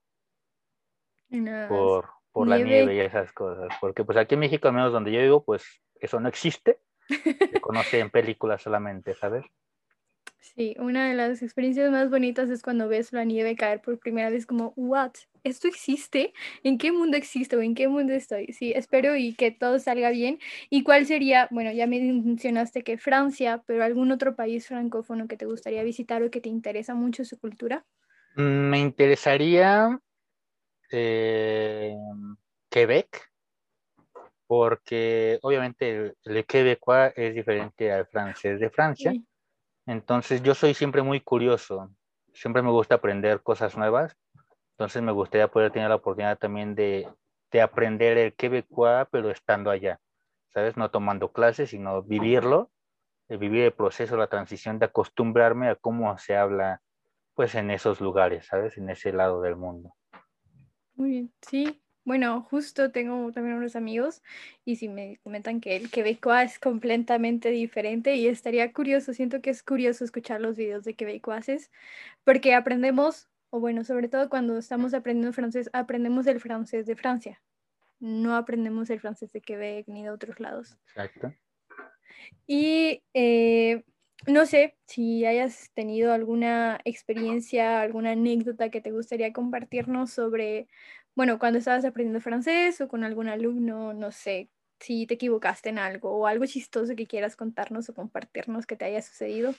por, 1.67 2.09
por 2.31 2.47
la 2.47 2.57
nieve 2.57 2.95
y 2.95 2.99
esas 2.99 3.33
cosas. 3.33 3.67
Porque 3.81 4.05
pues 4.05 4.17
aquí 4.17 4.35
en 4.35 4.39
México, 4.41 4.69
al 4.69 4.73
menos 4.73 4.93
donde 4.93 5.11
yo 5.11 5.19
vivo, 5.19 5.43
pues 5.43 5.65
eso 5.95 6.19
no 6.21 6.29
existe. 6.29 6.79
Se 7.51 7.59
conoce 7.59 7.99
en 7.99 8.09
películas 8.09 8.61
solamente, 8.61 9.13
¿sabes? 9.15 9.45
Sí, 10.41 10.75
una 10.79 11.09
de 11.09 11.15
las 11.15 11.41
experiencias 11.41 11.91
más 11.91 12.09
bonitas 12.09 12.49
es 12.49 12.61
cuando 12.61 12.87
ves 12.87 13.11
la 13.11 13.25
nieve 13.25 13.55
caer 13.55 13.81
por 13.81 13.99
primera 13.99 14.29
vez 14.29 14.45
como, 14.45 14.73
what, 14.77 15.11
¿esto 15.43 15.67
existe? 15.67 16.33
¿En 16.63 16.77
qué 16.77 16.93
mundo 16.93 17.17
existe 17.17 17.57
o 17.57 17.61
en 17.61 17.75
qué 17.75 17.89
mundo 17.89 18.13
estoy? 18.13 18.47
Sí, 18.53 18.71
espero 18.73 19.17
y 19.17 19.35
que 19.35 19.51
todo 19.51 19.79
salga 19.79 20.09
bien. 20.11 20.39
¿Y 20.69 20.83
cuál 20.83 21.05
sería, 21.05 21.49
bueno, 21.51 21.71
ya 21.73 21.87
me 21.87 21.99
mencionaste 21.99 22.83
que 22.83 22.97
Francia, 22.97 23.63
pero 23.65 23.83
algún 23.83 24.11
otro 24.11 24.35
país 24.35 24.65
francófono 24.65 25.27
que 25.27 25.35
te 25.37 25.45
gustaría 25.45 25.83
visitar 25.83 26.23
o 26.23 26.31
que 26.31 26.41
te 26.41 26.49
interesa 26.49 26.95
mucho 26.95 27.25
su 27.25 27.37
cultura? 27.37 27.85
Mm, 28.35 28.69
me 28.69 28.79
interesaría 28.79 29.99
eh, 30.89 31.95
Quebec, 32.69 33.29
porque 34.47 35.37
obviamente 35.41 35.89
el, 35.89 36.17
el 36.23 36.45
quebecois 36.45 37.11
es 37.15 37.35
diferente 37.35 37.91
al 37.91 38.07
francés 38.07 38.59
de 38.59 38.69
Francia. 38.69 39.13
Entonces 39.85 40.43
yo 40.43 40.55
soy 40.55 40.73
siempre 40.73 41.01
muy 41.01 41.21
curioso, 41.21 41.89
siempre 42.33 42.61
me 42.61 42.69
gusta 42.69 42.95
aprender 42.95 43.41
cosas 43.41 43.77
nuevas, 43.77 44.15
entonces 44.71 45.01
me 45.01 45.11
gustaría 45.11 45.47
poder 45.47 45.71
tener 45.71 45.89
la 45.89 45.95
oportunidad 45.95 46.37
también 46.37 46.75
de 46.75 47.07
de 47.51 47.61
aprender 47.61 48.17
el 48.17 48.33
quebecois, 48.33 49.07
pero 49.11 49.31
estando 49.31 49.69
allá, 49.71 49.99
¿sabes? 50.49 50.77
No 50.77 50.91
tomando 50.91 51.31
clases, 51.31 51.71
sino 51.71 52.03
vivirlo, 52.03 52.71
de 53.27 53.37
vivir 53.37 53.63
el 53.63 53.73
proceso, 53.73 54.17
la 54.17 54.27
transición, 54.27 54.79
de 54.79 54.85
acostumbrarme 54.85 55.69
a 55.69 55.75
cómo 55.75 56.15
se 56.17 56.35
habla, 56.35 56.81
pues, 57.33 57.55
en 57.55 57.71
esos 57.71 58.01
lugares, 58.01 58.47
¿sabes? 58.47 58.77
En 58.77 58.89
ese 58.89 59.13
lado 59.13 59.41
del 59.41 59.55
mundo. 59.55 59.95
Muy 60.95 61.09
bien, 61.11 61.33
sí. 61.41 61.81
Bueno, 62.09 62.41
justo 62.41 62.89
tengo 62.89 63.31
también 63.31 63.55
unos 63.57 63.75
amigos 63.75 64.23
y 64.65 64.77
si 64.77 64.89
me 64.89 65.17
comentan 65.17 65.61
que 65.61 65.75
el 65.75 65.91
quebecois 65.91 66.53
es 66.53 66.57
completamente 66.57 67.51
diferente 67.51 68.15
y 68.15 68.27
estaría 68.27 68.73
curioso, 68.73 69.13
siento 69.13 69.43
que 69.43 69.51
es 69.51 69.61
curioso 69.61 70.05
escuchar 70.05 70.41
los 70.41 70.55
videos 70.55 70.83
de 70.83 70.95
quebecoises 70.95 71.69
porque 72.23 72.55
aprendemos 72.55 73.29
o 73.51 73.59
bueno, 73.59 73.83
sobre 73.83 74.07
todo 74.07 74.27
cuando 74.27 74.57
estamos 74.57 74.95
aprendiendo 74.95 75.33
francés, 75.33 75.69
aprendemos 75.71 76.25
el 76.25 76.39
francés 76.39 76.87
de 76.87 76.95
Francia. 76.95 77.43
No 77.99 78.35
aprendemos 78.35 78.89
el 78.89 78.99
francés 78.99 79.31
de 79.31 79.41
Quebec 79.41 79.87
ni 79.87 80.01
de 80.01 80.09
otros 80.09 80.39
lados. 80.39 80.79
Exacto. 80.87 81.31
Y 82.47 83.03
eh, 83.13 83.83
no 84.27 84.45
sé 84.45 84.75
si 84.85 85.25
hayas 85.25 85.71
tenido 85.73 86.11
alguna 86.11 86.81
experiencia, 86.83 87.81
alguna 87.81 88.11
anécdota 88.11 88.69
que 88.69 88.81
te 88.81 88.91
gustaría 88.91 89.31
compartirnos 89.31 90.11
sobre, 90.11 90.67
bueno, 91.15 91.39
cuando 91.39 91.59
estabas 91.59 91.85
aprendiendo 91.85 92.21
francés 92.21 92.79
o 92.81 92.87
con 92.87 93.03
algún 93.03 93.27
alumno, 93.27 93.93
no 93.93 94.11
sé, 94.11 94.49
si 94.79 95.05
te 95.05 95.15
equivocaste 95.15 95.69
en 95.69 95.79
algo 95.79 96.11
o 96.11 96.27
algo 96.27 96.45
chistoso 96.45 96.95
que 96.95 97.07
quieras 97.07 97.35
contarnos 97.35 97.89
o 97.89 97.93
compartirnos 97.93 98.65
que 98.65 98.75
te 98.75 98.85
haya 98.85 99.01
sucedido. 99.01 99.53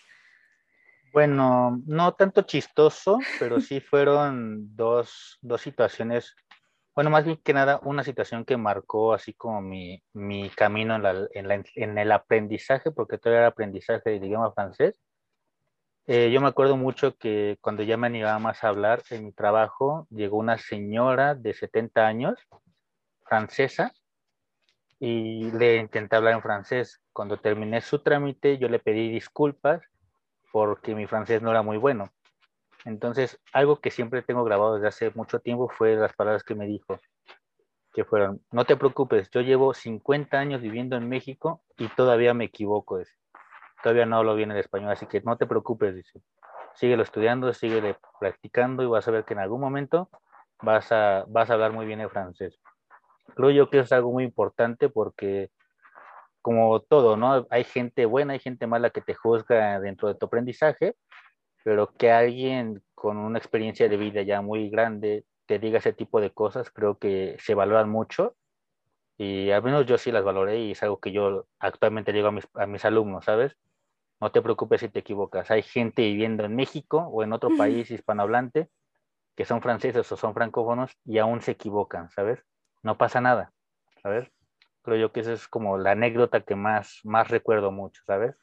Bueno, 1.12 1.82
no 1.86 2.14
tanto 2.14 2.42
chistoso, 2.42 3.18
pero 3.38 3.60
sí 3.60 3.80
fueron 3.80 4.74
dos, 4.76 5.38
dos 5.42 5.60
situaciones, 5.60 6.34
bueno, 6.94 7.10
más 7.10 7.24
bien 7.24 7.38
que 7.42 7.52
nada, 7.52 7.80
una 7.82 8.04
situación 8.04 8.44
que 8.44 8.56
marcó 8.56 9.12
así 9.12 9.34
como 9.34 9.60
mi, 9.60 10.02
mi 10.12 10.50
camino 10.50 10.96
en, 10.96 11.02
la, 11.02 11.28
en, 11.32 11.48
la, 11.48 11.62
en, 11.74 11.98
el 11.98 12.12
aprendizaje, 12.12 12.90
porque 12.90 13.18
todo 13.18 13.34
era 13.34 13.48
aprendizaje 13.48 14.10
de 14.10 14.16
idioma 14.16 14.52
francés. 14.52 15.00
Eh, 16.12 16.32
yo 16.32 16.40
me 16.40 16.48
acuerdo 16.48 16.76
mucho 16.76 17.16
que 17.16 17.56
cuando 17.60 17.84
ya 17.84 17.96
me 17.96 18.08
animaba 18.08 18.40
más 18.40 18.64
a 18.64 18.68
hablar 18.68 19.00
en 19.10 19.26
mi 19.26 19.32
trabajo, 19.32 20.08
llegó 20.10 20.38
una 20.38 20.58
señora 20.58 21.36
de 21.36 21.54
70 21.54 22.04
años, 22.04 22.36
francesa, 23.24 23.92
y 24.98 25.52
le 25.52 25.76
intenté 25.76 26.16
hablar 26.16 26.34
en 26.34 26.42
francés. 26.42 27.00
Cuando 27.12 27.36
terminé 27.36 27.80
su 27.80 28.00
trámite, 28.00 28.58
yo 28.58 28.68
le 28.68 28.80
pedí 28.80 29.08
disculpas 29.08 29.82
porque 30.50 30.96
mi 30.96 31.06
francés 31.06 31.42
no 31.42 31.52
era 31.52 31.62
muy 31.62 31.76
bueno. 31.76 32.10
Entonces, 32.84 33.38
algo 33.52 33.80
que 33.80 33.92
siempre 33.92 34.22
tengo 34.22 34.42
grabado 34.42 34.74
desde 34.74 34.88
hace 34.88 35.10
mucho 35.14 35.38
tiempo 35.38 35.68
fue 35.68 35.94
las 35.94 36.12
palabras 36.14 36.42
que 36.42 36.56
me 36.56 36.66
dijo, 36.66 36.98
que 37.92 38.04
fueron, 38.04 38.44
no 38.50 38.64
te 38.64 38.76
preocupes, 38.76 39.30
yo 39.30 39.42
llevo 39.42 39.74
50 39.74 40.40
años 40.40 40.60
viviendo 40.60 40.96
en 40.96 41.08
México 41.08 41.62
y 41.78 41.86
todavía 41.86 42.34
me 42.34 42.46
equivoco. 42.46 42.98
Todavía 43.82 44.06
no 44.06 44.16
hablo 44.16 44.34
bien 44.34 44.50
el 44.50 44.58
español, 44.58 44.90
así 44.90 45.06
que 45.06 45.20
no 45.22 45.36
te 45.36 45.46
preocupes, 45.46 45.94
dice. 45.94 46.20
Síguelo 46.74 47.02
estudiando, 47.02 47.52
síguelo 47.52 47.96
practicando 48.18 48.82
y 48.82 48.86
vas 48.86 49.06
a 49.08 49.10
ver 49.10 49.24
que 49.24 49.34
en 49.34 49.40
algún 49.40 49.60
momento 49.60 50.08
vas 50.62 50.92
a, 50.92 51.24
vas 51.28 51.50
a 51.50 51.54
hablar 51.54 51.72
muy 51.72 51.86
bien 51.86 52.00
el 52.00 52.10
francés. 52.10 52.60
Creo 53.34 53.50
yo 53.50 53.70
que 53.70 53.80
es 53.80 53.92
algo 53.92 54.12
muy 54.12 54.24
importante 54.24 54.88
porque 54.88 55.50
como 56.42 56.80
todo, 56.80 57.16
¿no? 57.16 57.46
Hay 57.50 57.64
gente 57.64 58.06
buena, 58.06 58.32
hay 58.32 58.38
gente 58.38 58.66
mala 58.66 58.90
que 58.90 59.00
te 59.00 59.14
juzga 59.14 59.78
dentro 59.80 60.08
de 60.08 60.14
tu 60.14 60.26
aprendizaje, 60.26 60.96
pero 61.64 61.92
que 61.92 62.10
alguien 62.10 62.82
con 62.94 63.18
una 63.18 63.38
experiencia 63.38 63.88
de 63.88 63.96
vida 63.96 64.22
ya 64.22 64.40
muy 64.40 64.70
grande 64.70 65.24
te 65.46 65.58
diga 65.58 65.78
ese 65.78 65.92
tipo 65.92 66.20
de 66.20 66.30
cosas, 66.30 66.70
creo 66.70 66.98
que 66.98 67.36
se 67.40 67.54
valoran 67.54 67.90
mucho 67.90 68.36
y 69.18 69.50
al 69.50 69.62
menos 69.62 69.84
yo 69.84 69.98
sí 69.98 70.12
las 70.12 70.24
valoré 70.24 70.60
y 70.60 70.70
es 70.72 70.82
algo 70.82 70.98
que 70.98 71.12
yo 71.12 71.46
actualmente 71.58 72.12
digo 72.12 72.28
a 72.28 72.32
mis, 72.32 72.48
a 72.54 72.66
mis 72.66 72.84
alumnos, 72.84 73.24
¿sabes? 73.24 73.56
No 74.20 74.32
te 74.32 74.42
preocupes 74.42 74.80
si 74.80 74.88
te 74.88 75.00
equivocas. 75.00 75.50
Hay 75.50 75.62
gente 75.62 76.02
viviendo 76.02 76.44
en 76.44 76.54
México 76.54 77.08
o 77.10 77.22
en 77.22 77.32
otro 77.32 77.56
país 77.56 77.90
hispanohablante 77.90 78.68
que 79.36 79.44
son 79.44 79.62
franceses 79.62 80.10
o 80.12 80.16
son 80.16 80.34
francófonos 80.34 80.98
y 81.04 81.18
aún 81.18 81.40
se 81.40 81.52
equivocan, 81.52 82.10
¿sabes? 82.10 82.44
No 82.82 82.98
pasa 82.98 83.20
nada, 83.20 83.52
¿sabes? 84.02 84.30
creo 84.82 84.96
yo 84.98 85.12
que 85.12 85.20
esa 85.20 85.32
es 85.32 85.48
como 85.48 85.78
la 85.78 85.92
anécdota 85.92 86.42
que 86.42 86.56
más, 86.56 87.00
más 87.04 87.28
recuerdo 87.28 87.70
mucho, 87.70 88.02
¿sabes? 88.06 88.34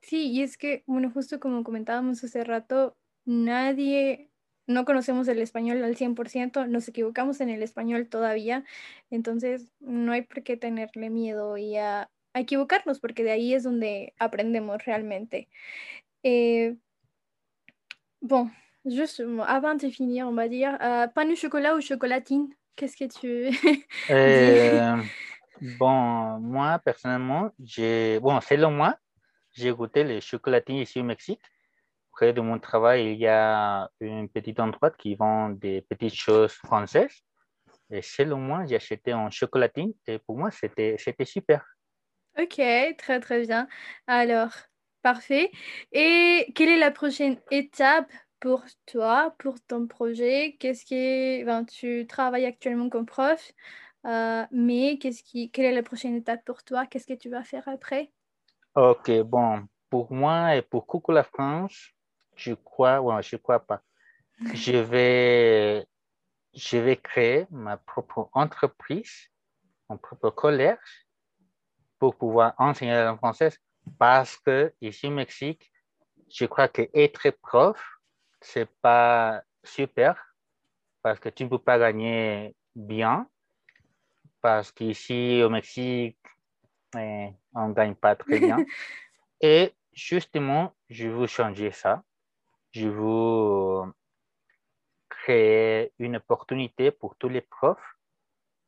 Sí, 0.00 0.30
y 0.30 0.42
es 0.42 0.56
que, 0.56 0.82
bueno, 0.86 1.10
justo 1.12 1.38
como 1.38 1.62
comentábamos 1.62 2.24
hace 2.24 2.42
rato, 2.42 2.96
nadie, 3.24 4.30
no 4.66 4.84
conocemos 4.84 5.28
el 5.28 5.40
español 5.40 5.84
al 5.84 5.96
100%, 5.96 6.66
nos 6.66 6.88
equivocamos 6.88 7.40
en 7.40 7.50
el 7.50 7.62
español 7.62 8.08
todavía, 8.08 8.64
entonces 9.10 9.72
no 9.80 10.12
hay 10.12 10.22
por 10.22 10.42
qué 10.42 10.56
tenerle 10.56 11.10
miedo 11.10 11.56
y 11.56 11.76
a, 11.76 12.10
equivocarnos, 12.40 13.00
porque 13.00 13.22
de 13.22 13.30
ahí 13.30 13.54
es 13.54 13.64
donde 13.64 14.14
aprendemos 14.18 14.84
realmente. 14.84 15.48
Eh, 16.22 16.76
bon, 18.20 18.50
juste 18.84 19.22
avant 19.46 19.74
de 19.74 19.90
finir, 19.90 20.26
on 20.26 20.34
va 20.34 20.48
dire, 20.48 20.74
uh, 20.80 21.08
pain 21.14 21.30
au 21.30 21.36
chocolat 21.36 21.74
ou 21.74 21.80
chocolatine 21.80 22.54
Qu'est-ce 22.74 22.96
que 22.96 23.04
tu 23.04 23.86
euh, 24.10 25.02
Bon, 25.78 26.38
moi, 26.40 26.78
personnellement, 26.78 27.50
j'ai, 27.62 28.18
bon, 28.20 28.40
selon 28.40 28.70
moi, 28.70 28.96
j'ai 29.52 29.70
goûté 29.70 30.04
les 30.04 30.20
chocolatines 30.20 30.76
ici 30.76 31.00
au 31.00 31.04
Mexique. 31.04 31.42
Près 32.12 32.32
de 32.32 32.40
mon 32.40 32.58
travail, 32.58 33.12
il 33.12 33.18
y 33.18 33.26
a 33.26 33.90
une 34.00 34.28
petite 34.28 34.58
endroit 34.60 34.90
qui 34.90 35.14
vend 35.14 35.50
des 35.50 35.82
petites 35.82 36.14
choses 36.14 36.52
françaises. 36.52 37.22
Et 37.90 38.02
selon 38.02 38.38
moi, 38.38 38.64
j'ai 38.66 38.76
acheté 38.76 39.12
un 39.12 39.30
chocolatine 39.30 39.92
et 40.06 40.18
pour 40.18 40.38
moi, 40.38 40.50
c'était 40.50 40.96
super. 41.24 41.64
Ok, 42.38 42.60
très 42.98 43.20
très 43.20 43.46
bien. 43.46 43.68
Alors, 44.06 44.52
parfait. 45.02 45.50
Et 45.92 46.50
quelle 46.54 46.70
est 46.70 46.78
la 46.78 46.90
prochaine 46.90 47.38
étape 47.50 48.10
pour 48.40 48.64
toi, 48.86 49.34
pour 49.38 49.60
ton 49.60 49.86
projet? 49.86 50.56
Qu'est-ce 50.58 50.84
qui 50.84 51.44
ben, 51.44 51.64
tu 51.64 52.06
travailles 52.06 52.46
actuellement 52.46 52.88
comme 52.88 53.06
prof 53.06 53.52
euh, 54.04 54.44
mais 54.50 54.98
qu'est-ce 54.98 55.22
qui, 55.22 55.50
quelle 55.50 55.66
est 55.66 55.74
la 55.74 55.82
prochaine 55.82 56.16
étape 56.16 56.44
pour 56.44 56.64
toi? 56.64 56.86
Qu'est-ce 56.86 57.06
que 57.06 57.14
tu 57.14 57.30
vas 57.30 57.44
faire 57.44 57.68
après? 57.68 58.10
Ok, 58.74 59.10
bon, 59.20 59.66
pour 59.90 60.12
moi 60.12 60.56
et 60.56 60.62
pour 60.62 60.86
Coucou 60.86 61.12
la 61.12 61.22
France, 61.22 61.90
je 62.34 62.54
crois, 62.54 63.00
ouais, 63.00 63.22
je 63.22 63.36
crois 63.36 63.60
pas. 63.60 63.82
Je 64.54 64.76
vais, 64.76 65.86
je 66.52 66.78
vais 66.78 66.96
créer 66.96 67.46
ma 67.50 67.76
propre 67.76 68.28
entreprise, 68.32 69.28
mon 69.88 69.98
propre 69.98 70.30
collège 70.30 71.01
pour 72.02 72.16
pouvoir 72.16 72.52
enseigner 72.58 72.94
la 72.94 73.04
langue 73.04 73.18
française 73.18 73.56
parce 73.96 74.36
que 74.36 74.74
ici 74.80 75.06
au 75.06 75.12
Mexique, 75.12 75.70
je 76.28 76.46
crois 76.46 76.66
que 76.66 76.82
être 76.92 77.30
prof, 77.30 77.80
c'est 78.40 78.68
pas 78.80 79.40
super 79.62 80.34
parce 81.00 81.20
que 81.20 81.28
tu 81.28 81.44
ne 81.44 81.48
peux 81.48 81.60
pas 81.60 81.78
gagner 81.78 82.56
bien 82.74 83.28
parce 84.40 84.72
qu'ici 84.72 85.42
au 85.44 85.48
Mexique, 85.48 86.18
eh, 86.98 87.28
on 87.54 87.68
ne 87.68 87.72
gagne 87.72 87.94
pas 87.94 88.16
très 88.16 88.40
bien. 88.40 88.56
Et 89.40 89.72
justement, 89.92 90.74
je 90.90 91.06
veux 91.06 91.28
changer 91.28 91.70
ça. 91.70 92.02
Je 92.72 92.88
veux 92.88 93.92
créer 95.08 95.92
une 96.00 96.16
opportunité 96.16 96.90
pour 96.90 97.14
tous 97.14 97.28
les 97.28 97.42
profs 97.42 97.96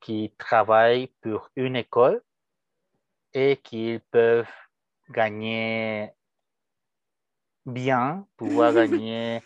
qui 0.01 0.33
travaillent 0.39 1.09
pour 1.21 1.51
une 1.57 1.75
école 1.75 2.23
et 3.35 3.57
qui 3.57 4.01
peuvent 4.11 4.49
gagner 5.11 6.11
bien, 7.67 8.27
pouvoir 8.37 8.73
gagner 8.89 9.43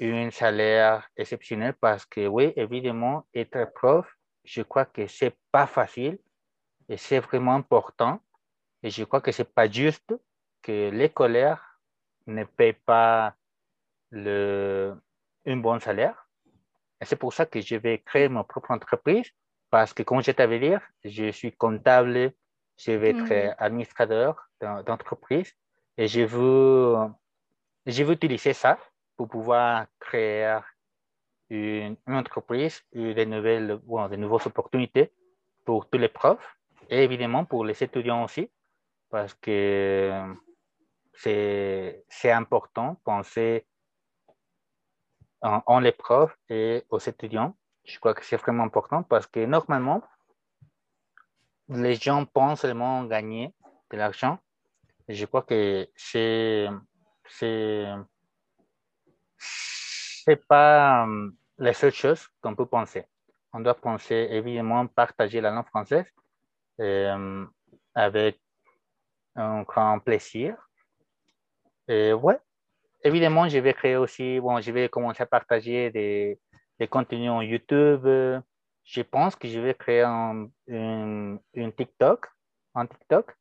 un 0.00 0.30
salaire 0.30 1.08
exceptionnel 1.16 1.74
parce 1.74 2.06
que 2.06 2.26
oui, 2.26 2.52
évidemment, 2.56 3.26
être 3.34 3.72
prof, 3.74 4.06
je 4.44 4.62
crois 4.62 4.86
que 4.86 5.06
c'est 5.06 5.36
pas 5.50 5.66
facile 5.66 6.18
et 6.88 6.96
c'est 6.96 7.20
vraiment 7.20 7.54
important. 7.54 8.20
Et 8.82 8.90
je 8.90 9.04
crois 9.04 9.20
que 9.20 9.30
c'est 9.30 9.52
pas 9.52 9.70
juste 9.70 10.14
que 10.60 10.90
les 10.90 11.08
colères 11.08 11.78
ne 12.26 12.44
payent 12.44 12.72
pas 12.72 13.34
le, 14.10 14.94
un 15.46 15.56
bon 15.56 15.78
salaire. 15.80 16.28
Et 17.00 17.04
c'est 17.04 17.16
pour 17.16 17.32
ça 17.32 17.46
que 17.46 17.60
je 17.60 17.76
vais 17.76 17.98
créer 17.98 18.28
ma 18.28 18.44
propre 18.44 18.70
entreprise 18.70 19.30
parce 19.70 19.92
que, 19.92 20.02
comme 20.02 20.22
je 20.22 20.32
t'avais 20.32 20.58
dit, 20.58 20.74
je 21.04 21.30
suis 21.30 21.52
comptable, 21.52 22.32
je 22.84 22.92
vais 22.92 23.10
être 23.10 23.54
administrateur 23.58 24.48
d'entreprise 24.60 25.54
et 25.96 26.08
je 26.08 26.22
veux, 26.22 26.96
je 27.86 28.02
veux 28.02 28.14
utiliser 28.14 28.52
ça 28.52 28.78
pour 29.16 29.28
pouvoir 29.28 29.86
créer 30.00 30.58
une, 31.50 31.96
une 32.06 32.14
entreprise 32.14 32.82
et 32.92 33.14
de 33.14 33.24
nouvelles, 33.24 33.78
bon, 33.84 34.08
de 34.08 34.16
nouvelles 34.16 34.46
opportunités 34.46 35.12
pour 35.64 35.88
tous 35.88 35.98
les 35.98 36.08
profs 36.08 36.58
et 36.90 37.04
évidemment 37.04 37.44
pour 37.44 37.64
les 37.64 37.82
étudiants 37.82 38.24
aussi, 38.24 38.50
parce 39.10 39.34
que 39.34 40.34
c'est 41.14 42.32
important 42.32 42.92
de 42.92 42.98
penser 43.04 43.66
en, 45.40 45.62
en, 45.66 45.78
les 45.78 45.92
profs 45.92 46.36
et 46.48 46.84
aux 46.88 46.98
étudiants. 46.98 47.54
Je 47.84 47.98
crois 47.98 48.14
que 48.14 48.24
c'est 48.24 48.36
vraiment 48.36 48.64
important 48.64 49.02
parce 49.02 49.26
que 49.26 49.44
normalement, 49.44 50.02
les 51.68 51.94
gens 51.96 52.24
pensent 52.24 52.60
seulement 52.60 53.04
gagner 53.04 53.54
de 53.90 53.96
l'argent. 53.96 54.38
Je 55.08 55.24
crois 55.26 55.42
que 55.42 55.88
c'est 55.96 56.68
c'est 60.24 60.46
pas 60.48 61.02
hum, 61.04 61.34
la 61.58 61.72
seule 61.72 61.92
chose 61.92 62.28
qu'on 62.40 62.54
peut 62.54 62.66
penser. 62.66 63.04
On 63.52 63.60
doit 63.60 63.74
penser 63.74 64.28
évidemment 64.30 64.86
partager 64.86 65.40
la 65.40 65.50
langue 65.50 65.66
française 65.66 66.06
euh, 66.80 67.44
avec 67.94 68.40
un 69.34 69.62
grand 69.62 69.98
plaisir. 69.98 70.56
Et 71.88 72.12
ouais, 72.12 72.38
évidemment, 73.02 73.48
je 73.48 73.58
vais 73.58 73.74
créer 73.74 73.96
aussi, 73.96 74.40
bon, 74.40 74.60
je 74.60 74.70
vais 74.70 74.88
commencer 74.88 75.22
à 75.22 75.26
partager 75.26 75.90
des, 75.90 76.38
des 76.78 76.88
contenus 76.88 77.30
en 77.30 77.42
YouTube. 77.42 78.06
Je 78.84 79.02
pense 79.02 79.36
que 79.36 79.48
je 79.48 79.60
vais 79.60 79.74
créer 79.74 80.02
un, 80.02 80.48
TikTok, 81.76 82.26
un 82.74 82.86
TikTok. 82.86 83.36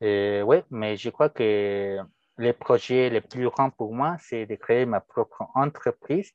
Et 0.00 0.42
mais 0.70 0.96
je 0.96 1.10
crois 1.10 1.28
que 1.28 1.98
les 2.38 2.52
projets 2.52 3.10
les 3.10 3.20
plus 3.20 3.48
grands 3.48 3.70
pour 3.70 3.94
moi, 3.94 4.16
c'est 4.18 4.46
de 4.46 4.56
créer 4.56 4.86
ma 4.86 5.00
propre 5.00 5.44
entreprise 5.54 6.32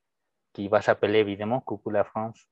qui 0.54 0.68
va 0.68 0.82
s'appeler 0.82 1.20
évidemment 1.20 1.60
Coucou 1.60 1.90
la 1.90 2.04
France. 2.04 2.48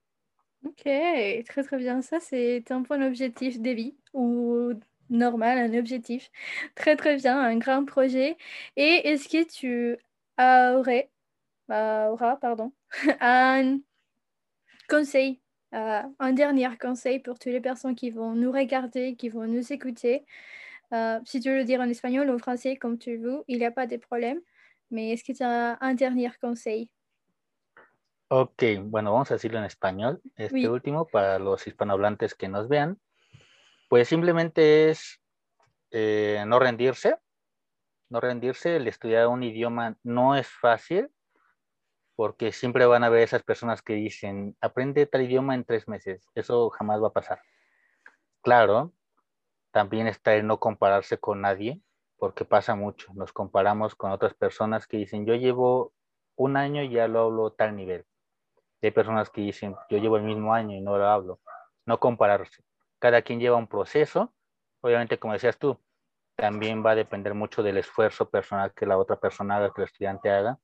Ok, 0.66 0.84
très 0.84 1.64
très 1.64 1.78
bien. 1.78 2.02
Ça, 2.02 2.20
c'est 2.20 2.72
un 2.72 2.82
point 2.82 3.02
objectif 3.06 3.62
de 3.62 3.70
vie 3.70 3.96
ou 4.14 4.74
normal, 5.10 5.58
un 5.58 5.78
objectif. 5.78 6.32
Très 6.76 6.96
très 6.96 7.18
bien, 7.18 7.40
un 7.40 7.58
grand 7.58 7.86
projet. 7.86 8.38
Et 8.76 9.08
est-ce 9.08 9.30
que 9.30 9.44
tu 9.48 9.98
aurais, 10.40 11.12
bah, 11.68 12.12
auras, 12.12 12.38
pardon, 12.38 12.74
un 13.22 13.80
conseil, 14.90 15.40
euh, 15.76 16.02
un 16.20 16.34
dernier 16.34 16.70
conseil 16.80 17.20
pour 17.20 17.38
toutes 17.38 17.52
les 17.52 17.62
personnes 17.62 17.96
qui 17.96 18.10
vont 18.10 18.34
nous 18.34 18.52
regarder, 18.52 19.16
qui 19.16 19.30
vont 19.30 19.46
nous 19.46 19.74
écouter 19.74 20.26
euh, 20.94 21.20
Si 21.26 21.40
tu 21.40 21.50
veux 21.50 21.58
le 21.58 21.64
dire 21.66 21.82
en 21.82 21.90
espagnol 21.90 22.30
ou 22.30 22.36
en 22.36 22.40
français, 22.40 22.78
comme 22.78 22.98
tu 22.98 23.18
veux, 23.18 23.44
il 23.48 23.60
n'y 23.60 23.66
a 23.66 23.72
pas 23.72 23.88
de 23.88 23.98
problème. 23.98 24.40
Mais 24.92 25.12
est-ce 25.12 25.24
que 25.24 25.34
tu 25.34 25.44
as 25.44 25.78
un 25.82 25.94
dernier 25.94 26.32
conseil? 26.42 26.90
Ok, 28.30 28.64
bueno, 28.82 29.12
vamos 29.12 29.30
a 29.32 29.36
decirlo 29.36 29.60
en 29.60 29.66
español, 29.66 30.20
este 30.36 30.56
Oui. 30.56 30.66
último, 30.68 31.06
para 31.06 31.38
los 31.38 31.68
hispanohablantes 31.68 32.34
que 32.34 32.48
nos 32.48 32.68
vean. 32.68 33.00
Pues 33.88 34.08
simplemente 34.08 34.90
es 34.90 35.22
eh, 35.92 36.44
no 36.48 36.60
rendirse, 36.60 37.18
no 38.10 38.20
rendirse, 38.20 38.78
el 38.78 38.88
estudiar 38.88 39.28
un 39.28 39.44
idioma 39.44 39.98
no 40.04 40.36
es 40.36 40.48
fácil, 40.48 41.10
porque 42.16 42.52
siempre 42.52 42.86
van 42.86 43.04
a 43.04 43.08
haber 43.08 43.22
esas 43.22 43.44
personas 43.44 43.82
que 43.82 43.94
dicen, 43.94 44.56
aprende 44.62 45.06
tal 45.06 45.22
idioma 45.22 45.56
en 45.56 45.66
tres 45.66 45.88
meses, 45.88 46.30
eso 46.36 46.70
jamás 46.70 47.02
va 47.02 47.08
a 47.08 47.14
pasar. 47.14 47.42
Claro, 48.42 48.94
también 49.72 50.08
está 50.08 50.36
el 50.36 50.48
no 50.48 50.60
compararse 50.60 51.18
con 51.18 51.42
nadie, 51.42 51.82
porque 52.18 52.46
pasa 52.46 52.76
mucho, 52.76 53.12
nos 53.14 53.34
comparamos 53.34 53.96
con 53.96 54.12
otras 54.12 54.34
personas 54.34 54.88
que 54.88 54.98
dicen, 54.98 55.26
yo 55.26 55.36
llevo 55.36 55.94
un 56.36 56.58
año 56.58 56.82
y 56.84 56.90
ya 56.90 57.08
lo 57.08 57.22
hablo 57.22 57.52
tal 57.52 57.76
nivel. 57.76 58.06
Hay 58.82 58.92
personas 58.92 59.30
que 59.30 59.42
dicen, 59.42 59.76
yo 59.90 59.98
llevo 59.98 60.18
el 60.18 60.24
mismo 60.24 60.54
año 60.54 60.76
y 60.78 60.82
no 60.82 60.98
lo 60.98 61.08
hablo. 61.08 61.40
No 61.86 62.00
compararse. 62.00 62.64
Cada 63.00 63.22
quien 63.22 63.40
lleva 63.40 63.58
un 63.58 63.68
proceso. 63.68 64.34
Obviamente, 64.82 65.18
como 65.18 65.34
decías 65.34 65.58
tú, 65.58 65.80
también 66.36 66.86
va 66.86 66.92
a 66.92 66.96
depender 66.96 67.34
mucho 67.34 67.64
del 67.64 67.78
esfuerzo 67.78 68.30
personal 68.30 68.74
que 68.74 68.86
la 68.86 68.98
otra 68.98 69.20
persona 69.20 69.58
haga, 69.58 69.74
que 69.74 69.82
el 69.82 69.88
estudiante 69.88 70.30
haga. 70.30 70.60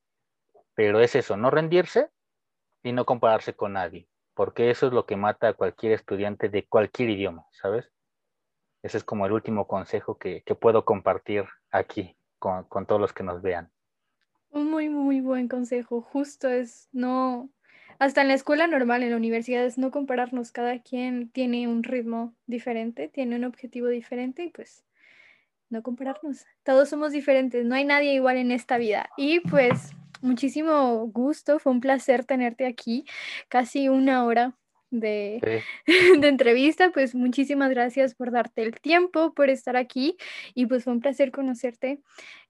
Pero 0.74 1.00
es 1.00 1.14
eso, 1.14 1.36
no 1.36 1.50
rendirse 1.50 2.10
y 2.82 2.92
no 2.92 3.04
compararse 3.04 3.54
con 3.54 3.74
nadie, 3.74 4.08
porque 4.34 4.70
eso 4.70 4.86
es 4.86 4.92
lo 4.92 5.06
que 5.06 5.16
mata 5.16 5.48
a 5.48 5.54
cualquier 5.54 5.92
estudiante 5.92 6.48
de 6.48 6.66
cualquier 6.66 7.10
idioma, 7.10 7.46
¿sabes? 7.52 7.90
Ese 8.82 8.98
es 8.98 9.04
como 9.04 9.26
el 9.26 9.32
último 9.32 9.66
consejo 9.66 10.18
que, 10.18 10.42
que 10.44 10.54
puedo 10.54 10.84
compartir 10.84 11.44
aquí 11.70 12.16
con, 12.38 12.64
con 12.64 12.86
todos 12.86 13.00
los 13.00 13.12
que 13.12 13.22
nos 13.22 13.40
vean. 13.40 13.70
Un 14.50 14.70
muy, 14.70 14.88
muy 14.88 15.20
buen 15.20 15.48
consejo. 15.48 16.02
Justo 16.02 16.48
es 16.48 16.88
no, 16.92 17.48
hasta 17.98 18.22
en 18.22 18.28
la 18.28 18.34
escuela 18.34 18.66
normal, 18.66 19.04
en 19.04 19.10
la 19.10 19.16
universidad, 19.16 19.64
es 19.64 19.78
no 19.78 19.92
compararnos. 19.92 20.50
Cada 20.50 20.80
quien 20.80 21.30
tiene 21.30 21.68
un 21.68 21.84
ritmo 21.84 22.34
diferente, 22.46 23.08
tiene 23.08 23.36
un 23.36 23.44
objetivo 23.44 23.86
diferente 23.86 24.44
y 24.44 24.50
pues 24.50 24.84
no 25.70 25.82
compararnos. 25.82 26.44
Todos 26.64 26.88
somos 26.88 27.12
diferentes, 27.12 27.64
no 27.64 27.76
hay 27.76 27.84
nadie 27.84 28.12
igual 28.14 28.36
en 28.36 28.50
esta 28.50 28.76
vida. 28.76 29.08
Y 29.16 29.40
pues 29.40 29.92
muchísimo 30.22 31.06
gusto, 31.08 31.58
fue 31.58 31.72
un 31.72 31.80
placer 31.80 32.24
tenerte 32.24 32.66
aquí, 32.66 33.04
casi 33.48 33.88
una 33.88 34.24
hora 34.24 34.56
de, 34.90 35.40
Sí. 35.86 35.86
de 36.20 36.28
entrevista. 36.28 36.90
Pues 36.92 37.14
muchísimas 37.14 37.70
gracias 37.70 38.14
por 38.14 38.30
darte 38.30 38.62
el 38.62 38.80
tiempo, 38.80 39.34
por 39.34 39.50
estar 39.50 39.76
aquí 39.76 40.16
y 40.54 40.66
pues 40.66 40.84
fue 40.84 40.92
un 40.92 41.00
placer 41.00 41.30
conocerte. 41.30 42.00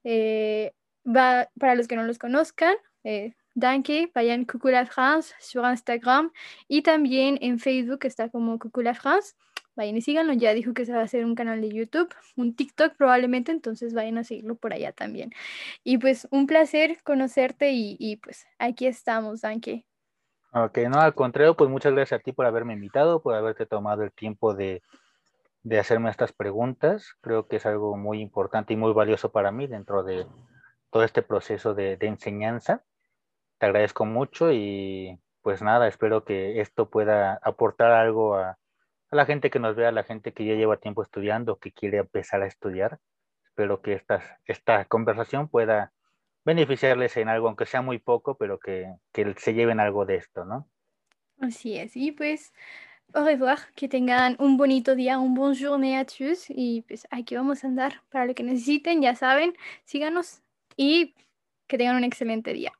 Eh, 0.04 0.72
va, 1.04 1.48
para 1.58 1.74
los 1.74 1.88
que 1.88 1.96
no 1.96 2.04
los 2.04 2.18
conozcan, 2.18 2.74
eh, 3.04 3.34
Danke, 3.54 4.10
vayan 4.14 4.46
Coucou 4.46 4.70
la 4.70 4.86
France 4.86 5.34
sur 5.38 5.64
Instagram 5.64 6.32
y 6.68 6.82
también 6.82 7.38
en 7.42 7.58
Facebook 7.58 8.06
está 8.06 8.30
como 8.30 8.58
Coucou 8.58 8.82
la 8.82 8.94
France. 8.94 9.34
Vayan 9.74 9.96
y 9.96 10.02
síganlo, 10.02 10.34
ya 10.34 10.52
dijo 10.52 10.74
que 10.74 10.84
se 10.84 10.92
va 10.92 11.00
a 11.00 11.04
hacer 11.04 11.24
un 11.24 11.34
canal 11.34 11.60
de 11.60 11.70
YouTube, 11.70 12.14
un 12.36 12.54
TikTok 12.54 12.94
probablemente, 12.96 13.52
entonces 13.52 13.94
vayan 13.94 14.18
a 14.18 14.24
seguirlo 14.24 14.54
por 14.56 14.72
allá 14.74 14.92
también. 14.92 15.32
Y 15.82 15.98
pues 15.98 16.28
un 16.30 16.46
placer 16.46 16.98
conocerte 17.04 17.72
y, 17.72 17.96
y 17.98 18.16
pues 18.16 18.46
aquí 18.58 18.86
estamos, 18.86 19.40
Danke. 19.40 19.86
Ok, 20.54 20.78
no, 20.90 21.00
al 21.00 21.14
contrario, 21.14 21.56
pues 21.56 21.70
muchas 21.70 21.94
gracias 21.94 22.20
a 22.20 22.22
ti 22.22 22.32
por 22.32 22.44
haberme 22.44 22.74
invitado, 22.74 23.22
por 23.22 23.34
haberte 23.34 23.64
tomado 23.64 24.02
el 24.02 24.12
tiempo 24.12 24.52
de, 24.52 24.82
de 25.62 25.78
hacerme 25.78 26.10
estas 26.10 26.32
preguntas. 26.32 27.14
Creo 27.22 27.48
que 27.48 27.56
es 27.56 27.64
algo 27.64 27.96
muy 27.96 28.20
importante 28.20 28.74
y 28.74 28.76
muy 28.76 28.92
valioso 28.92 29.32
para 29.32 29.50
mí 29.50 29.66
dentro 29.66 30.02
de 30.02 30.26
todo 30.90 31.04
este 31.04 31.22
proceso 31.22 31.72
de, 31.72 31.96
de 31.96 32.06
enseñanza. 32.06 32.84
Te 33.56 33.64
agradezco 33.64 34.04
mucho 34.04 34.52
y 34.52 35.18
pues 35.40 35.62
nada, 35.62 35.88
espero 35.88 36.24
que 36.24 36.60
esto 36.60 36.90
pueda 36.90 37.40
aportar 37.42 37.92
algo 37.92 38.36
a, 38.36 38.58
a 39.12 39.16
la 39.16 39.26
gente 39.26 39.50
que 39.50 39.58
nos 39.58 39.76
vea, 39.76 39.90
a 39.90 39.92
la 39.92 40.04
gente 40.04 40.32
que 40.32 40.46
ya 40.46 40.54
lleva 40.54 40.78
tiempo 40.78 41.02
estudiando, 41.02 41.58
que 41.58 41.70
quiere 41.70 41.98
empezar 41.98 42.42
a 42.42 42.46
estudiar. 42.46 42.98
Espero 43.44 43.82
que 43.82 43.92
estas, 43.92 44.24
esta 44.46 44.86
conversación 44.86 45.48
pueda 45.48 45.92
beneficiarles 46.46 47.18
en 47.18 47.28
algo, 47.28 47.46
aunque 47.46 47.66
sea 47.66 47.82
muy 47.82 47.98
poco, 47.98 48.38
pero 48.38 48.58
que, 48.58 48.90
que 49.12 49.34
se 49.36 49.52
lleven 49.52 49.80
algo 49.80 50.06
de 50.06 50.16
esto, 50.16 50.46
¿no? 50.46 50.66
Así 51.40 51.76
es. 51.76 51.94
Y 51.94 52.12
pues, 52.12 52.54
au 53.12 53.22
revoir, 53.22 53.58
que 53.76 53.86
tengan 53.86 54.34
un 54.38 54.56
bonito 54.56 54.94
día, 54.94 55.18
un 55.18 55.34
bon 55.34 55.54
journée 55.54 55.98
à 55.98 56.06
tous. 56.06 56.46
Y 56.48 56.82
pues 56.88 57.06
aquí 57.10 57.36
vamos 57.36 57.64
a 57.64 57.66
andar. 57.66 58.00
Para 58.08 58.24
lo 58.24 58.34
que 58.34 58.42
necesiten, 58.42 59.02
ya 59.02 59.14
saben, 59.14 59.52
síganos 59.84 60.40
y 60.74 61.14
que 61.66 61.76
tengan 61.76 61.96
un 61.96 62.04
excelente 62.04 62.54
día. 62.54 62.72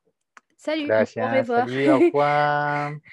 Salut, 0.56 0.90
au 0.90 0.96
Gracias. 0.96 1.30
revoir. 1.30 1.68
Salut, 1.68 1.88
au 1.88 1.98
revoir. 2.00 3.02